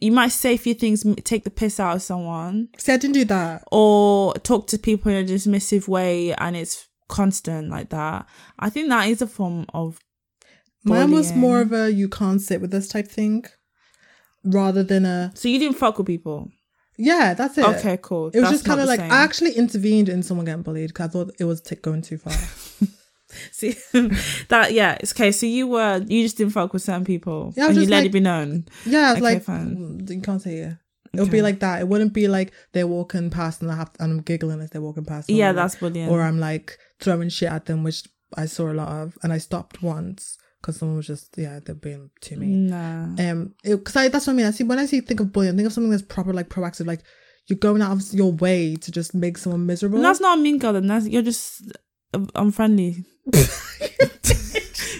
[0.00, 3.14] you might say a few things, take the piss out of someone, See, I didn't
[3.14, 3.64] do that.
[3.70, 8.26] or talk to people in a dismissive way, and it's constant like that.
[8.58, 9.98] I think that is a form of
[10.84, 13.44] Mine was more of a you can't sit with us type thing,
[14.44, 16.50] rather than a So you didn't fuck with people.
[16.96, 17.34] yeah.
[17.34, 17.64] That's it.
[17.64, 18.28] Okay, cool.
[18.28, 19.10] It was That's just kind of like same.
[19.12, 22.18] I actually intervened in someone getting bullied because I thought it was t- going too
[22.18, 22.32] far.
[23.52, 23.76] See
[24.48, 25.30] that yeah, it's okay.
[25.30, 28.06] So you were you just didn't fuck with certain people, Yeah, and you let like-
[28.06, 28.66] it be known.
[28.84, 29.76] Yeah, Okay, like fine.
[29.76, 30.74] mm, you can't say yeah.
[31.12, 31.38] It would Okay.
[31.38, 31.80] be like that.
[31.80, 34.80] It wouldn't be like they're walking past and I have and I'm giggling as they're
[34.82, 35.30] walking past.
[35.30, 36.08] Yeah, or- that's bullying.
[36.08, 38.02] Or I'm like throwing shit at them, which
[38.36, 41.74] I saw a lot of, and I stopped once because someone was just yeah they're
[41.74, 42.68] being too mean.
[42.68, 43.04] Nah.
[43.30, 44.46] Um, because I that's what I mean.
[44.46, 46.48] I see when I see think of bullying, I think of something that's proper like
[46.48, 47.00] proactive, like
[47.46, 49.96] you're going out of your way to just make someone miserable.
[49.96, 50.72] And that's not a mean girl.
[50.72, 51.72] Then that's you're just
[52.14, 53.04] uh, unfriendly.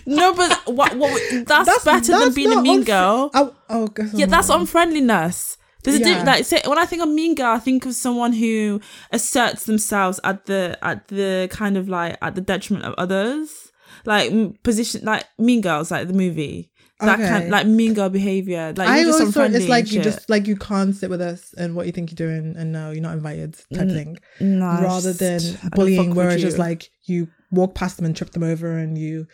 [0.07, 0.97] no, but what?
[0.97, 1.47] What?
[1.47, 3.31] That's, better than being a mean unfri- girl.
[3.35, 5.57] Oh, oh, Yeah, that's unfriendliness.
[5.82, 6.05] There's a Yeah.
[6.07, 6.27] difference.
[6.27, 8.81] Like, say, when I think of mean girl, I think of someone who
[9.12, 13.69] asserts themselves at the at the kind of like at the detriment of others.
[14.05, 16.70] Like position, like Mean Girls, like the movie.
[17.01, 17.28] That Okay.
[17.28, 18.74] kind, like Mean Girl behavior.
[18.77, 21.74] Like I always thought it's like you just like you can't sit with us and
[21.74, 24.18] what you think you're doing, and no, you're not invited type Mm, thing.
[24.40, 28.05] Nah, rather than just- I don't bullying where it's just like you walk past them
[28.06, 29.27] and trip them over and you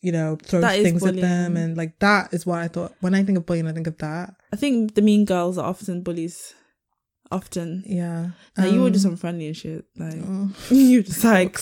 [0.00, 3.14] you know throw That things at them and like that is what i thought when
[3.14, 6.02] i think of bullying i think of that I think the mean girls are often
[6.02, 6.54] bullies.
[7.32, 7.84] Often.
[7.86, 9.84] yeah Like, you were Um, just unfriendly and shit.
[9.96, 10.50] Like oh.
[10.70, 11.58] you just like,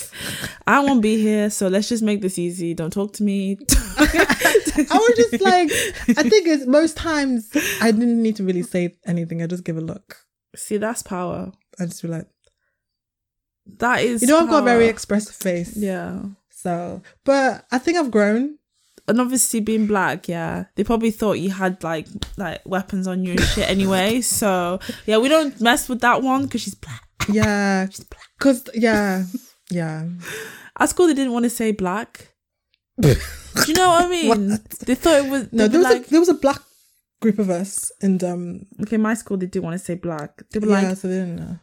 [0.66, 2.74] I won't be here, so let's just make this easy.
[2.74, 3.56] Don't talk to me.
[4.00, 5.70] i was just like
[6.18, 7.50] i think it's most times
[7.82, 10.16] i didn't need to really say anything i just give a look
[10.56, 11.52] See, that's power.
[11.78, 12.26] i just be like
[13.78, 14.22] That is.
[14.22, 16.22] you know i've got a very expressive face yeah.
[16.50, 18.56] so but i think i've grown
[19.10, 22.06] And obviously, being black, yeah, they probably thought you had like
[22.36, 24.20] like weapons on you and shit anyway.
[24.40, 27.02] So yeah, we don't mess with that one because she's black.
[27.28, 27.86] yeah
[28.38, 29.24] because yeah
[29.70, 30.08] yeah
[30.78, 32.32] At school, they didn't want to say black.
[33.00, 33.14] Do
[33.66, 34.58] you know what I mean?
[34.86, 36.60] They thought it was no there was like a there was a black
[37.20, 38.96] group of us and um okay.
[38.96, 40.42] My school, they didn't want to say black.
[40.50, 41.58] They were yeah like so they didn't know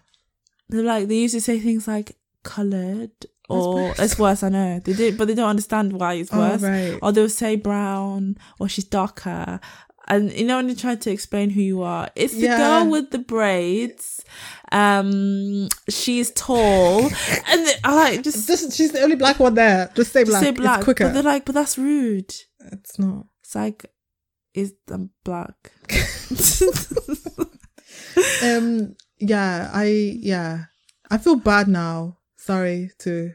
[0.69, 3.11] They're like they used to say things like colored
[3.49, 3.99] or worse.
[3.99, 4.43] it's worse.
[4.43, 6.61] I know they do, but they don't understand why it's Oh, worse.
[6.61, 6.99] right.
[7.01, 9.59] Or they'll say brown or she's darker,
[10.09, 12.57] and you know when they try to explain who you are, it's the Yeah.
[12.57, 14.23] girl with the braids.
[14.71, 17.05] Um, she's tall,
[17.47, 19.91] and I like just This, she's the only black one there.
[19.95, 20.41] Just say black.
[20.41, 20.77] Just say black.
[20.79, 21.05] It's quicker.
[21.05, 22.33] But they're like, but that's rude.
[22.71, 23.27] it's not.
[23.43, 23.85] It's like,
[24.53, 25.71] is I'm black.
[28.43, 28.95] Um.
[29.19, 29.69] Yeah.
[29.73, 29.85] I.
[30.19, 30.65] Yeah.
[31.09, 32.16] I feel bad now.
[32.47, 33.33] Sorry to.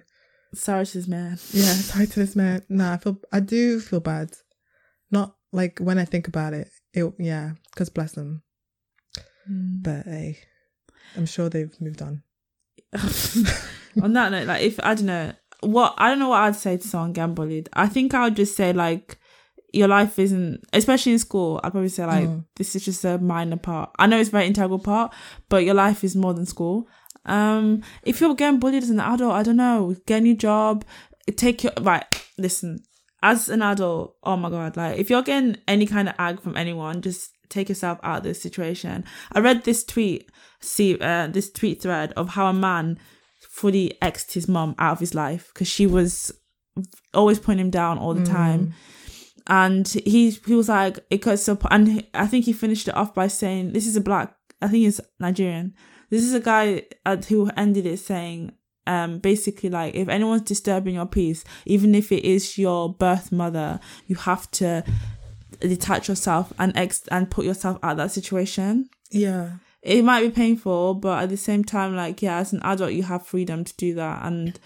[0.54, 1.32] sorry to this man.
[1.52, 1.72] Yeah.
[1.90, 2.62] Sorry to this man.
[2.68, 2.94] Nah.
[2.94, 3.18] I feel.
[3.32, 4.30] I do feel bad.
[5.10, 6.68] Not like when I think about it.
[6.94, 7.12] It.
[7.18, 7.52] Yeah.
[7.70, 8.42] Because bless them.
[9.50, 9.82] Mm.
[9.82, 10.38] But hey,
[11.16, 12.22] I'm sure they've moved on.
[14.02, 16.76] on that note, like if I don't know what I don't know what I'd say
[16.76, 17.68] to someone getting bullied.
[17.72, 19.18] I think I would just say like
[19.72, 21.58] your life isn't, especially in school.
[21.64, 22.44] I'd probably say like Mm.
[22.56, 23.90] this is just a minor part.
[23.98, 25.12] I know it's a very integral part,
[25.48, 26.86] but your life is more than school.
[27.24, 30.84] Um, if you're getting bullied as an adult, I don't know, get a new job,
[31.36, 32.04] take your right.
[32.38, 32.80] Listen,
[33.22, 36.56] as an adult, oh my god, like if you're getting any kind of ag from
[36.56, 39.04] anyone, just take yourself out of this situation.
[39.32, 40.30] I read this tweet,
[40.60, 42.98] see, uh, this tweet thread of how a man
[43.50, 46.32] fully exed his mom out of his life because she was
[47.12, 48.74] always putting him down all the time.
[49.48, 52.96] And he he was like it got so and he- I think he finished it
[52.96, 55.74] off by saying this is a black I think he's Nigerian.
[56.12, 58.52] This is a guy uh, who ended it saying
[58.86, 63.78] um basically like if anyone's disturbing your peace even if it is your birth mother
[64.08, 64.82] you have to
[65.60, 69.58] detach yourself and ex and put yourself out of that situation Yeah.
[69.82, 73.02] it might be painful, but at the same time, like, yeah, as an adult, you
[73.04, 74.24] have freedom to do that.
[74.24, 74.58] And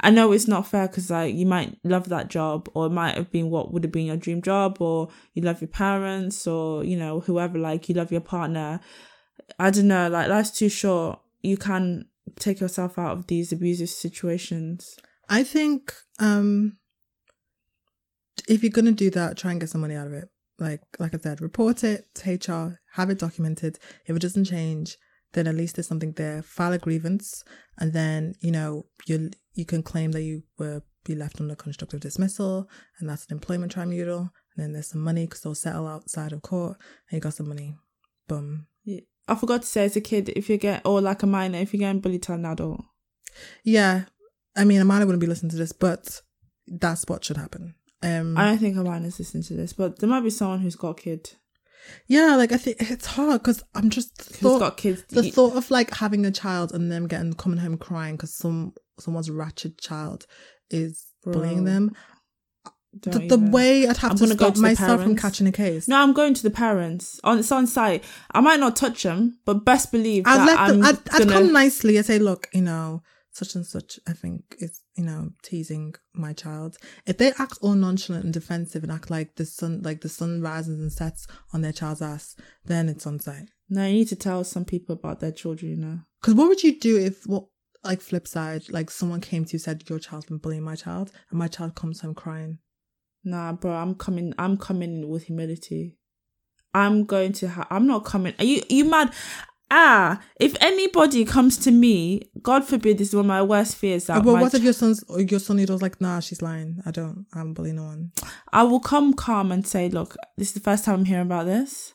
[0.00, 3.16] I know it's not fair because, like, you might love that job, or it might
[3.16, 6.84] have been what would have been your dream job, or you love your parents, or,
[6.84, 8.80] you know, whoever, like, you love your partner.
[9.58, 11.20] I don't know, like, life's too short.
[11.42, 12.06] You can
[12.36, 14.96] take yourself out of these abusive situations.
[15.28, 16.78] I think um
[18.48, 20.28] if you're gonna do that, try and get some money out of it.
[20.58, 23.78] Like like I said, report it to HR, have it documented.
[24.06, 24.96] If it doesn't change,
[25.32, 26.42] then at least there's something there.
[26.42, 27.44] File a grievance,
[27.78, 32.00] and then you know you you can claim that you were be left under constructive
[32.00, 32.68] dismissal,
[32.98, 34.30] and that's an employment tribunal.
[34.56, 36.78] And then there's some money because they'll settle outside of court,
[37.10, 37.76] and you got some money.
[38.28, 38.66] Boom.
[39.28, 41.72] I forgot to say, as a kid, if you get, or like a minor, if
[41.72, 42.84] you're getting bullied to an adult,
[43.64, 44.04] Yeah,
[44.56, 46.20] I mean, I might wouldn't be listening to this, but
[46.66, 47.74] that's what should happen.
[48.02, 50.76] Um, I don't think a minor's listening to this, but there might be someone who's
[50.76, 51.30] got a kid,
[52.06, 55.04] Yeah, like I think it's hard because I'm just who's thought, got kids.
[55.08, 58.74] the thought of like having a child and them getting coming home crying because some
[59.00, 60.26] someone's ratchet child
[60.70, 61.96] is bullying them.
[63.02, 65.52] The, the way I'd have I'm to gonna go stop to myself from catching a
[65.52, 65.88] case.
[65.88, 67.20] No, I'm going to the parents.
[67.24, 68.04] On it's on site.
[68.32, 70.84] I might not touch them, but best believe I'd that let them.
[70.84, 71.32] I'd, I'd gonna.
[71.32, 73.98] come nicely and say, look, you know, such and such.
[74.06, 76.76] I think is you know teasing my child.
[77.06, 80.40] If they act all nonchalant and defensive and act like the sun, like the sun
[80.40, 83.48] rises and sets on their child's ass, then it's on site.
[83.68, 85.70] no, you need to tell some people about their children.
[85.70, 85.98] You know.
[86.20, 87.46] Because what would you do if what
[87.84, 91.12] like flip side, like someone came to you said your child's been bullying my child,
[91.30, 92.58] and my child comes home crying.
[93.24, 94.34] Nah, bro, I'm coming.
[94.38, 95.96] I'm coming with humility.
[96.72, 97.48] I'm going to.
[97.48, 98.34] Ha- I'm not coming.
[98.38, 98.62] Are you?
[98.70, 99.12] Are you mad?
[99.70, 104.04] Ah, if anybody comes to me, God forbid, this is one of my worst fears.
[104.06, 106.80] That but what if your son's or your son was like, nah, she's lying.
[106.84, 107.26] I don't.
[107.34, 108.12] I don't bully no one.
[108.52, 111.46] I will come calm and say, look, this is the first time I'm hearing about
[111.46, 111.94] this.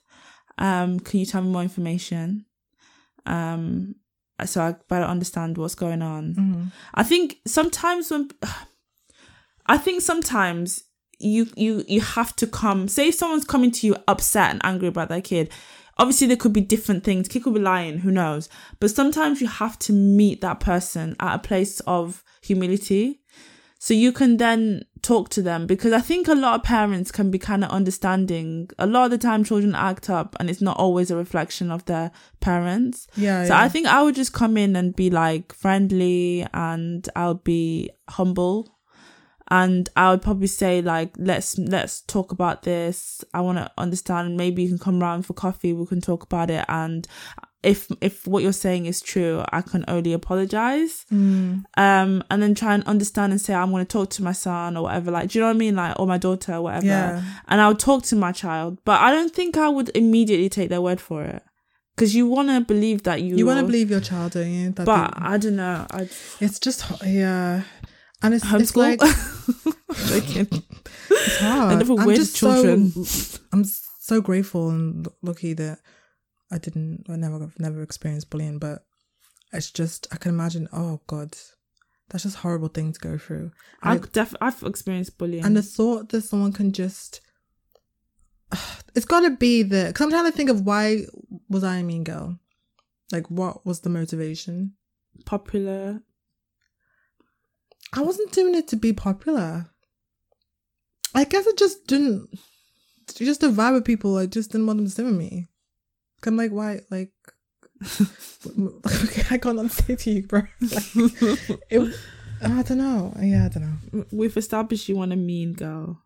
[0.58, 2.46] Um, can you tell me more information?
[3.26, 3.96] Um,
[4.46, 6.36] so I better understand what's going on.
[6.36, 6.64] Mm-hmm.
[6.96, 8.30] I think sometimes when,
[9.68, 10.84] I think sometimes
[11.20, 12.88] you you you have to come.
[12.88, 15.50] Say if someone's coming to you upset and angry about their kid.
[15.98, 17.28] Obviously, there could be different things.
[17.28, 17.98] Kid could be lying.
[18.00, 18.48] Who knows?
[18.80, 23.20] But sometimes you have to meet that person at a place of humility
[23.82, 27.32] so you can then talk to them because I think a lot of parents can
[27.32, 28.70] be kind of understanding.
[28.78, 31.86] A lot of the time, children act up, and it's not always a reflection of
[31.86, 33.08] their parents.
[33.16, 33.46] Yeah.
[33.46, 33.62] So yeah.
[33.62, 38.78] I think I would just come in and be like friendly, and I'll be humble,
[39.52, 43.24] and I would probably say like let's let's talk about this.
[43.34, 44.38] I want to understand.
[44.38, 45.74] Maybe you can come round for coffee.
[45.74, 47.08] We can talk about it, and
[47.62, 51.64] if if what you're saying is true, I can only apologize Mm.
[51.78, 54.78] um and then try and understand and say i'm going to talk to my son
[54.78, 56.86] or whatever like do you know what i mean like or my daughter or whatever
[56.86, 57.22] Yeah.
[57.50, 60.82] and I'll talk to my child but i don't think i would immediately take their
[60.82, 61.42] word for it
[61.96, 64.70] because you want to believe that you You want to believe your child, don't you?
[64.72, 66.08] That but they- i don't know i
[66.40, 67.64] it's just yeah,
[68.22, 69.00] and it's, it's like
[70.08, 70.64] Joking.
[71.10, 71.76] it's hard.
[71.76, 72.90] I with I'm just children.
[72.92, 75.80] So, I'm so grateful and lucky that
[76.52, 78.86] I didn't, I never, I've never experienced bullying, but
[79.54, 81.36] it's just, I can imagine, oh God,
[82.10, 83.52] that's just a horrible thing to go through.
[83.82, 87.22] I've, def- I've experienced bullying and the thought that someone can just,
[88.96, 91.06] it's got to be the, because I'm trying to think of why
[91.50, 92.40] was I a mean girl?
[93.12, 94.74] Like, what was the motivation?
[95.26, 96.02] popular
[97.94, 99.70] I wasn't doing it to be popular.
[101.16, 102.30] I guess I just didn't.
[103.16, 105.48] Just the vibe of people, I just didn't want them to sit with me.
[106.26, 106.82] I'm like, why?
[106.92, 107.12] Like,
[109.32, 110.42] I can't say to you, bro.
[110.62, 110.84] Like,
[111.70, 111.96] it,
[112.42, 113.14] I don't know.
[113.20, 114.06] Yeah, I don't know.
[114.12, 116.04] we've established you want a mean girl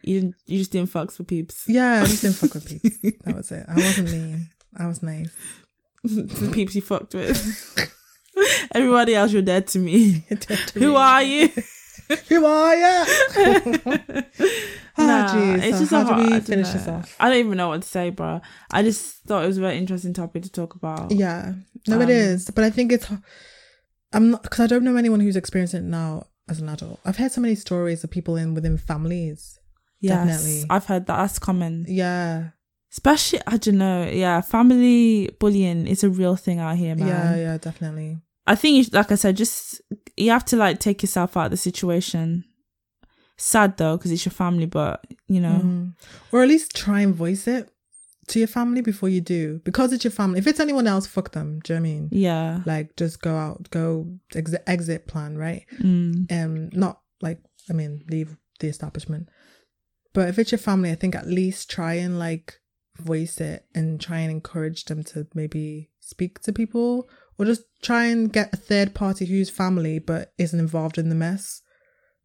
[0.00, 2.68] you, you just didn't fuck with peeps Yeah, I just didn't fuck with
[3.02, 3.18] peeps.
[3.24, 3.66] That was it.
[3.68, 4.48] I wasn't mean.
[4.76, 5.30] I was nice.
[6.02, 7.92] the peeps you fucked with
[8.74, 10.96] everybody else you're dead to me dead to who me.
[10.96, 11.48] are you
[12.28, 13.04] Who are you?
[14.98, 16.04] Ah, nah, jeez, it's oh.
[16.08, 17.16] do we I don't finish this off?
[17.18, 18.40] I don't even know what to say, bro.
[18.70, 21.10] I just thought it was a very interesting topic to talk about.
[21.10, 21.54] Yeah,
[21.88, 22.50] no, it Um, is.
[22.50, 23.10] But I think it's.
[24.12, 27.00] I'm not because I don't know anyone who's experiencing it now as an adult.
[27.06, 29.58] I've heard so many stories of people in within families.
[30.00, 30.64] Yes, Definitely.
[30.68, 31.16] I've heard that.
[31.16, 31.86] That's common.
[31.88, 32.48] Yeah,
[32.92, 34.04] Especially, I don't know.
[34.10, 37.08] Yeah, family bullying is a real thing out here, man.
[37.08, 38.18] yeah, yeah, definitely.
[38.46, 39.80] I think, you, like I said, just
[40.16, 42.44] you have to like take yourself out of the situation.
[43.36, 45.94] Sad though, because it's your family, but you know, Mhm.
[46.32, 47.70] Or at least try and voice it
[48.28, 50.38] to your family before you do, because it's your family.
[50.38, 51.60] If it's anyone else, fuck them.
[51.64, 52.08] Do you know what I mean?
[52.12, 55.64] yeah, Like, just go out, go exit, exit plan, right?
[55.80, 57.40] mm, um not like
[57.70, 59.28] i mean leave the establishment
[60.12, 62.60] but if it's your family i think at least try and like
[62.98, 67.08] voice it and try and encourage them to maybe speak to people
[67.42, 71.14] or just try and get a third party who's family but isn't involved in the
[71.14, 71.62] mess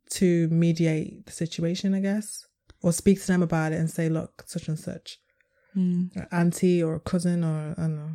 [0.10, 2.46] to mediate the situation i guess
[2.84, 5.18] or speak to them about it and say look such and such
[5.76, 6.16] mm.
[6.16, 8.12] An auntie or a cousin or i don't know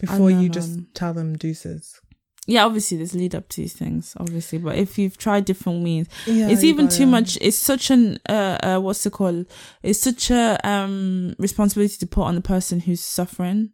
[0.00, 0.86] before know, you just man.
[0.94, 2.00] tell them deuces
[2.46, 2.64] yeah.
[2.64, 6.48] Obviously, there's lead up to these things, obviously, but if you've tried different means, yeah
[6.48, 7.38] it's even gotta- too much.
[7.40, 9.46] It's such an uh, uh, what's it called?
[9.82, 13.70] It's such a um responsibility to put on the person who's suffering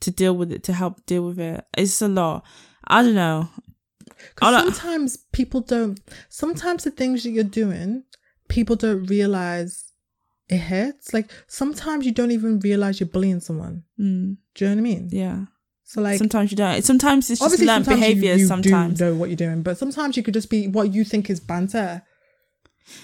[0.00, 1.64] to deal with it, to help deal with it.
[1.76, 2.44] It's a lot.
[2.86, 3.48] I don't know.
[4.34, 6.00] Because sometimes people don't.
[6.28, 8.04] Sometimes the things that you're doing,
[8.48, 9.84] people don't realize
[10.48, 11.12] it hurts.
[11.12, 13.82] Like sometimes you don't even realize you're bullying someone.
[14.00, 15.08] Mm, Do you know what I mean?
[15.12, 15.44] yeah.
[15.88, 16.82] So like, sometimes you don't.
[16.84, 18.40] Sometimes it's just learned sometimes you- behaviors.
[18.40, 18.98] you, sometimes.
[18.98, 21.38] do know what you're doing, but sometimes you could just be what you think is
[21.38, 22.02] banter.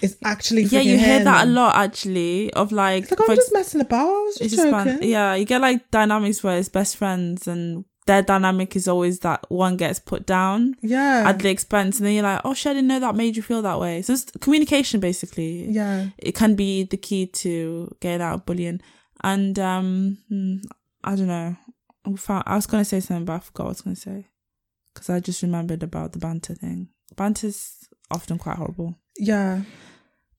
[0.01, 2.51] Is actually yeah, you hear that a lot actually.
[2.53, 4.07] Of like, It's like I'm just messing about.
[4.07, 5.03] I was just joking.
[5.03, 9.49] Yeah, you get like dynamics where it's best friends and their dynamic is always that
[9.49, 12.73] one gets put down Yeah, at the expense and then you're like, oh shit, I
[12.73, 14.01] didn't know that made you feel that way.
[14.01, 15.69] So it's communication basically.
[15.69, 16.07] yeah.
[16.17, 18.81] It can be the key to getting out of bullying.
[19.23, 20.57] And um hmm,
[21.03, 21.55] I don't know.
[22.05, 24.27] I I was gonna say something but I forgot what I was gonna say.
[24.93, 26.89] Because I just remembered about the banter thing.
[27.15, 28.95] Banter's often quite horrible.
[29.17, 29.61] Yeah,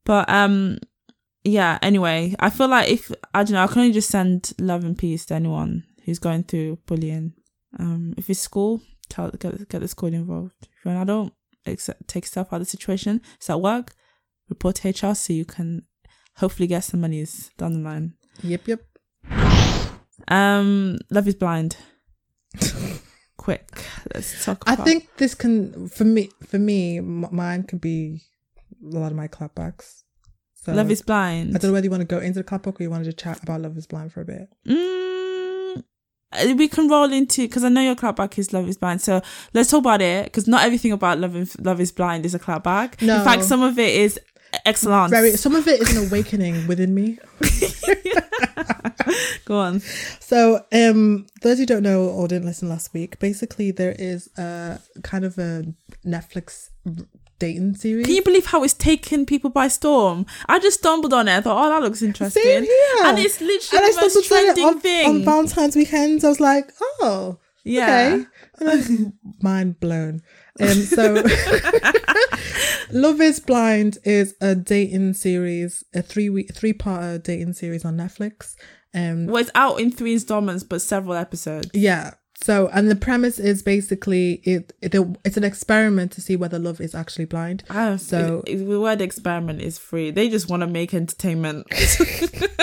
[0.04, 0.78] But um
[1.44, 4.84] yeah, anyway, I feel like if I don't know, I can only just send love
[4.84, 7.34] and peace to anyone who's going through bullying.
[7.78, 10.54] Um if it's school, tell get get the school involved.
[10.62, 11.32] If you're an adult,
[11.66, 13.20] accept, take yourself out of the situation.
[13.36, 13.92] It's at work,
[14.48, 15.82] report to HR so you can
[16.36, 18.14] hopefully get some monies down the line.
[18.42, 18.80] yep, yep.
[20.28, 21.76] Um Love is blind.
[23.36, 23.68] Quick.
[24.14, 26.30] Let's talk I about think this can for me.
[26.46, 28.22] For me, m- mine could be
[28.84, 30.02] a lot of my clapbacks.
[30.54, 31.54] So Love is blind.
[31.54, 33.12] I don't know whether you want to go into the clapbook or you wanted to
[33.12, 34.48] chat about Love is Blind for a bit.
[34.66, 35.84] Mm,
[36.56, 39.02] we can roll into because I know your clapback is Love is Blind.
[39.02, 39.20] So
[39.52, 42.38] let's talk about it because not everything about Love is, Love is Blind is a
[42.38, 43.02] clapback.
[43.02, 43.18] No.
[43.18, 44.18] In fact, some of it is
[44.64, 45.10] excellent.
[45.10, 47.18] Very some of it is an awakening within me.
[49.44, 49.80] Go on.
[50.20, 54.80] So, um, those who don't know or didn't listen last week, basically there is a
[55.02, 55.64] kind of a
[56.06, 56.70] Netflix
[57.38, 58.06] dating series.
[58.06, 60.26] Can you believe how it's taken people by storm?
[60.48, 61.36] I just stumbled on it.
[61.36, 62.42] I thought, oh, that looks interesting.
[62.42, 63.04] Same here.
[63.04, 65.08] And it's literally and the most stumbled on it trending on, thing.
[65.08, 66.24] on Valentine's weekends.
[66.24, 67.84] I was like, oh, yeah.
[68.16, 68.26] okay.
[68.60, 68.90] And I was
[69.42, 70.22] mind blown.
[70.60, 71.14] Um, so,
[72.92, 77.96] Love is Blind is a dating series, a three week, three part dating series on
[77.96, 78.54] Netflix.
[78.94, 81.70] Um, Well, it's out in three installments, but several episodes.
[81.74, 82.12] yeah.
[82.42, 84.94] So, and the premise is basically it, it
[85.24, 87.62] it's an experiment to see whether love is actually blind.
[87.70, 90.10] Don't, So- so the word experiment is free.
[90.10, 91.66] They just want to make entertainment.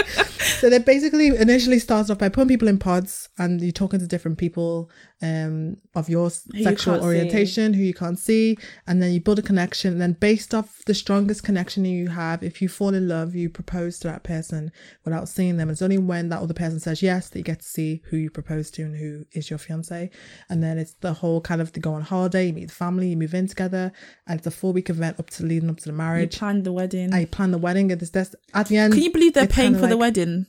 [0.60, 4.06] So they basically initially starts off by putting people in pods and you're talking to
[4.06, 4.92] different people
[5.22, 7.06] um of your you sexual see.
[7.06, 8.58] orientation who you can't see
[8.88, 12.44] and then you build a connection and then based off the strongest connection you have
[12.44, 14.72] if you fall in love you propose to that person
[15.06, 17.66] without seeing them it's only when that other person says yes that you get to
[17.66, 20.10] see who you propose to and who is your fiance
[20.50, 23.10] and then it's the whole kind of to go on holiday you meet the family
[23.10, 23.92] you move in together
[24.28, 26.36] and it's a four week event up to leading up to the marriage.
[26.36, 27.14] you planned the wedding.
[27.14, 29.78] I plan the wedding and this, this at the end Can you believe they're paying
[29.78, 30.48] for the wedding?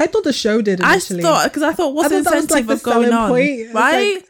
[0.00, 2.36] I thought the show did I thought because I thought what's I the thought that
[2.36, 3.74] was, incentive like, of the going on, point.
[3.74, 4.14] Right?
[4.14, 4.24] like,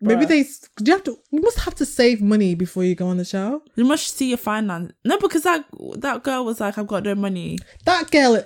[0.00, 3.06] Maybe they do you have to you must have to save money before you go
[3.06, 3.62] on the show.
[3.76, 4.92] You must see your finance.
[5.04, 5.64] No, because that
[5.98, 7.58] that girl was like, I've got no money.
[7.84, 8.44] That girl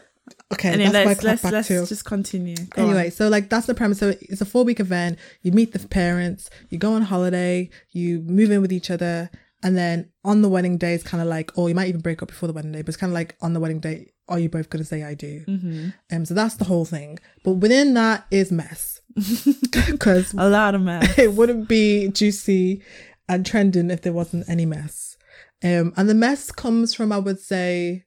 [0.53, 1.86] okay, Anyway, that's let's my let's back let's too.
[1.86, 2.57] just continue.
[2.57, 2.89] Go on.
[2.90, 3.98] Anyway, so like that's the premise.
[3.98, 5.19] So it's a four week event.
[5.43, 9.31] You meet the parents, you go on holiday, you move in with each other,
[9.62, 12.23] and then on the wedding day, it's kind of like, or you might even break
[12.23, 14.39] up before the wedding day, but it's kind of like on the wedding day, are
[14.39, 15.44] you both going to say I do?
[15.47, 15.89] Mm-hmm.
[16.12, 17.19] Um, so that's the whole thing.
[17.44, 19.01] But within that is mess
[19.90, 21.19] because a lot of mess.
[21.19, 22.82] it wouldn't be juicy
[23.28, 25.16] and trending if there wasn't any mess.
[25.62, 28.05] Um, and the mess comes from, I would say,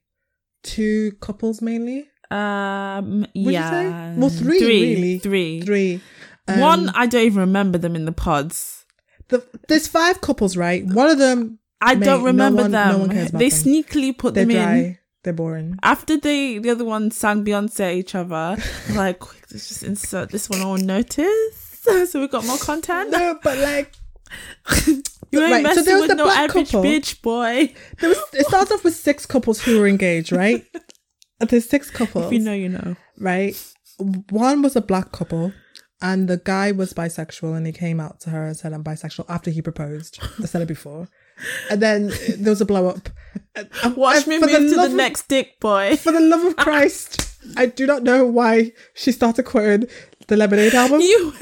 [0.62, 2.08] two couples mainly.
[2.30, 3.30] Um, say?
[3.34, 4.14] yeah.
[4.16, 5.18] Well, three, three, really.
[5.18, 5.60] three.
[5.62, 6.00] Three.
[6.46, 8.84] Um, One, I don't even remember them in the pods.
[9.28, 10.84] The, there's five couples, right?
[10.84, 13.58] One of them I Mate, don't no remember no one cares about they them.
[13.58, 14.98] sneakily put they're them in dry.
[15.22, 15.78] They're boring.
[15.82, 18.56] after they the other one sang Beyonce at each other.
[18.94, 21.80] like, quick, let's just insert this one on notice,
[22.10, 23.10] so we got more content.
[23.10, 23.94] No, but like
[25.32, 26.82] You ain't Right, so messing there was with the no black average couple.
[26.84, 27.72] bitch, boy.
[28.00, 28.18] there was.
[28.32, 30.64] It starts off with six couples who were engaged, right?
[31.38, 32.96] There's six couples, If you know, you know.
[33.18, 33.54] right?
[34.30, 35.52] One was a black couple,
[36.02, 39.26] and the guy was bisexual, and he came out to her and said, "I'm bisexual."
[39.28, 41.08] After he proposed, I said it before,
[41.70, 43.08] and then there was a blow up.
[43.96, 45.96] Watch me move to the of- next dick, boy.
[45.96, 49.88] For the love of Christ, I do not know why she started quoting
[50.28, 51.00] the Lemonade album.
[51.00, 51.32] You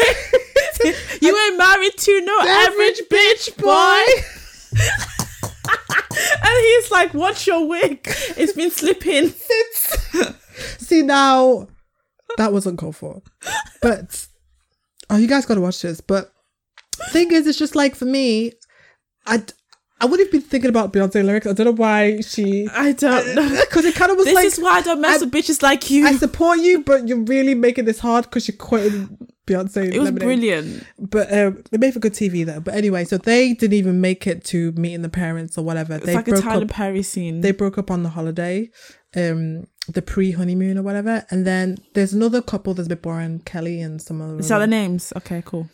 [0.84, 4.04] ain't, you ain't married to no average bitch, boy.
[6.42, 8.00] and he's like, "What's your wig?
[8.36, 9.32] It's been slipping."
[10.78, 11.68] See now,
[12.36, 13.22] that was uncalled for.
[13.82, 14.26] But
[15.10, 16.00] oh, you guys got to watch this.
[16.00, 16.32] But
[17.10, 18.52] thing is, it's just like for me,
[19.26, 19.42] I
[20.00, 21.46] I would have been thinking about Beyonce lyrics.
[21.46, 23.60] I don't know why she I don't know.
[23.62, 25.62] because it kind of was This like is why I don't mess I- with bitches
[25.62, 26.06] like you.
[26.06, 29.92] I support you, but you're really making this hard because you're quoting Beyonce.
[29.92, 30.18] it was Lemonade.
[30.20, 30.84] brilliant.
[30.98, 32.60] But um, they made for good TV though.
[32.60, 35.94] But anyway, so they didn't even make it to meeting the parents or whatever.
[35.96, 36.70] It's they like a broke Tyler up.
[36.70, 37.40] Perry scene.
[37.40, 38.70] They broke up on the holiday,
[39.16, 41.24] um, the pre honeymoon or whatever.
[41.30, 44.38] And then there's another couple that's a bit boring, Kelly and some other.
[44.38, 45.12] Is that the names?
[45.16, 45.68] Okay, cool.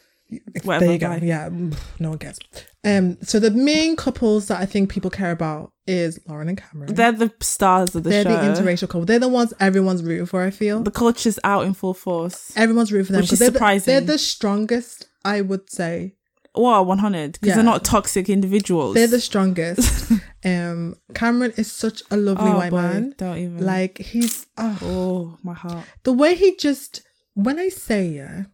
[0.62, 1.08] Whatever, there you go.
[1.08, 1.20] bye.
[1.22, 2.38] Yeah, mm, no one cares.
[2.84, 6.94] Um, so the main couples that I think people care about is Lauren and Cameron.
[6.94, 8.24] They're the stars of the show.
[8.24, 9.04] They're the interracial couple.
[9.06, 10.42] They're the ones everyone's rooting for.
[10.42, 12.52] I feel the culture's out in full force.
[12.56, 13.92] everyone's rooting for them Which is they're the- surprising.
[13.92, 15.06] they're the strongest.
[15.24, 16.14] I would say
[16.56, 17.32] Wow, 100.
[17.32, 17.54] Because Yeah.
[17.56, 18.94] they're not toxic individuals.
[18.94, 20.12] they're the strongest.
[20.44, 23.14] um, Cameron is such a lovely oh, white boy, man.
[23.18, 23.64] Don't even.
[23.66, 25.84] Like he's oh, oh, my heart.
[26.04, 27.02] the way he just
[27.34, 28.44] when I say yeah,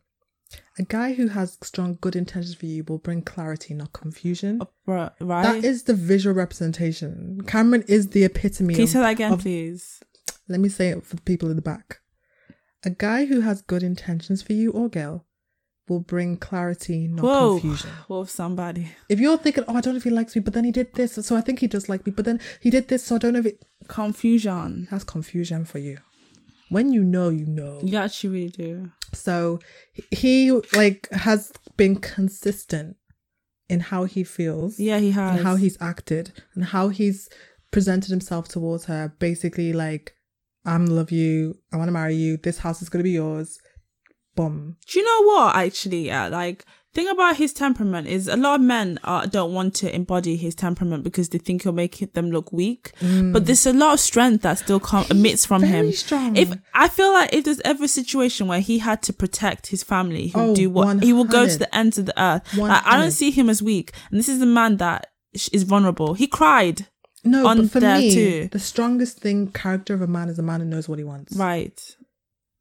[0.81, 4.61] a guy who has strong good intentions for you will bring clarity, not confusion.
[4.62, 5.12] Oh, right.
[5.20, 5.43] right?
[5.43, 7.43] That is the visual representation.
[7.47, 8.73] Cameron is the epitome.
[8.73, 10.01] Can you say that again, of- please?
[10.48, 12.01] let me say it for the people in the back.
[12.82, 15.27] A guy who has good intentions for you or girl
[15.86, 17.61] will bring clarity, not Whoa.
[17.61, 17.90] confusion.
[18.09, 18.90] Whoa, somebody.
[19.11, 20.94] If you're thinking, oh, I don't know if he likes me, but then he did
[20.94, 23.19] this, so I think he does like me, but then he did this, so I
[23.19, 24.89] don't know if it Confusion.
[24.90, 25.98] That's confusion for you.
[26.70, 27.80] When you know, you know.
[27.82, 28.90] You actually really do.
[29.12, 29.59] So
[30.10, 32.97] he like has been consistent
[33.68, 35.36] in how he feels, Yeah, he has.
[35.36, 37.28] and how he's acted, and how he's
[37.70, 39.12] presented himself towards her.
[39.18, 40.14] Basically, like,
[40.64, 42.36] I'm love you, I want to marry you.
[42.36, 43.59] This house is gonna be yours.
[44.36, 44.76] Boom.
[44.86, 45.56] Do you know what?
[45.56, 49.74] Actually, yeah, like thing about his temperament is a lot of men uh, don't want
[49.76, 52.92] to embody his temperament because they think he'll make them look weak.
[53.00, 55.70] But there's a lot of strength that still com- emits from Mm.
[55.70, 55.92] very him.
[55.92, 56.36] strong.
[56.36, 59.82] If I feel like if there's ever a situation where he had to protect his
[59.82, 62.42] family, he will Oh, do what he will go to the ends of the earth.
[62.56, 65.06] Like, I don't see him as weak, and this is a man that
[65.52, 66.14] is vulnerable.
[66.14, 66.88] He cried,
[67.22, 68.48] No, but for me, too.
[68.50, 71.36] the strongest thing character of a man is a man who knows what he wants.
[71.36, 71.78] right?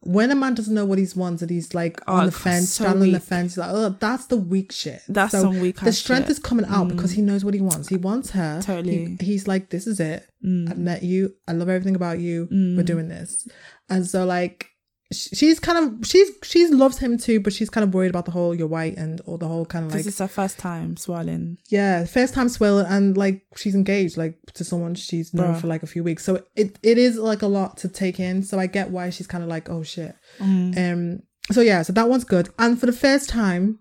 [0.02, 2.70] When a man doesn't know what he wants and he's like on Oh, the fence,
[2.70, 5.02] so straddling the fence, like, oh, that's the weak shit.
[5.10, 6.28] That's some weak The strength shit.
[6.28, 6.32] Mm.
[6.32, 7.90] is coming out because he knows what he wants.
[7.90, 8.62] He wants her.
[8.64, 9.18] Totally.
[9.20, 10.26] He- he's like, this is it.
[10.44, 10.70] Mm.
[10.72, 11.36] I've met you.
[11.50, 12.48] I love everything about you.
[12.50, 13.46] We're doing this.
[13.90, 14.69] And so like
[15.12, 18.32] she's kind of she's she loves him too, but she's kind of worried about the
[18.32, 20.98] whole you're white and all the whole kind of like This is her first time
[20.98, 21.58] swallowing.
[21.70, 25.62] yeah, first time swell and like she's engaged like to someone she's known Bruh.
[25.62, 26.24] for like a few weeks.
[26.24, 28.44] So it it is like a lot to take in.
[28.44, 30.16] So I get why she's kind of like, oh shit.
[30.40, 30.78] Mm.
[30.94, 31.20] Um
[31.52, 32.50] so yeah, so that one's good.
[32.60, 33.80] And for the first time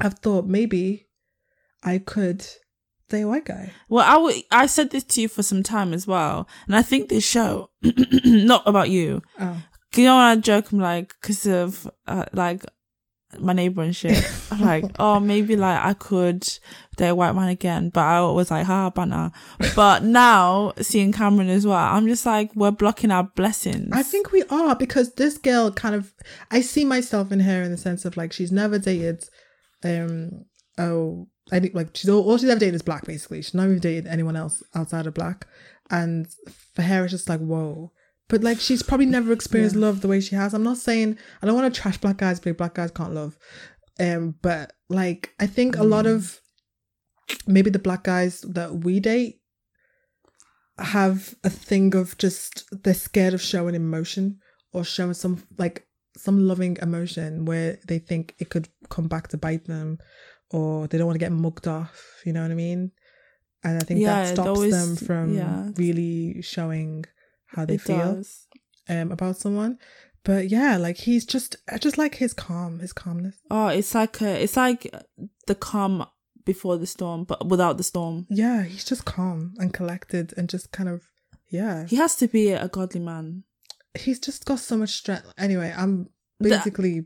[0.00, 1.06] I've thought maybe
[1.82, 2.46] I could
[3.08, 3.72] date a white guy.
[3.88, 6.82] Well, I would- I said this to you for some time as well, and I
[6.82, 7.70] think this show,
[8.24, 9.20] not about you.
[9.38, 9.62] Oh.
[9.96, 12.64] You know, I joke, I'm like, because of uh, like
[13.38, 14.24] my neighbor and shit.
[14.50, 16.46] I'm like, oh, maybe like I could
[16.96, 19.32] date a white man again, but I was like, ha, banner.
[19.74, 23.90] But now seeing Cameron as well, I'm just like, we're blocking our blessings.
[23.92, 26.12] I think we are because this girl kind of
[26.50, 29.24] I see myself in her in the sense of like she's never dated
[29.82, 30.44] um
[30.78, 33.42] oh I think like she's all, all she's ever dated is black basically.
[33.42, 35.46] She's never dated anyone else outside of black.
[35.90, 36.28] And
[36.74, 37.92] for her it's just like whoa.
[38.28, 40.54] But like she's probably never experienced love the way she has.
[40.54, 43.36] I'm not saying I don't want to trash black guys, but black guys can't love.
[44.00, 46.40] Um but like I think a lot of
[47.46, 49.40] maybe the black guys that we date
[50.78, 54.38] have a thing of just they're scared of showing emotion
[54.72, 55.86] or showing some like
[56.16, 59.98] some loving emotion where they think it could come back to bite them
[60.50, 62.90] or they don't want to get mugged off you know what i mean
[63.62, 65.68] and i think Yeah, that stops always- them from yeah.
[65.76, 67.04] really showing
[67.54, 68.46] how they it feel does.
[68.88, 69.78] um about someone.
[70.24, 73.36] But yeah, like he's just I just like his calm, his calmness.
[73.50, 74.90] Oh, it's like a, it's like
[75.46, 76.06] the calm
[76.46, 78.26] before the storm, but without the storm.
[78.30, 81.02] Yeah, he's just calm and collected and just kind of
[81.50, 81.86] yeah.
[81.86, 83.44] He has to be a godly man.
[83.98, 85.30] He's just got so much strength.
[85.38, 86.08] Anyway, I'm
[86.40, 87.04] The- basically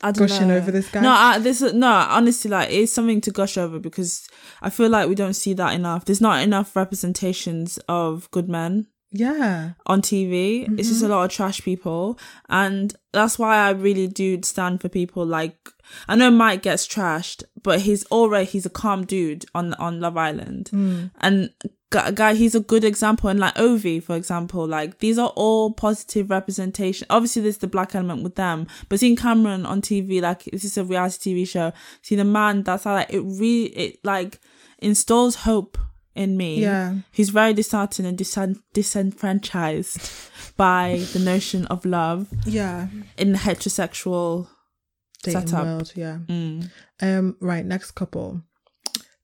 [0.00, 0.56] I don't gushing know.
[0.58, 1.00] over this guy.
[1.00, 1.88] No, I, this is no.
[1.88, 4.28] Honestly, like it's something to gush over because
[4.62, 6.04] I feel like we don't see that enough.
[6.04, 9.72] There's not enough representations of good men yeah.
[9.86, 10.66] on TV.
[10.78, 11.12] It's just a mm-hmm.
[11.12, 12.18] lot of trash people,
[12.48, 15.72] and that's why I really do stand for people like
[16.08, 20.16] I know Mike gets trashed, but he's already he's a calm dude on on Love
[20.16, 21.10] Island, mm.
[21.20, 21.50] and
[21.90, 23.30] gu- guy he's a good example.
[23.30, 27.06] And like Ovie, for example, like these are all positive representation.
[27.10, 30.76] Obviously, there's the black element with them, but seeing Cameron on TV, like this is
[30.76, 31.72] a reality TV show.
[32.02, 34.40] See the man, that's how like it really it like
[34.78, 35.78] installs hope
[36.18, 36.60] in me.
[36.60, 36.94] Yeah.
[37.12, 40.00] He's very disheartened and disen- disenfranchised
[40.56, 42.88] by the notion of love Yeah.
[43.16, 44.48] in the heterosexual
[45.22, 45.64] Dating setup.
[45.66, 46.18] world, yeah.
[46.28, 46.70] Mm.
[47.00, 48.42] Um right, next couple.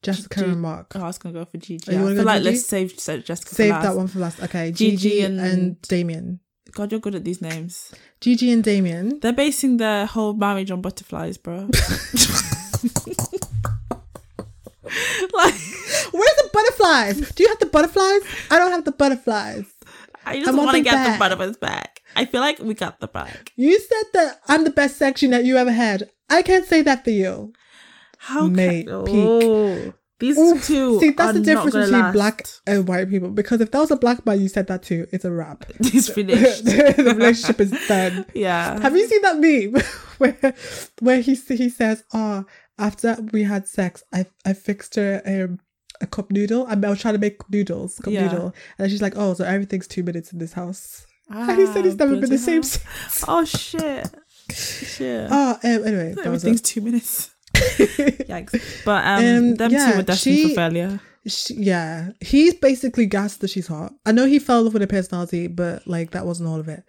[0.03, 0.93] Jessica G- and Mark.
[0.95, 1.85] Oh, I was gonna go for Gigi.
[1.89, 2.51] Oh, you I feel go like Gigi?
[2.51, 3.49] let's save Sa- Jessica.
[3.49, 4.43] for Save that one for last.
[4.43, 4.71] Okay.
[4.73, 6.41] Gigi Gigi, and- and, Damian.
[6.73, 7.93] God, you're good at these names.
[8.21, 9.19] Gigi and Damian.
[9.21, 11.69] They're basing their whole marriage on butterflies, bro.
[15.33, 15.55] like,
[16.55, 17.32] butterflies?
[17.32, 18.22] Do you have the butterflies?
[18.51, 19.66] I don't have the butterflies.
[20.26, 21.14] I just want to get back.
[21.14, 22.01] the butterflies back.
[22.16, 23.52] I feel like we got the back.
[23.56, 26.10] You said that I'm the best section that you ever had.
[26.31, 27.52] I can't say that for you.
[28.18, 29.14] How Mate, can, peak.
[29.16, 31.01] Oh, these two.
[31.01, 32.12] See, that's the difference between last.
[32.14, 33.31] black and white people.
[33.31, 35.06] Because if that was a black man, you said that too.
[35.12, 35.64] It's a wrap.
[35.81, 36.64] It's finished.
[36.64, 38.24] the relationship is done.
[38.35, 38.81] yeah.
[38.81, 39.82] Have you seen that meme
[40.18, 40.55] where
[41.01, 42.44] where he he says, "Oh,
[42.78, 45.59] after we had sex, I I fixed her um,
[46.05, 46.66] a cup noodle.
[46.68, 48.26] I was trying to make noodles, cup Yeah.
[48.28, 51.85] noodle, and she's like, "Oh, so everything's two minutes in this house." and he said
[51.85, 52.62] he's Ah, never been the same.
[52.62, 53.24] since.
[53.26, 54.06] Oh shit.
[54.52, 55.28] Shit.
[55.31, 57.31] Oh, um, anyway, Everything's two minutes.
[57.55, 58.85] Yikes.
[58.85, 61.01] But um, Um, them yeah, two were destined she- for failure.
[61.26, 63.94] She, yeah, he's basically gassed that she's hot.
[64.05, 66.68] I know he fell in love with her personality, but like that wasn't all of
[66.68, 66.82] it.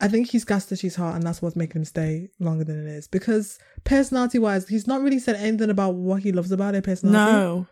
[0.00, 2.84] I think he's gassed that she's hot, and that's what's making him stay longer than
[2.84, 3.06] it is.
[3.06, 7.32] Because personality wise, he's not really said anything about what he loves about her personality.
[7.38, 7.66] No.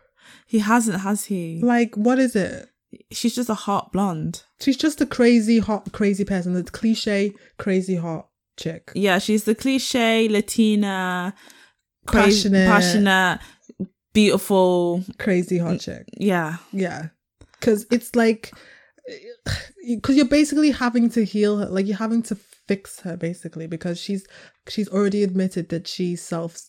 [0.47, 1.59] He hasn't, has he?
[1.63, 2.69] Like, what is it?
[3.11, 4.43] She's just a hot blonde.
[4.59, 6.53] She's just a crazy, hot, crazy person.
[6.53, 8.27] The cliche, crazy, hot
[8.57, 8.91] chick.
[8.95, 11.33] Yeah, she's the cliche Latina,
[12.05, 12.67] crazy, Passionate.
[12.67, 13.39] passionate,
[14.13, 15.03] beautiful.
[15.19, 16.05] Crazy, hot mm, chick.
[16.17, 16.57] Yeah.
[16.73, 17.07] Yeah.
[17.59, 18.51] Because it's like,
[19.87, 21.67] because you're basically having to heal her.
[21.67, 24.25] Like, you're having to fix her, basically, because she's
[24.67, 26.59] she's already admitted that she self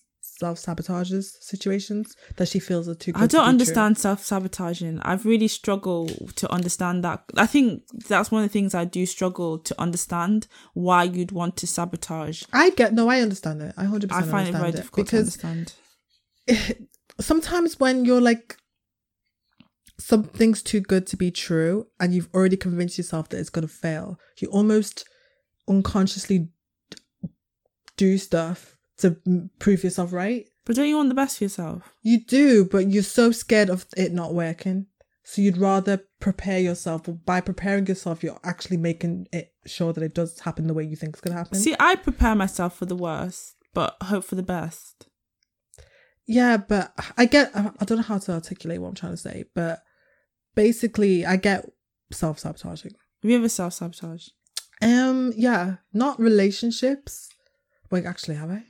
[0.43, 4.99] self sabotages situations that she feels are too good I don't be understand self sabotaging.
[5.01, 7.23] I've really struggled to understand that.
[7.37, 11.57] I think that's one of the things I do struggle to understand why you'd want
[11.59, 12.43] to sabotage.
[12.53, 13.75] I get, no, I understand it.
[13.77, 16.89] I 100% I find it very difficult to because understand.
[17.21, 18.57] sometimes when you're like
[19.99, 23.73] something's too good to be true and you've already convinced yourself that it's going to
[23.73, 25.05] fail you almost
[25.69, 26.49] unconsciously
[27.97, 29.17] do stuff to
[29.59, 31.83] prove yourself right But don't you want the best for yourself?
[32.03, 34.87] you do but you're so scared of it not working
[35.25, 40.15] so you'd rather prepare yourself by preparing yourself you're actually making it sure that it
[40.15, 42.87] does happen the way you think it's going to happen See, I prepare myself for
[42.87, 45.07] the worst, but hope for the best.
[46.27, 49.45] Yeah, but I get, I don't know how to articulate what I'm trying to say,
[49.55, 49.83] but
[50.55, 51.69] basically, I get
[52.13, 52.93] self sabotaging.
[53.23, 54.29] Have you ever self sabotage?
[54.81, 57.29] Um, yeah, not relationships.
[57.91, 58.65] Wait, actually, have I?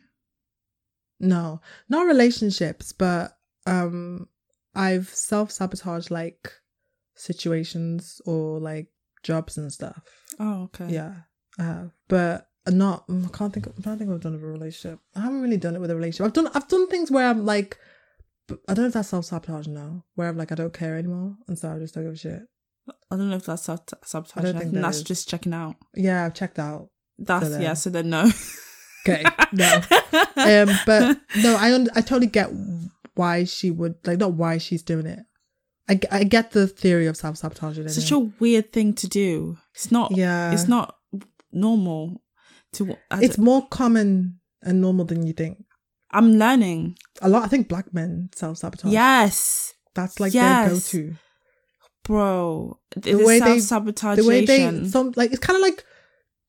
[1.22, 4.28] No, not relationships, but um,
[4.74, 6.52] I've self sabotaged like
[7.14, 8.88] situations or like
[9.22, 10.02] jobs and stuff.
[10.38, 10.92] Oh, okay.
[10.92, 11.14] Yeah,
[11.58, 13.06] I have, but not.
[13.08, 13.66] mm, I can't think.
[13.66, 14.10] Of, I'm trying think.
[14.10, 14.98] I've done with a relationship.
[15.14, 16.26] I haven't really done it with a relationship.
[16.26, 16.48] I've done.
[16.54, 17.78] I've done things where I'm like,
[18.68, 20.04] I don't know if that's self sabotage now.
[20.16, 22.40] Where I'm like, I don't care anymore, and so I just don't give a shit.
[23.10, 24.36] I don't know if that's self sabotage.
[24.36, 25.04] I I, don't think think that that's is.
[25.04, 25.76] just checking out.
[25.94, 26.88] Yeah, I've checked out.
[27.18, 27.74] That's then- yeah.
[27.74, 28.28] So then no.
[29.06, 29.74] Okay, no.
[30.36, 32.50] um, but no, I un- I totally get
[33.14, 35.18] why she would like not why she's doing it.
[35.88, 37.88] I, I get the theory of self sabotaging.
[37.88, 39.58] Such a weird thing to do.
[39.74, 40.16] It's not.
[40.16, 40.52] yeah.
[40.52, 40.96] It's not
[41.52, 42.22] normal.
[42.74, 45.58] To It's more common and normal than you think.
[46.10, 46.96] I'm learning.
[47.20, 47.42] A lot.
[47.42, 48.92] I think black men self sabotage.
[48.92, 50.92] Yes, that's like Yes.
[50.92, 51.14] their go to.
[52.04, 52.78] bro.
[52.96, 54.16] The, way they- self sabotagation.
[54.22, 55.84] The way they some like it's kind of like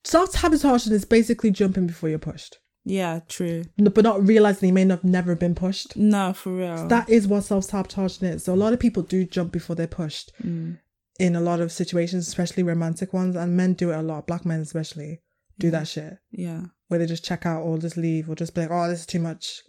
[0.04, 3.64] self sabotaging is basically jumping before you're pushed, yeah, true.
[3.78, 5.96] No, but not realizing you may not have never been pushed.
[5.96, 6.86] No, for real.
[6.88, 8.44] That is what self sabotaging is.
[8.44, 10.32] So a lot of people do jump before they're pushed.
[10.44, 10.78] Mm.
[11.20, 14.26] in a lot of situations, especially romantic ones, and men do it a lot.
[14.26, 15.20] Black men especially
[15.60, 16.62] do that shit Yeah.
[16.88, 19.06] where they just check out or just leave or just be like, oh, this is
[19.06, 19.62] too much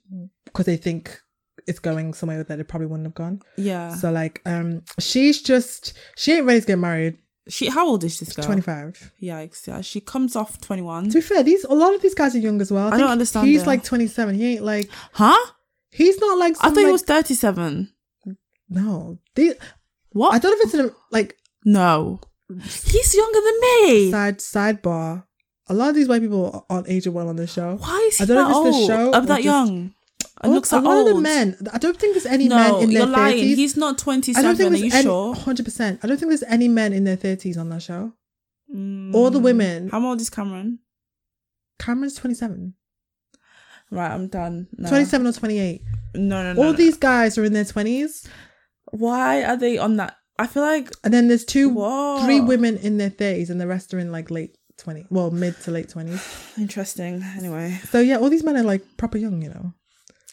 [0.45, 1.21] because they think
[1.67, 3.41] it's going somewhere that it probably wouldn't have gone.
[3.57, 3.93] Yeah.
[3.95, 7.19] So like, um, she's just she ain't ready to get married.
[7.47, 8.45] She how old is this girl?
[8.45, 9.11] Twenty five.
[9.21, 9.67] Yikes.
[9.67, 9.81] Yeah.
[9.81, 11.09] She comes off twenty one.
[11.09, 12.93] To be fair, these a lot of these guys are young as well.
[12.93, 13.67] I don't understand He's it.
[13.67, 14.35] like twenty seven.
[14.35, 15.37] He ain't like Huh?
[15.91, 16.55] he's not like.
[16.61, 17.91] I thought he like- was thirty seven.
[18.69, 19.19] no.
[19.35, 19.53] These,
[20.11, 20.33] What?
[20.33, 22.19] I don't know if it's in a, like no.
[22.63, 24.11] He's younger than me.
[24.11, 25.23] side sidebar.
[25.67, 27.77] A lot of these white people aren't aging well on this show.
[27.77, 28.87] Why is he I don't that know if it's the old?
[29.13, 29.93] show I'm that just- young.
[30.41, 31.07] And looks a lot old.
[31.07, 31.57] of the men.
[31.71, 33.37] I don't think there's any no, men in their you're lying.
[33.37, 33.55] 30s.
[33.55, 35.03] He's not twenty I don't think Are you any.
[35.03, 35.33] sure?
[35.33, 35.99] Hundred percent.
[36.03, 38.13] I don't think there's any men in their thirties on that show.
[38.73, 39.13] Mm.
[39.15, 39.89] All the women.
[39.89, 40.79] How old is Cameron?
[41.79, 42.73] Cameron's twenty seven.
[43.91, 44.67] Right, I'm done.
[44.77, 44.89] No.
[44.89, 45.83] Twenty seven or twenty eight.
[46.13, 46.61] No, no, no.
[46.61, 46.77] All no.
[46.77, 48.27] these guys are in their twenties,
[48.91, 50.17] Why are they on that?
[50.37, 52.21] I feel like and then there's two, Whoa.
[52.25, 55.59] three women in their thirties, and the rest are in like late twenty, well, mid
[55.61, 56.21] to late twenties.
[56.57, 57.23] interesting.
[57.37, 59.73] Anyway, So yeah, all these men are like proper young, you know.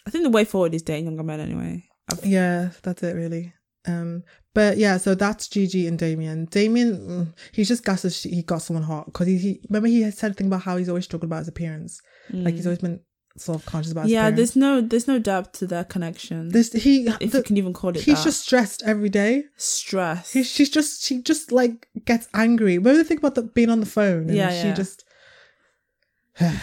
[0.07, 1.41] I think the way forward is dating younger men.
[1.41, 3.53] Anyway, I've- Yeah, that's it really.
[3.87, 4.23] Um,
[4.55, 6.45] but yeah, so that's Gigi and Damian.
[6.47, 10.31] Damian, mm, he's just gasses he got someone hot because he, he remember he said
[10.31, 12.01] a thing about how he's always struggled about his appearance,
[12.31, 13.01] like he's always been
[13.37, 14.07] self conscious about.
[14.07, 14.11] Mm.
[14.11, 14.31] yeah.
[14.31, 16.51] There's no, there's no doubt to their connection.
[16.51, 18.25] this he if the- you can even call it he's that.
[18.25, 19.45] just stressed every day.
[19.57, 20.33] stress.
[20.33, 22.79] He, she's just she just like gets angry.
[22.79, 24.29] Remember the thing about the, being on the phone?
[24.29, 24.75] And Yeah, she yeah.
[24.75, 25.05] just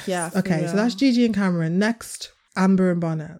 [0.07, 0.29] yeah.
[0.35, 0.67] okay.
[0.67, 1.77] So that's Gigi and Cameron.
[1.79, 3.39] Next, Amber and Barnett.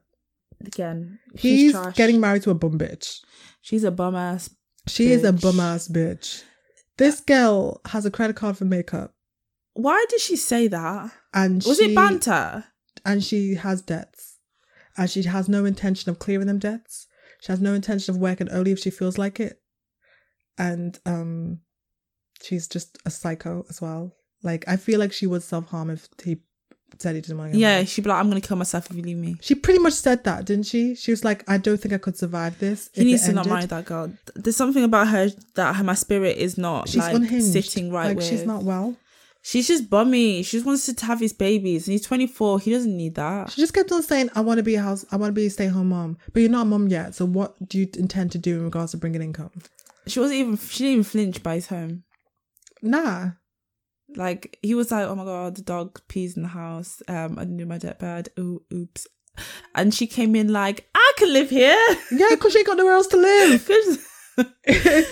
[0.65, 1.19] again.
[1.35, 1.95] she's He's trash.
[1.95, 3.19] getting married to a bum bitch.
[3.61, 4.49] She's a bum ass.
[4.87, 6.43] She is a bum ass bitch.
[6.97, 9.13] This girl has a credit card for makeup,
[9.73, 11.11] Why did she say that?
[11.33, 12.65] and Was she, it banter?
[13.05, 14.37] And she has debts,
[14.97, 17.07] and she has no intention of clearing them debts.
[17.41, 19.61] She has no intention of working only if she feels like it,
[20.57, 21.59] and um,
[22.41, 24.15] she's just a psycho as well.
[24.43, 26.41] Like I feel like she would self harm if he
[26.97, 27.57] said he didn't want to.
[27.57, 29.37] Get Yeah, she'd be like, I'm gonna kill myself if you leave me.
[29.41, 30.95] She pretty much said that, didn't she?
[30.95, 33.53] She was like, "I don't think I could survive this." He needs to not ended."
[33.53, 34.11] marry that girl.
[34.35, 37.51] There's something about her that her, my spirit is not She's like unhinged.
[37.51, 38.25] sitting right Like with.
[38.25, 38.95] she's not well.
[39.41, 40.43] She's just bummy.
[40.43, 42.59] She just wants to have his babies, and he's 24.
[42.59, 43.51] He doesn't need that.
[43.51, 45.05] She just kept on saying, "I want to be a house.
[45.11, 47.15] I want to be a stay-home mom." But you're not a mom yet.
[47.15, 49.51] So what do you intend to do in regards to bringing income?
[50.07, 50.57] She wasn't even.
[50.57, 52.03] She didn't even flinch by his home.
[52.81, 53.31] Nah.
[54.15, 57.01] Like he was like, "Oh my god, the dog pees in the house.
[57.07, 58.29] Um, I didn't do my deathbed.
[58.39, 59.07] Ooh, oops."
[59.75, 61.77] And she came in like, "I can live here."
[62.11, 63.69] Yeah, because she ain't got nowhere else to live.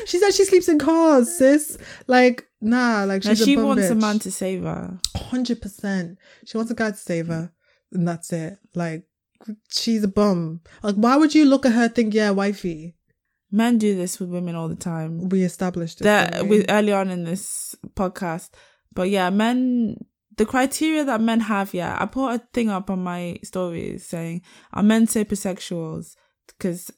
[0.06, 1.78] she said she sleeps in cars, sis.
[2.08, 3.92] Like, nah, like now she a wants bitch.
[3.92, 5.00] a man to save her.
[5.16, 6.18] Hundred percent.
[6.46, 7.52] She wants a guy to save her,
[7.92, 8.58] and that's it.
[8.74, 9.04] Like,
[9.70, 10.62] she's a bum.
[10.84, 12.96] Like, why would you look at her think, yeah, wifey?
[13.52, 15.30] Men do this with women all the time.
[15.30, 16.04] We established it.
[16.04, 16.60] that we?
[16.60, 18.50] with early on in this podcast.
[18.98, 19.96] But yeah, men
[20.38, 24.42] the criteria that men have, yeah, I put a thing up on my stories saying
[24.74, 26.16] are men sapiosexuals
[26.48, 26.90] because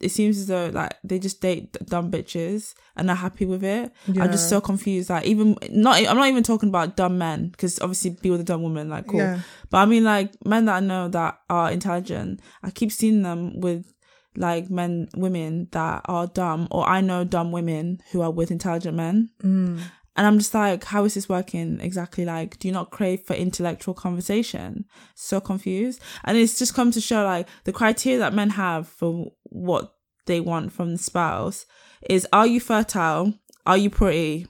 [0.00, 3.90] it seems as though like they just date dumb bitches and are happy with it.
[4.06, 5.10] I'm just so confused.
[5.10, 8.44] Like even not, I'm not even talking about dumb men because obviously be with a
[8.44, 9.18] dumb woman, like cool.
[9.18, 9.40] Yeah.
[9.68, 12.38] But I mean like men that I know that are intelligent.
[12.62, 13.92] I keep seeing them with
[14.36, 18.96] like men, women that are dumb, or I know dumb women who are with intelligent
[18.96, 19.30] men.
[19.42, 19.80] Mm.
[20.18, 22.24] And I'm just like, how is this working exactly?
[22.24, 24.84] Like, do you not crave for intellectual conversation?
[25.14, 26.00] So confused.
[26.24, 29.94] And it's just come to show like the criteria that men have for what
[30.26, 31.64] they want from the spouse
[32.10, 33.32] is are you fertile?
[33.64, 34.46] Are you pretty?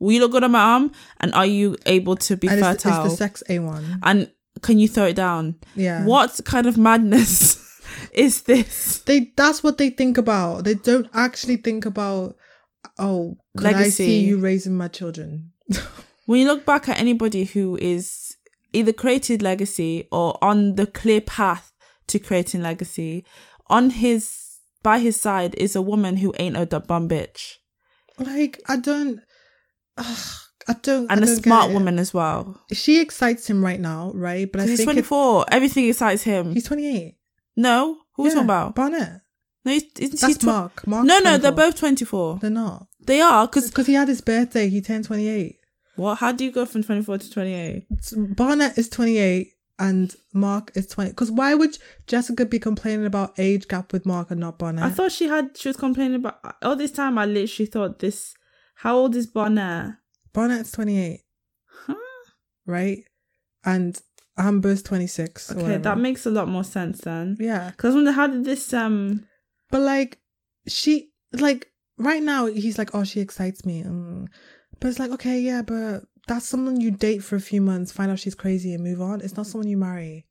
[0.00, 0.92] Will you look good on my arm?
[1.20, 3.04] And are you able to be And fertile?
[3.04, 4.00] the sex A one.
[4.02, 4.30] and
[4.62, 5.54] can you throw it down?
[5.76, 6.04] Yeah.
[6.04, 7.58] What kind of madness
[8.12, 8.98] is this?
[9.06, 10.64] They that's what they think about.
[10.64, 12.34] They don't actually think about
[12.98, 15.52] oh could I see you raising my children?
[16.26, 18.36] when you look back at anybody who is
[18.72, 21.72] either created legacy or on the clear path
[22.08, 23.24] to creating legacy,
[23.68, 27.56] on his by his side is a woman who ain't a bum bitch
[28.18, 29.20] like I don't
[30.68, 32.60] I don't and I a don't smart woman as well.
[32.72, 34.50] She excites him right now, right?
[34.50, 36.52] But I he's think twenty it- Everything excites him.
[36.52, 37.16] he's twenty eight.
[37.56, 38.74] no, who was yeah, talking about?
[38.74, 39.20] Barnett.
[39.64, 40.86] No, he's, That's he's tw- Mark.
[40.86, 42.38] No, no, they're both twenty four.
[42.40, 42.86] They're not.
[43.00, 45.58] They are because Because he had his birthday, he turned twenty eight.
[45.96, 46.16] what?
[46.18, 47.86] How do you go from twenty four to twenty eight?
[48.36, 51.10] Barnett is twenty eight and Mark is twenty.
[51.10, 51.76] Because why would
[52.06, 54.84] Jessica be complaining about age gap with Mark and not Barnett?
[54.84, 55.56] I thought she had.
[55.56, 57.18] She was complaining about all this time.
[57.18, 58.34] I literally thought this.
[58.76, 59.94] How old is Barnett?
[60.32, 61.20] Barnett's twenty eight,
[61.86, 61.94] Huh?
[62.66, 63.04] right?
[63.64, 64.00] And
[64.38, 65.50] Amber's twenty six.
[65.52, 67.36] Okay, that makes a lot more sense then.
[67.38, 67.70] yeah.
[67.70, 69.26] Because I wonder how did this um
[69.70, 70.18] But like
[70.66, 71.68] she like
[71.98, 73.82] right now he's like, oh, she excites me.
[73.82, 74.26] Mm.
[74.78, 78.10] But it's like, okay, yeah, but that's someone you date for a few months, find
[78.10, 79.20] out she's crazy and move on.
[79.20, 80.26] It's not someone you marry.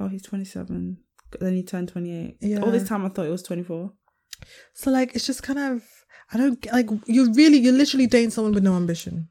[0.00, 0.98] Oh, he's 27.
[1.38, 2.38] Then he turned 28.
[2.40, 2.60] Yeah.
[2.60, 3.92] All this time I thought it was 24.
[4.74, 5.82] So like, it's just kind of,
[6.32, 6.88] I don't like.
[7.06, 9.28] You're really, you're literally dating someone with no ambition.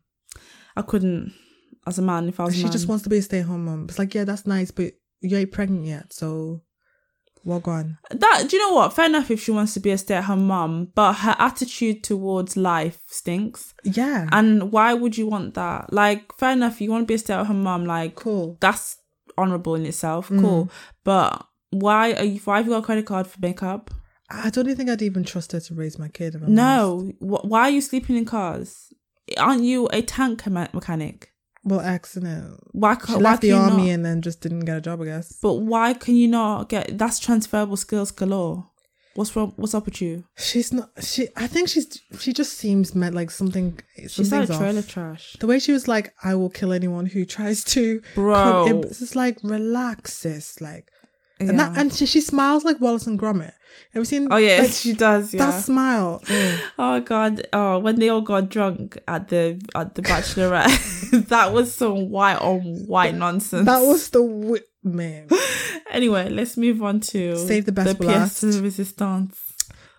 [0.75, 1.33] I couldn't,
[1.85, 3.85] as a man, if I was She just wants to be a stay-at-home mom.
[3.89, 6.61] It's like, yeah, that's nice, but you ain't pregnant yet, so
[7.44, 7.98] walk on.
[8.11, 8.94] that do you know what?
[8.94, 12.99] Fair enough if she wants to be a stay-at-home mom, but her attitude towards life
[13.07, 13.74] stinks.
[13.84, 15.91] Yeah, And why would you want that?
[15.91, 18.57] Like, fair enough, you want to be a stay-at-home mom, like cool.
[18.60, 18.98] that's
[19.38, 20.41] honorable in itself, Mm.
[20.41, 20.70] cool.
[21.03, 22.40] But why are you?
[22.45, 23.90] Why have you got a credit card for makeup?
[24.30, 26.36] I don't even think I'd even trust her to raise my kid.
[26.36, 26.49] Honest.
[26.49, 27.11] No.
[27.20, 28.94] Wh- Why are you sleeping in cars?
[29.38, 31.32] Aren't you a tank me- mechanic?
[31.64, 32.60] Well, accident.
[32.72, 33.15] Why She?
[33.15, 33.94] Why left the army not?
[33.94, 35.02] and then just didn't get a job.
[35.02, 35.38] I guess.
[35.41, 36.98] But why can you not get?
[36.98, 38.69] That's transferable skills galore.
[39.15, 39.53] What's wrong?
[39.57, 40.23] What's up with you?
[40.38, 40.90] She's not.
[41.02, 41.27] She.
[41.35, 42.02] I think she's.
[42.19, 43.80] She just seems meant like something.
[44.07, 44.88] She's like trailer off.
[44.88, 48.34] trash, The way she was like, "I will kill anyone who tries to." bro.
[48.34, 50.60] come in." It's just like relax, sis.
[50.61, 50.90] Like,
[51.49, 53.53] and that, and she, she smiles like Wallace and Gromit.
[53.94, 54.28] Have you seen?
[54.32, 55.34] oh yeah, like, she does.
[55.34, 55.45] Yeah.
[55.52, 56.22] that smile.
[56.30, 56.60] Ugh.
[56.80, 57.48] Oh god!
[57.53, 62.38] Oh, when they all got drunk at the at the bachelorette, that was some white
[62.41, 63.65] on white nonsense.
[63.65, 65.28] that was the wi- man.
[65.91, 69.53] Anyway, let's move on to Save the best for pièce de resistance.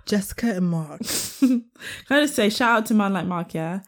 [0.07, 1.01] Jessica and Mark,
[1.41, 1.63] Can
[2.11, 3.55] I just say, shout out to man like Mark.
[3.55, 3.81] Yeah,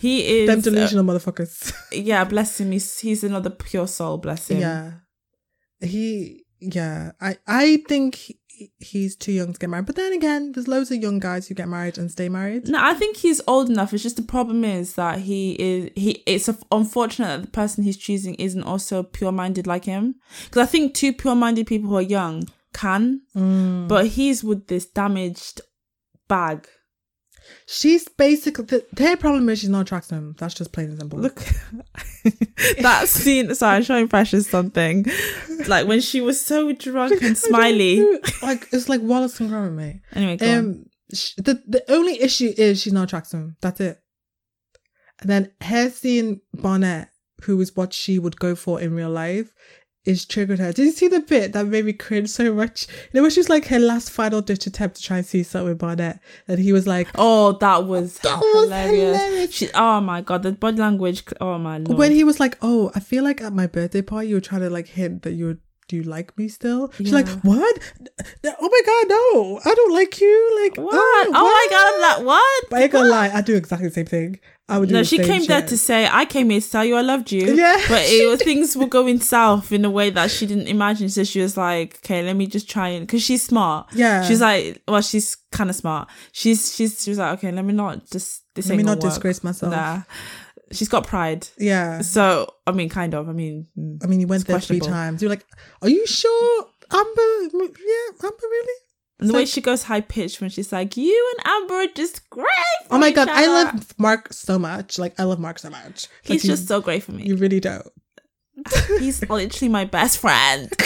[0.00, 0.48] he is.
[0.48, 1.72] them uh, delusional motherfuckers.
[1.92, 2.72] yeah, bless him.
[2.72, 4.16] He's he's another pure soul.
[4.18, 4.58] Bless him.
[4.60, 4.92] Yeah,
[5.80, 6.44] he.
[6.60, 7.38] Yeah, I.
[7.46, 8.38] I think he,
[8.78, 9.86] he's too young to get married.
[9.86, 12.68] But then again, there's loads of young guys who get married and stay married.
[12.68, 13.92] No, I think he's old enough.
[13.94, 16.22] It's just the problem is that he is he.
[16.26, 20.16] It's unfortunate that the person he's choosing isn't also pure minded like him.
[20.44, 23.88] Because I think two pure minded people who are young can, Mm.
[23.88, 25.60] but he's with this damaged
[26.28, 26.68] bag.
[27.66, 30.36] She's basically the, their problem is she's not attracted to him.
[30.38, 31.18] That's just plain and simple.
[31.18, 31.36] Look,
[32.80, 33.54] that scene.
[33.54, 35.06] Sorry, I'm showing Precious something.
[35.66, 38.00] Like when she was so drunk and smiley.
[38.42, 40.00] like it's like Wallace and Gromit, mate.
[40.14, 40.38] Anyway.
[40.38, 43.56] Um, sh- the the only issue is she's not attracted to him.
[43.60, 43.98] That's it.
[45.20, 47.10] And then her seeing Barnett,
[47.42, 49.52] who is what she would go for in real life,
[50.04, 50.72] is triggered her.
[50.72, 52.86] Did you see the bit that made me cringe so much?
[52.88, 55.42] You know, when she was like her last final ditch attempt to try and see
[55.42, 59.20] something with Barnett, and he was like, Oh, that was That was hilarious.
[59.20, 59.54] hilarious.
[59.54, 61.22] She, oh my god, the body language.
[61.40, 61.98] Oh my lord.
[61.98, 64.62] when he was like, "Oh, I feel like at my birthday party you were trying
[64.62, 65.58] to like hint that you were."
[65.88, 66.92] Do you like me still?
[66.92, 67.78] She's like, what?
[68.44, 69.60] Oh my god, no!
[69.68, 70.60] I don't like you.
[70.62, 70.94] Like, what?
[70.94, 71.94] Oh, Oh, my god, what?
[72.20, 72.70] I'm like what?
[72.70, 74.38] But I ain't gonna lie, I do exactly the same thing.
[74.70, 77.00] I would No, she came there to say, "I came here to tell you I
[77.00, 80.68] loved you." Yeah, but it things were going south in a way that she didn't
[80.68, 81.08] imagine.
[81.08, 83.88] So she was like, "Okay, let me just try and," because she's smart.
[83.92, 84.22] Yeah.
[84.22, 86.08] she's like, well, she's kind of smart.
[86.30, 89.10] She's she's she was like, "Okay, let me not just this Let me not work."
[89.10, 89.72] disgrace myself.
[89.72, 90.02] Nah,
[90.70, 91.48] she's got pride.
[91.58, 92.02] Yeah.
[92.02, 93.28] So I mean, kind of.
[93.28, 94.02] I mean, mm.
[94.04, 95.20] I mean, you went there three times.
[95.20, 95.44] You're like,
[95.82, 97.50] are you sure, Amber?
[97.52, 98.78] Yeah, Amber, really?
[99.20, 101.86] And the It's way she goes high pitched when she's like, "You and Amber are
[101.94, 102.46] just great."
[102.90, 104.98] Oh my god, I love Mark so much.
[104.98, 106.08] Like, I love Mark so much.
[106.24, 107.24] Like, He's you- just so great for me.
[107.24, 107.86] You really don't.
[108.98, 110.70] He's literally my best friend.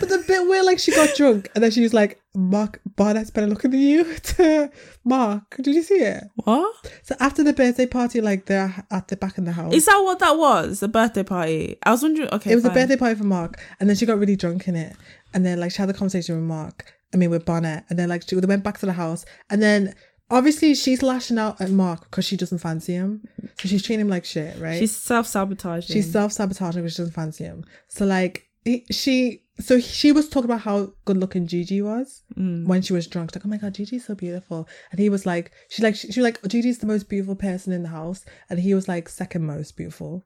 [0.00, 3.30] But the bit where like she got drunk and then she was like, Mark Barnett's
[3.30, 4.70] better looking than you to
[5.04, 5.56] Mark.
[5.60, 6.24] Did you see it?
[6.36, 6.74] what?
[7.02, 9.72] So after the birthday party, like they're at the back in the house.
[9.74, 10.82] Is that what that was?
[10.82, 11.76] A birthday party?
[11.84, 12.28] I was wondering.
[12.32, 14.74] Okay, it was a birthday party for Mark, and then she got really drunk in
[14.76, 14.96] it,
[15.32, 16.92] and then like she had the conversation with Mark.
[17.12, 19.62] I mean with Barnett, and then like she they went back to the house, and
[19.62, 19.94] then
[20.30, 23.22] obviously she's lashing out at Mark because she doesn't fancy him,
[23.58, 24.78] so she's treating him like shit, right?
[24.78, 25.94] She's self sabotaging.
[25.94, 27.64] she's self sabotaging because she doesn't fancy him.
[27.88, 32.66] So like he, she, so she was talking about how good looking Gigi was Mm.
[32.66, 33.30] when she was drunk.
[33.30, 36.10] She's like, oh my god, Gigi's so beautiful, and he was like, she like she,
[36.10, 39.08] she was like, Gigi's the most beautiful person in the house, and he was like
[39.08, 40.24] second most beautiful.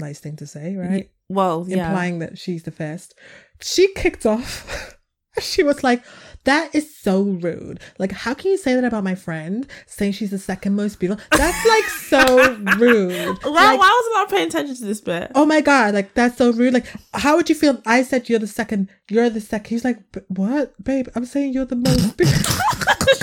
[0.00, 1.10] Nice thing to say, right?
[1.28, 1.86] well, yeah.
[1.86, 3.14] implying that she's the first.
[3.60, 4.96] She kicked off.
[5.40, 6.02] she was like,
[6.44, 7.80] "That is so rude.
[7.98, 9.66] Like, how can you say that about my friend?
[9.86, 11.24] Saying she's the second most beautiful?
[11.36, 13.38] That's like so rude.
[13.42, 15.30] Why, Like, why was I not paying attention to this bit?
[15.34, 16.74] oh my god, like that's so rude.
[16.74, 17.74] Like, how would you feel?
[17.76, 18.88] if I said you're the second.
[19.10, 19.68] You're the second.
[19.70, 21.08] He's like, "B- what, babe?
[21.14, 22.16] I'm saying you're the most.
[22.16, 22.64] beautiful."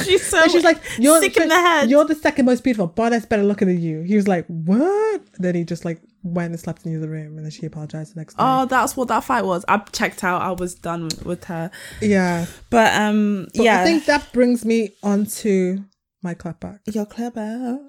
[0.06, 0.42] she's so.
[0.42, 1.90] And she's like, you're sick in the head.
[1.90, 2.88] You're the second most beautiful.
[2.88, 4.02] Barnett's better looking than you.
[4.02, 5.22] He was like, what?
[5.40, 8.16] Then he just like went and slept in the other room, and then she apologized
[8.16, 8.44] the next day.
[8.44, 9.66] Oh, that's what that fight was.
[9.68, 10.42] I checked out.
[10.42, 11.72] I was done with, her.
[12.02, 12.46] yeah.
[12.70, 13.82] But um, But yeah.
[13.82, 15.84] I think that brings me on to
[16.22, 16.80] my clapback.
[16.86, 17.80] you're clever.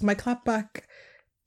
[0.00, 0.82] My clapback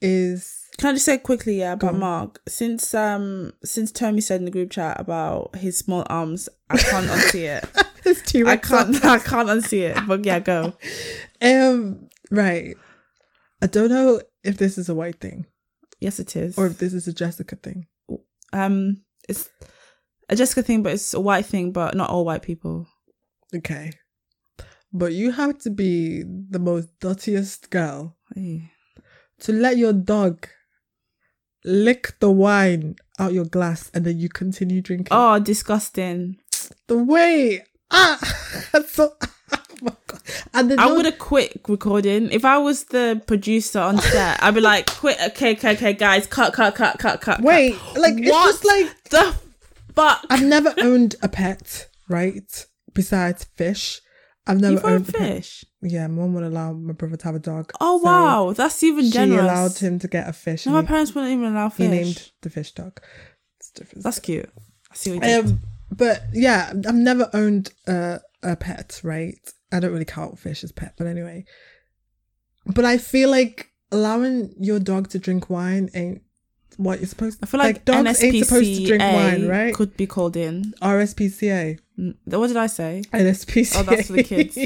[0.02, 1.96] is Can I just say quickly, yeah, about.
[1.96, 2.42] Mark?
[2.48, 7.08] Since um since Tommy said in the group chat about his small arms, I can't
[7.08, 7.66] unsee it.
[8.11, 9.98] It's I can't I can't unsee it.
[10.07, 10.73] But yeah, go.
[11.41, 12.76] Um, right.
[13.61, 15.45] I don't know if this is a white thing
[15.99, 16.57] Yes, it is.
[16.57, 17.88] or if this is a Jessica thing.
[18.53, 19.49] um, it's
[20.30, 22.88] a Jessica thing, but it's a white thing, but not all white people.
[23.56, 23.91] Okay.
[24.94, 28.72] But you have to be the most dirtiest girl Hey.
[29.41, 30.48] to let your dog
[31.64, 35.07] lick the wine out your glass and then you continue drinking.
[35.11, 36.38] Oh, disgusting!
[36.88, 37.64] The way
[37.96, 38.20] ah
[38.88, 39.14] so
[39.54, 40.22] oh my god.
[40.54, 44.42] And the I would have quit recording if I was the producer on set.
[44.44, 45.18] I'd be like, "Quit!
[45.28, 48.48] Okay, okay, okay, guys, cut, cut, cut, cut, cut." wait, like it's What?
[48.52, 49.36] just like the
[49.96, 50.26] fuck.
[50.30, 52.66] I've never owned a pet, right?
[52.94, 54.02] Besides fish.
[54.48, 55.28] I've never You've owned owned a pet.
[55.36, 55.66] fish.
[55.82, 57.72] Yeah, mom would allow my brother to have a dog.
[57.82, 60.66] Oh So wow, that's even She allowed him to get a fish.
[60.66, 61.90] No, my he- parents wouldn't even allow he, fish.
[61.90, 63.00] named the fish dog.
[63.60, 64.04] It's different.
[64.04, 64.50] That's cute.
[64.92, 65.60] I see what you did.
[65.98, 69.38] But yeah, I've never owned a, a pet, right?
[69.72, 71.46] I don't really count fish as pet, but anyway.
[72.66, 76.22] But I feel like allowing your dog to drink wine ain't
[76.78, 77.46] what you're supposed to.
[77.46, 79.74] I feel like, like dogs ain't supposed to drink wine, right?
[79.74, 80.74] Could be called in.
[80.82, 83.04] RSPCA, What did I say?
[83.14, 83.80] NSPCA.
[83.80, 84.58] Oh, that's for the kids.
[84.58, 84.64] um,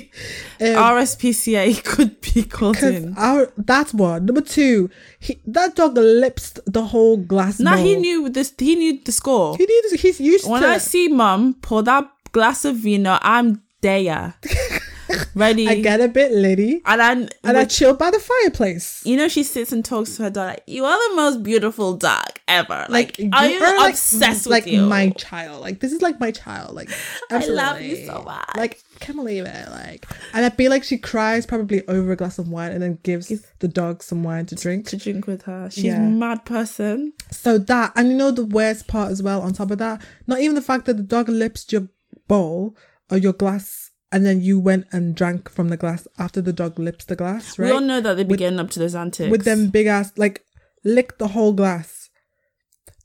[0.59, 3.13] RSPCA could be called in.
[3.17, 4.25] our that's one.
[4.25, 4.89] Number two,
[5.19, 7.59] he, that dog lips the whole glass.
[7.59, 8.53] Nah, he knew this.
[8.57, 9.57] He knew the score.
[9.57, 10.01] He needs.
[10.01, 10.67] He's used When to.
[10.67, 14.35] I see mum pour that glass of vino, I'm there,
[15.35, 15.67] ready.
[15.67, 17.11] I get a bit litty, and I,
[17.43, 19.01] and I chill by the fireplace.
[19.05, 21.95] you know, she sits and talks to her dog like, "You are the most beautiful
[21.95, 24.85] dog ever." Like, you are you are, like, obsessed like with you?
[24.85, 25.61] my child.
[25.61, 26.75] Like this is like my child.
[26.75, 26.89] Like
[27.31, 28.05] I love you absolutely.
[28.05, 28.49] so much.
[28.55, 29.69] Like can't believe it.
[29.71, 32.99] Like and I feel like she cries probably over a glass of wine and then
[33.03, 33.29] gives
[33.59, 34.87] the dog some wine to drink.
[34.87, 35.69] to drink with her.
[35.71, 36.05] She's Yeah.
[36.05, 37.13] a mad person.
[37.31, 39.41] So that and you know the worst part as well.
[39.41, 41.87] On top of that, not even the fact that the dog lips your
[42.27, 42.75] bowl
[43.09, 43.88] or your glass.
[44.11, 47.59] And then you went and drank from the glass after the dog lips the glass,
[47.59, 47.67] right?
[47.67, 49.29] We all know that they be getting up to those antics.
[49.29, 50.43] with them big ass like
[50.83, 52.09] lick the whole glass.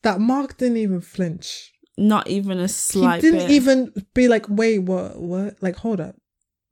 [0.03, 1.73] That Mark didn't even flinch.
[1.97, 3.51] not even a slight he didn't bit.
[3.51, 5.63] even be like, wait, what what?
[5.63, 6.17] Like, hold up.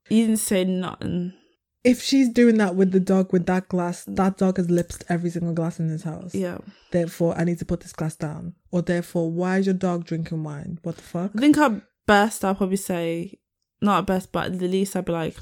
[0.08, 1.34] He didn't say nothing.
[1.84, 5.30] If she's doing that with the dog with that glass, that dog has lipped every
[5.30, 6.34] single glass in his house.
[6.34, 6.58] Yeah.
[6.92, 8.54] Therefore, I need to put this glass down.
[8.70, 10.78] Or therefore, why is your dog drinking wine?
[10.82, 11.32] What the fuck?
[11.36, 13.38] I think at best I'll probably say
[13.82, 15.36] not at best, but at the least I'd be like,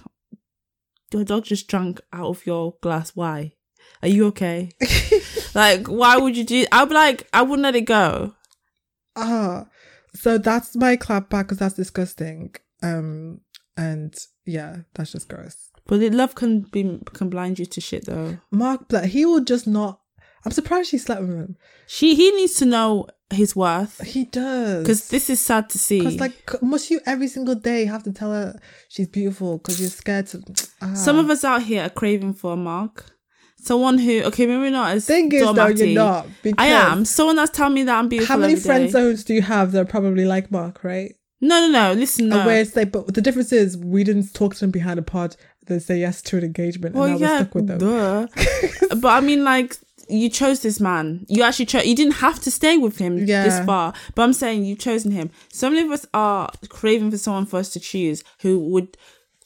[1.12, 3.10] Your dog just drank out of your glass.
[3.14, 3.52] Why?
[4.02, 4.70] Are you okay?
[5.54, 8.34] like, why would you do I'd be like, I wouldn't let it go.
[9.16, 9.66] Ah,
[10.14, 12.54] so that's my clap back because that's disgusting.
[12.82, 13.40] Um,
[13.76, 14.14] and
[14.44, 15.70] yeah, that's just gross.
[15.86, 18.38] But love can be can blind you to shit though.
[18.50, 19.99] Mark Black, he will just not.
[20.44, 21.56] I'm surprised she slept with him.
[21.86, 24.00] She he needs to know his worth.
[24.02, 26.00] He does Because this is sad to see.
[26.00, 28.58] Because like, must you every single day have to tell her
[28.88, 30.42] she's beautiful because you're scared to?
[30.80, 30.94] Ah.
[30.94, 33.04] Some of us out here are craving for a mark.
[33.56, 36.26] Someone who okay, maybe not as thing is though, you're not.
[36.56, 37.04] I am.
[37.04, 38.34] Someone that's telling me that I'm beautiful.
[38.34, 41.14] How many friend zones do you have that are probably like Mark, right?
[41.42, 41.92] No, no, no.
[41.92, 42.44] Listen, no.
[42.46, 45.36] Where it's like, but the difference is we didn't talk to them behind a pod.
[45.66, 48.28] They say yes to an engagement, well, and we're yeah, stuck with them.
[49.00, 49.76] but I mean, like,
[50.10, 51.24] you chose this man.
[51.28, 51.86] You actually chose.
[51.86, 53.44] You didn't have to stay with him Yeah.
[53.44, 53.92] this far.
[54.14, 55.30] But I'm saying you've chosen him.
[55.52, 58.96] So many of us are craving for someone for us to choose who would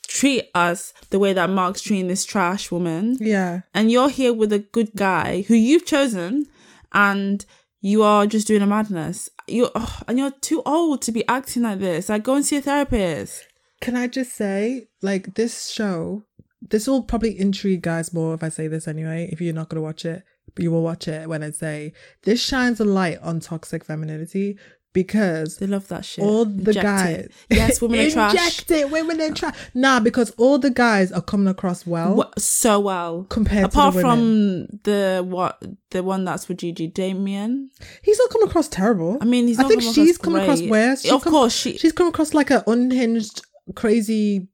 [0.07, 3.17] treat us the way that Mark's treating this trash woman.
[3.21, 6.47] Yeah, and you're here with a good guy who you've chosen
[6.93, 7.45] and
[7.81, 11.65] you are just doing a madness you're oh, and you're too old to be acting
[11.65, 13.47] like this like go and see a therapist
[13.83, 16.25] Can I just say, like, this show,
[16.63, 19.29] this will probably intrigue guys more if I say this anyway.
[19.31, 20.23] If you're not going to watch it,
[20.59, 21.93] you will watch it when I say
[22.23, 24.59] this shines a light on toxic femininity
[24.93, 27.17] because they love that shit all the Inject guys.
[27.17, 27.33] it.
[27.51, 29.57] yes women are trash Inject it, women are trash.
[29.75, 34.01] Nah, because all the guys are coming across well so well compared apart to the
[34.01, 35.61] from the what
[35.91, 37.71] the one that's with Gigi Damian
[38.03, 39.19] He's not coming across terrible.
[39.21, 41.03] I mean he's I think come she's across come across.
[41.03, 43.43] She's of come- course she She's come across like an unhinged,
[43.75, 44.47] crazy.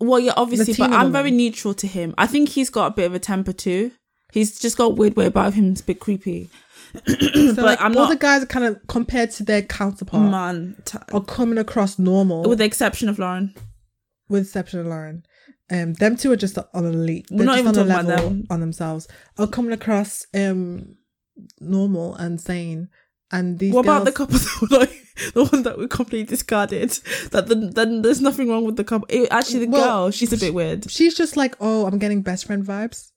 [0.00, 2.14] Well, yeah, obviously, but Latina I'm very neutral to him.
[2.16, 3.90] I think he's got a bit of a temper too.
[4.32, 5.72] He's just got weird way about him.
[5.72, 6.50] It's a bit creepy.
[7.06, 10.30] So but like, I'm all not the guys are kind of compared to their counterpart
[10.30, 13.54] man, t- are coming across normal, with the exception of Lauren.
[14.30, 15.22] with exception of Lauren.
[15.70, 17.26] Um, them two are just on an elite.
[17.30, 18.46] We're They're not just even on a talking about level them.
[18.50, 19.06] on themselves.
[19.38, 20.96] Are coming across um
[21.60, 22.88] normal and sane.
[23.30, 24.38] And these What about the girls- couple
[24.68, 26.90] that were like the one that we completely discarded?
[27.32, 29.06] That then, then there's nothing wrong with the couple.
[29.10, 30.90] It- actually, the Well, girl, she's a bit weird.
[30.90, 33.10] She's just like, oh, I'm getting best friend vibes.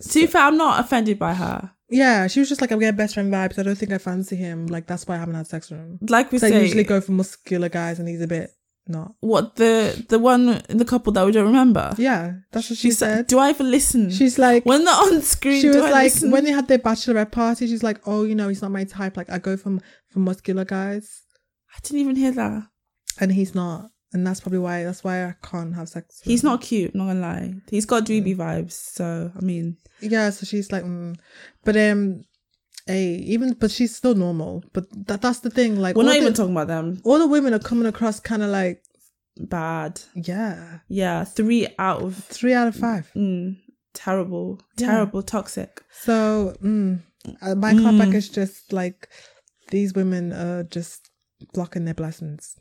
[0.00, 1.72] To be fair, I'm not offended by her.
[1.88, 3.58] Yeah, she was just like, I'm getting best friend vibes.
[3.58, 4.66] I don't think I fancy him.
[4.66, 5.98] Like that's why I haven't had sex with him.
[6.08, 8.50] Like we So I usually go for muscular guys, and he's a bit
[8.86, 9.14] not.
[9.20, 11.92] what the the one in the couple that we don't remember.
[11.98, 13.26] Yeah, that's what she, She said, said.
[13.26, 16.30] "Do I even listen?" She's like, when they're on screen, she was I like, listen?
[16.30, 19.16] when they had their bachelorette party, she's like, oh, you know, he's not my type.
[19.16, 19.78] Like I go for
[20.10, 21.22] for muscular guys,
[21.74, 22.62] I didn't even hear that.
[23.20, 24.84] and he's not, and that's probably why.
[24.84, 26.20] That's why I can't have sex.
[26.20, 26.50] with He's him.
[26.50, 26.94] not cute.
[26.94, 27.54] Not gonna lie.
[27.70, 28.72] He's got dweeby vibes.
[28.72, 31.16] So I mean, Yeah, so she's like, mm.
[31.64, 32.22] but um,
[32.88, 34.64] a even, but she's still normal.
[34.72, 35.76] But that that's the thing.
[35.76, 37.00] Like, we're not the, even talking about them.
[37.04, 38.82] all the women are coming across kind of like,
[39.36, 40.00] Bad.
[40.14, 43.10] yeah, Yeah, three out of three out of five.
[43.16, 43.56] mm,
[43.94, 44.86] terrible, Yeah.
[44.88, 45.82] terrible, toxic.
[45.92, 47.00] So mm,
[47.40, 47.82] uh, my Mm.
[47.82, 49.08] comeback is just like
[49.70, 51.10] these women are just
[51.54, 52.56] blocking their blessings.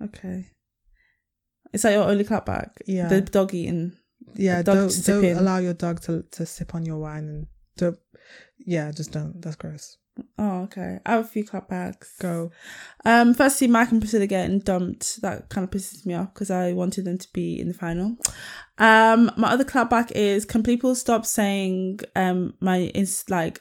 [0.00, 0.46] Okay.
[1.76, 2.70] Is that your only clapback?
[2.86, 3.08] Yeah.
[3.08, 3.92] The dog eating.
[4.34, 5.36] Yeah, dog don't don't in.
[5.36, 7.46] allow your dog to to sip on your wine and
[7.76, 7.98] don't.
[8.58, 9.42] Yeah, just don't.
[9.42, 9.98] That's gross.
[10.38, 11.00] Oh, okay.
[11.04, 12.18] I have a few clapbacks.
[12.18, 12.50] Go.
[13.04, 15.20] Um, firstly, Mike and Priscilla getting dumped.
[15.20, 18.16] That kind of pisses me off because I wanted them to be in the final.
[18.78, 23.60] Um, my other clapback is can people stop saying um my is like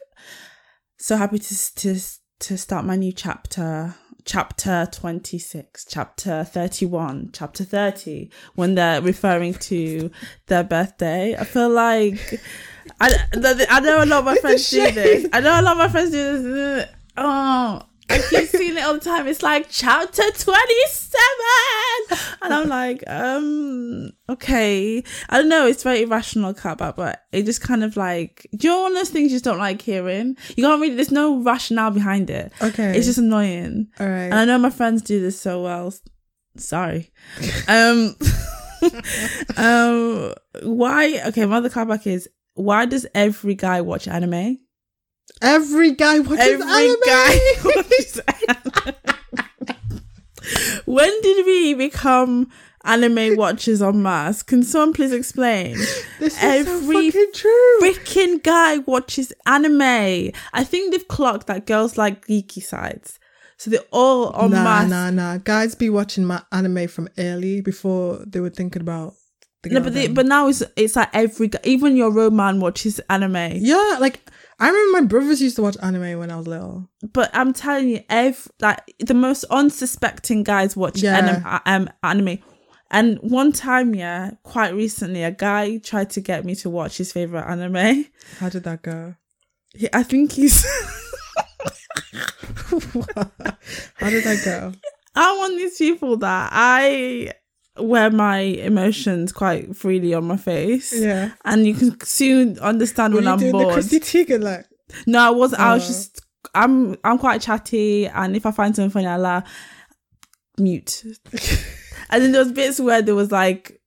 [0.97, 1.99] so happy to to
[2.39, 3.93] to start my new chapter
[4.25, 10.11] chapter 26 chapter 31 chapter 30 when they're referring to
[10.47, 11.35] their birthday.
[11.37, 12.41] I feel like
[12.99, 13.15] i,
[13.69, 15.27] I know a lot of my friends do this.
[15.31, 16.89] i know a lot of my friends do this.
[17.17, 19.27] Oh I keep seeing it all the time.
[19.27, 21.19] It's like chapter 27.
[22.41, 25.03] And I'm like, um, okay.
[25.29, 25.65] I don't know.
[25.65, 28.97] It's very irrational back, but it just kind of like, do you know one of
[28.99, 30.37] those things you just don't like hearing?
[30.55, 32.53] You can't really, there's no rationale behind it.
[32.61, 32.95] Okay.
[32.95, 33.87] It's just annoying.
[33.99, 34.25] all right.
[34.25, 35.93] And I know my friends do this so well.
[36.57, 37.11] Sorry.
[37.67, 38.15] um,
[39.57, 40.33] um,
[40.63, 41.21] why?
[41.27, 44.59] Okay, my other clapback is why does every guy watch anime?
[45.41, 46.95] Every guy watches Every anime.
[47.05, 48.95] guy watches anime.
[50.85, 52.49] when did we become
[52.83, 54.43] anime watchers on masse?
[54.43, 55.75] Can someone please explain?
[56.19, 57.79] This is Every so fucking true.
[57.81, 59.81] Freaking guy watches anime.
[60.53, 63.19] I think they've clocked that girls like geeky sides.
[63.57, 64.89] So they're all en nah, masse.
[64.89, 65.37] nah, nah.
[65.37, 69.13] Guys be watching my anime from early before they were thinking about.
[69.67, 70.13] No, but then.
[70.13, 73.53] but now it's it's like every guy, even your roman watches anime.
[73.55, 74.29] yeah, like
[74.59, 76.89] I remember my brothers used to watch anime when I was little.
[77.13, 81.17] But I'm telling you, every like the most unsuspecting guys watch Yeah.
[81.17, 82.39] anim- um, anime.
[82.91, 87.11] And one time, yeah, quite recently, a guy tried to get me to watch his
[87.11, 88.05] favorite anime.
[88.39, 89.15] How did that go?
[89.73, 90.63] He, I think he's.
[93.95, 94.71] How did that go?
[95.15, 97.31] I'm one of these people that I
[97.77, 100.93] wear my emotions quite freely on my face.
[100.93, 101.31] Yeah.
[101.43, 103.73] And you can soon understand Were when you I'm doing the bored.
[103.73, 104.65] Chrissy Teigen like?
[105.07, 105.61] No, I wasn't.
[105.61, 105.87] I was Oh.
[105.87, 106.21] just.
[106.53, 106.95] I'm.
[107.03, 109.51] I'm quite chatty, and if I find something funny, I laugh.
[110.57, 111.03] Mute.
[112.09, 113.81] and then there was bits where there was like,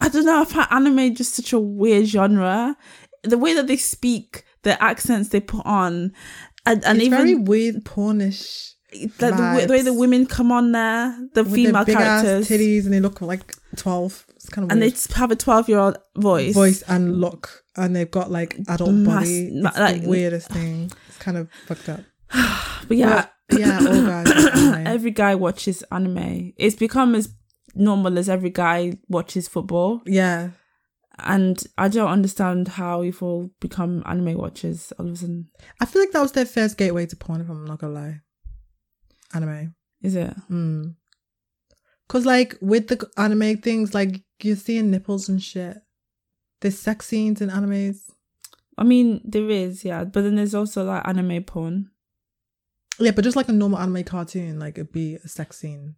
[0.00, 0.40] I don't know.
[0.40, 2.76] I find anime just such a weird genre.
[3.24, 6.12] The way that they speak, the accents they put on,
[6.66, 8.72] and, and it's even very weird pornish.
[8.90, 12.84] The, way- the way the women come on there, the With female characters, ass titties
[12.84, 14.24] and they look like twelve.
[14.36, 14.94] It's kind of and weird.
[14.94, 16.54] they have a twelve-year-old voice.
[16.54, 19.50] voice and look, and they've got like adult Mass- body.
[19.62, 20.90] ma- like- the weirdest thing.
[21.08, 22.00] It's kind of fucked up.
[22.88, 24.32] But yeah, But, yeah, all guys.
[24.86, 26.52] every guy watches anime.
[26.56, 27.28] It's become as
[27.74, 30.00] normal as every guy watches football.
[30.06, 30.50] yeah,
[31.18, 35.48] And I don't understand how you've all become anime watchers all of a sudden.
[35.80, 37.40] I feel like that was their first gateway to porn.
[37.42, 38.20] If I'm not gonna lie,
[39.34, 39.74] anime.
[40.02, 40.34] Is it?
[40.50, 40.94] Mm.
[42.08, 45.78] Cause like with the anime things, like you're seeing nipples and shit.
[46.60, 48.10] There's sex scenes in animes.
[48.76, 50.04] I mean, there is, yeah.
[50.04, 51.90] But then there's also like anime porn.
[52.98, 55.96] Yeah, but just like a normal anime cartoon, like it'd be a sex scene.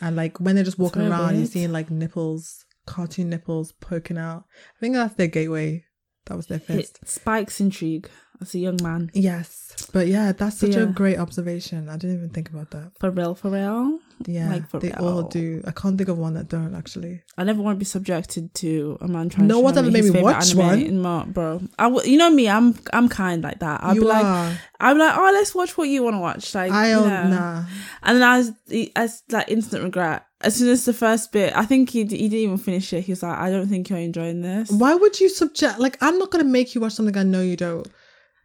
[0.00, 4.18] And like when they're just walking very around, you're seeing like nipples, cartoon nipples poking
[4.18, 4.44] out.
[4.76, 5.84] I think that's their gateway.
[6.26, 6.98] That was their first.
[7.02, 8.08] It spikes intrigue
[8.40, 9.10] as a young man.
[9.14, 9.60] Yes.
[9.92, 11.88] But yeah, that's such a great observation.
[11.88, 12.92] I didn't even think about that.
[13.00, 13.98] For real, for real.
[14.26, 14.48] Yeah.
[14.50, 15.08] Like, for they real.
[15.08, 15.62] all do.
[15.66, 17.22] I can't think of one that don't actually.
[17.36, 20.04] I never want to be subjected to a man trying No to one's ever made
[20.04, 21.00] me watch one.
[21.00, 21.60] my, bro.
[21.78, 23.82] I w- you know me, I'm I'm kind like that.
[23.82, 24.58] I'll you be like, are.
[24.80, 26.54] I'm like, oh, let's watch what you want to watch.
[26.54, 27.36] Like, I you don't know.
[27.36, 27.64] nah.
[28.02, 28.52] And then I was,
[28.94, 30.24] as like instant regret.
[30.40, 33.00] As soon as the first bit, I think he he didn't even finish it.
[33.02, 34.70] He was like, I don't think you're enjoying this.
[34.70, 35.78] Why would you subject?
[35.80, 37.88] Like, I'm not gonna make you watch something I know you don't.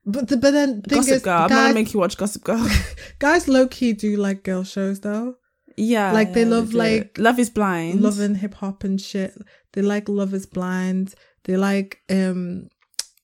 [0.06, 1.42] But the, but then thing Gossip is, Girl.
[1.42, 2.68] I'm gonna make you watch Gossip Girl.
[3.20, 5.36] guys low key do like girl shows though.
[5.78, 6.78] yeah, Like, they yeah, love, do.
[6.78, 8.02] like, Love is Blind.
[8.02, 9.34] Love & Hip Hop and shit.
[9.74, 11.14] They like Love Is Blind.
[11.44, 12.68] They like um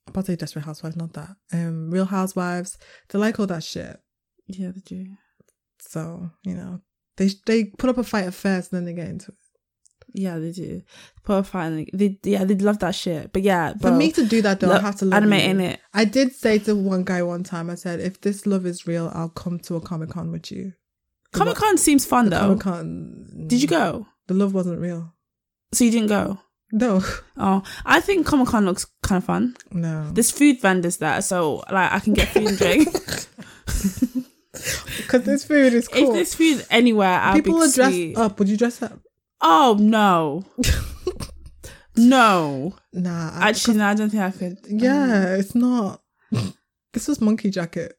[0.07, 1.35] I'm about to say Desperate Housewives, not that.
[1.51, 2.77] Um, Real Housewives.
[3.09, 3.97] They like all that shit.
[4.47, 5.05] Yeah, they do.
[5.79, 6.81] So you know,
[7.17, 9.37] they they put up a fight at first, and then they get into it.
[10.17, 10.81] Yeah, they do.
[11.23, 11.85] Profile.
[11.93, 13.33] They yeah, they'd love that shit.
[13.33, 15.59] But yeah, For me to do that though, I look, have to love anime in
[15.59, 15.79] it.
[15.93, 19.11] I did say to one guy one time, I said, if this love is real,
[19.13, 20.73] I'll come to a Comic Con with you.
[21.33, 22.55] Comic Con seems fun though.
[22.55, 23.45] Comic Con.
[23.47, 24.07] Did you go?
[24.27, 25.13] The love wasn't real.
[25.73, 26.39] So you didn't go?
[26.71, 27.03] No,
[27.37, 29.55] Oh, I think Comic Con looks kind of fun.
[29.71, 30.09] no.
[30.13, 32.87] There's food vendors there, so like I can get food and drink.
[34.97, 36.13] Because this food is If cool.
[36.13, 38.39] there's food anywhere, I'll People be are dressed up.
[38.39, 38.99] Would you dress up?
[39.47, 40.43] Oh no,
[41.95, 42.73] no.
[42.93, 43.31] Nah.
[43.39, 44.57] I- Actually, no, I don't think I could.
[44.67, 46.01] yeah, it's not.
[46.93, 47.93] this was Monkey Jacket.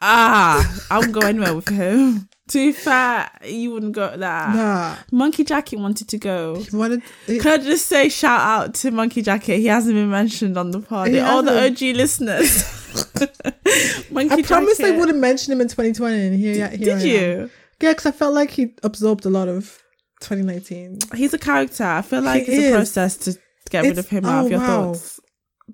[0.00, 2.28] Ah, I wouldn't go anywhere with him.
[2.48, 4.54] To be fair, you wouldn't go that.
[4.54, 4.96] Nah.
[5.10, 6.56] Monkey Jacket wanted to go.
[6.56, 7.02] He wanted.
[7.26, 9.58] It, Can I just say shout out to Monkey Jacket?
[9.58, 11.18] He hasn't been mentioned on the party.
[11.20, 11.66] All the.
[11.66, 12.64] OG listeners.
[14.10, 17.06] Monkey I promised I wouldn't mention him in 2020, and here, here I Did am.
[17.06, 17.50] you?
[17.80, 19.81] Yeah, because I felt like he absorbed a lot of
[20.22, 20.98] 2019.
[21.14, 21.84] He's a character.
[21.84, 22.72] I feel like He it's is.
[22.72, 23.38] a process to
[23.70, 24.66] get rid of him out oh, of your wow.
[24.92, 25.20] thoughts.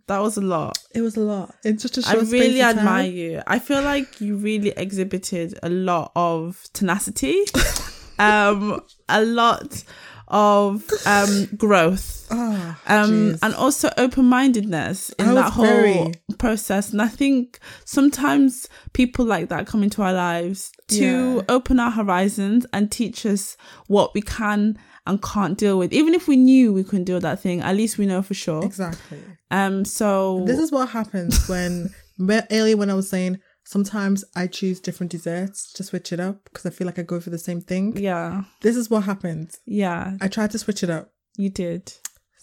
[0.06, 0.78] That was a lot.
[0.94, 1.54] It was a lot.
[1.64, 2.78] It's just a I short space really of time.
[2.78, 3.42] admire you.
[3.46, 7.44] I feel like you really exhibited a lot of tenacity,
[8.18, 9.84] um, a lot
[10.30, 16.92] of um growth, Ah, um, and also open mindedness in that whole very- process.
[16.92, 21.42] And I think sometimes people like that come into our lives to Yeah.
[21.48, 23.56] open our horizons and teach us
[23.86, 25.92] what we can and can't deal with.
[25.94, 28.34] Even if we knew we couldn't deal with that thing, at least we know for
[28.34, 28.62] sure.
[28.64, 29.18] exactly.
[29.50, 31.88] Um, so This is what happens when
[32.18, 33.38] when- earlier when I was saying
[33.74, 37.20] sometimes I choose different desserts to switch it up because I feel like I go
[37.20, 37.96] for the same thing.
[37.98, 39.58] yeah, This is what happens.
[39.66, 41.10] yeah, I tried to switch it up.
[41.36, 41.92] you did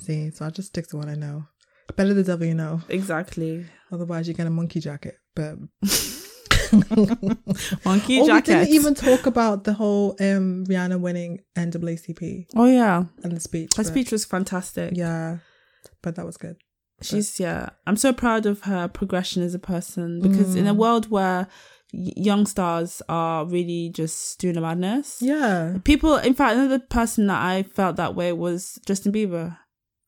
[0.06, 1.46] See, so I'll just stick to what I know.
[1.96, 2.82] Better the devil you know.
[2.90, 3.66] exactly.
[3.92, 5.16] Otherwise, you get a monkey jacket.
[5.36, 5.56] But
[7.86, 13.06] Monkey oh, we didn't even talk about the whole um Rihanna winning NAACP oh yeah,
[13.24, 13.72] and the speech.
[13.78, 14.92] her but- speech was fantastic.
[14.96, 15.38] Yeah,
[16.04, 16.58] but that was good.
[17.02, 17.70] She's yeah.
[17.86, 20.60] I'm so proud of her progression as a person because Mm.
[20.60, 21.48] in a world where
[21.92, 25.18] young stars are really just doing a madness.
[25.22, 25.78] Yeah.
[25.84, 29.58] People, in fact, another person that I felt that way was Justin Bieber.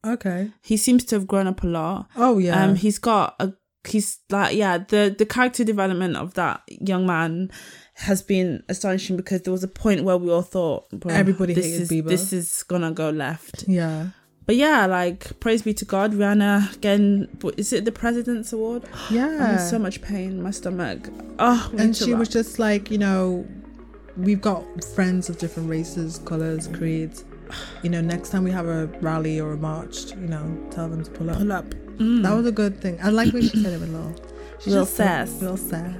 [0.05, 0.51] Okay.
[0.63, 2.07] He seems to have grown up a lot.
[2.15, 2.63] Oh yeah.
[2.63, 3.53] Um, he's got a
[3.87, 7.49] he's like yeah the the character development of that young man
[7.93, 11.81] has been astonishing because there was a point where we all thought Everybody this hated
[11.83, 13.63] is, Bieber." This is gonna go left.
[13.67, 14.07] yeah.
[14.47, 17.27] But yeah, like praise be to God, Rihanna again.
[17.57, 18.83] Is it the President's Award?
[19.09, 19.53] I'm Yeah.
[19.53, 21.09] in so much pain in my stomach.
[21.37, 22.19] Oh, and she wrap.
[22.19, 23.45] was just like, you know,
[24.15, 24.63] we've got
[24.95, 27.23] friends of different races, colors, creeds.
[27.83, 31.03] You know, next time we have a rally or a march, you know, tell them
[31.03, 31.37] to pull up.
[31.37, 31.65] pull up.
[31.97, 32.21] Mm.
[32.23, 32.99] That was a good thing.
[33.01, 34.13] I like when she said it with Lil.
[34.59, 35.41] She Lil just said- sass.
[35.41, 35.95] Lil sass.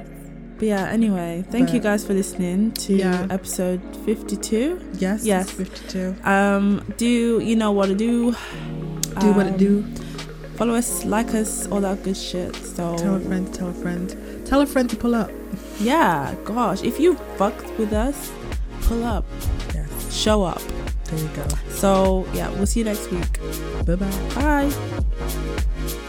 [0.57, 3.27] But yeah, anyway, thank you guys for listening to Yeah.
[3.29, 4.79] episode 52.
[4.97, 5.23] Yes.
[5.23, 5.51] Yes.
[5.51, 6.15] 52.
[6.23, 8.35] Um, do you know what to do?
[9.19, 9.83] Do what to do.
[10.55, 12.55] Follow us, like us, all that good shit.
[12.55, 14.15] So Tell a friend, tell a friend.
[14.47, 15.29] Tell a friend to pull up.
[15.79, 18.31] yeah, gosh, if you fucked with us,
[18.81, 19.25] pull up,
[19.75, 19.87] Yes.
[20.11, 20.61] show up.
[21.05, 21.45] There you go.
[21.69, 23.39] So yeah, we'll see you next week.
[23.85, 24.71] Bye bye.
[24.71, 26.03] Bye.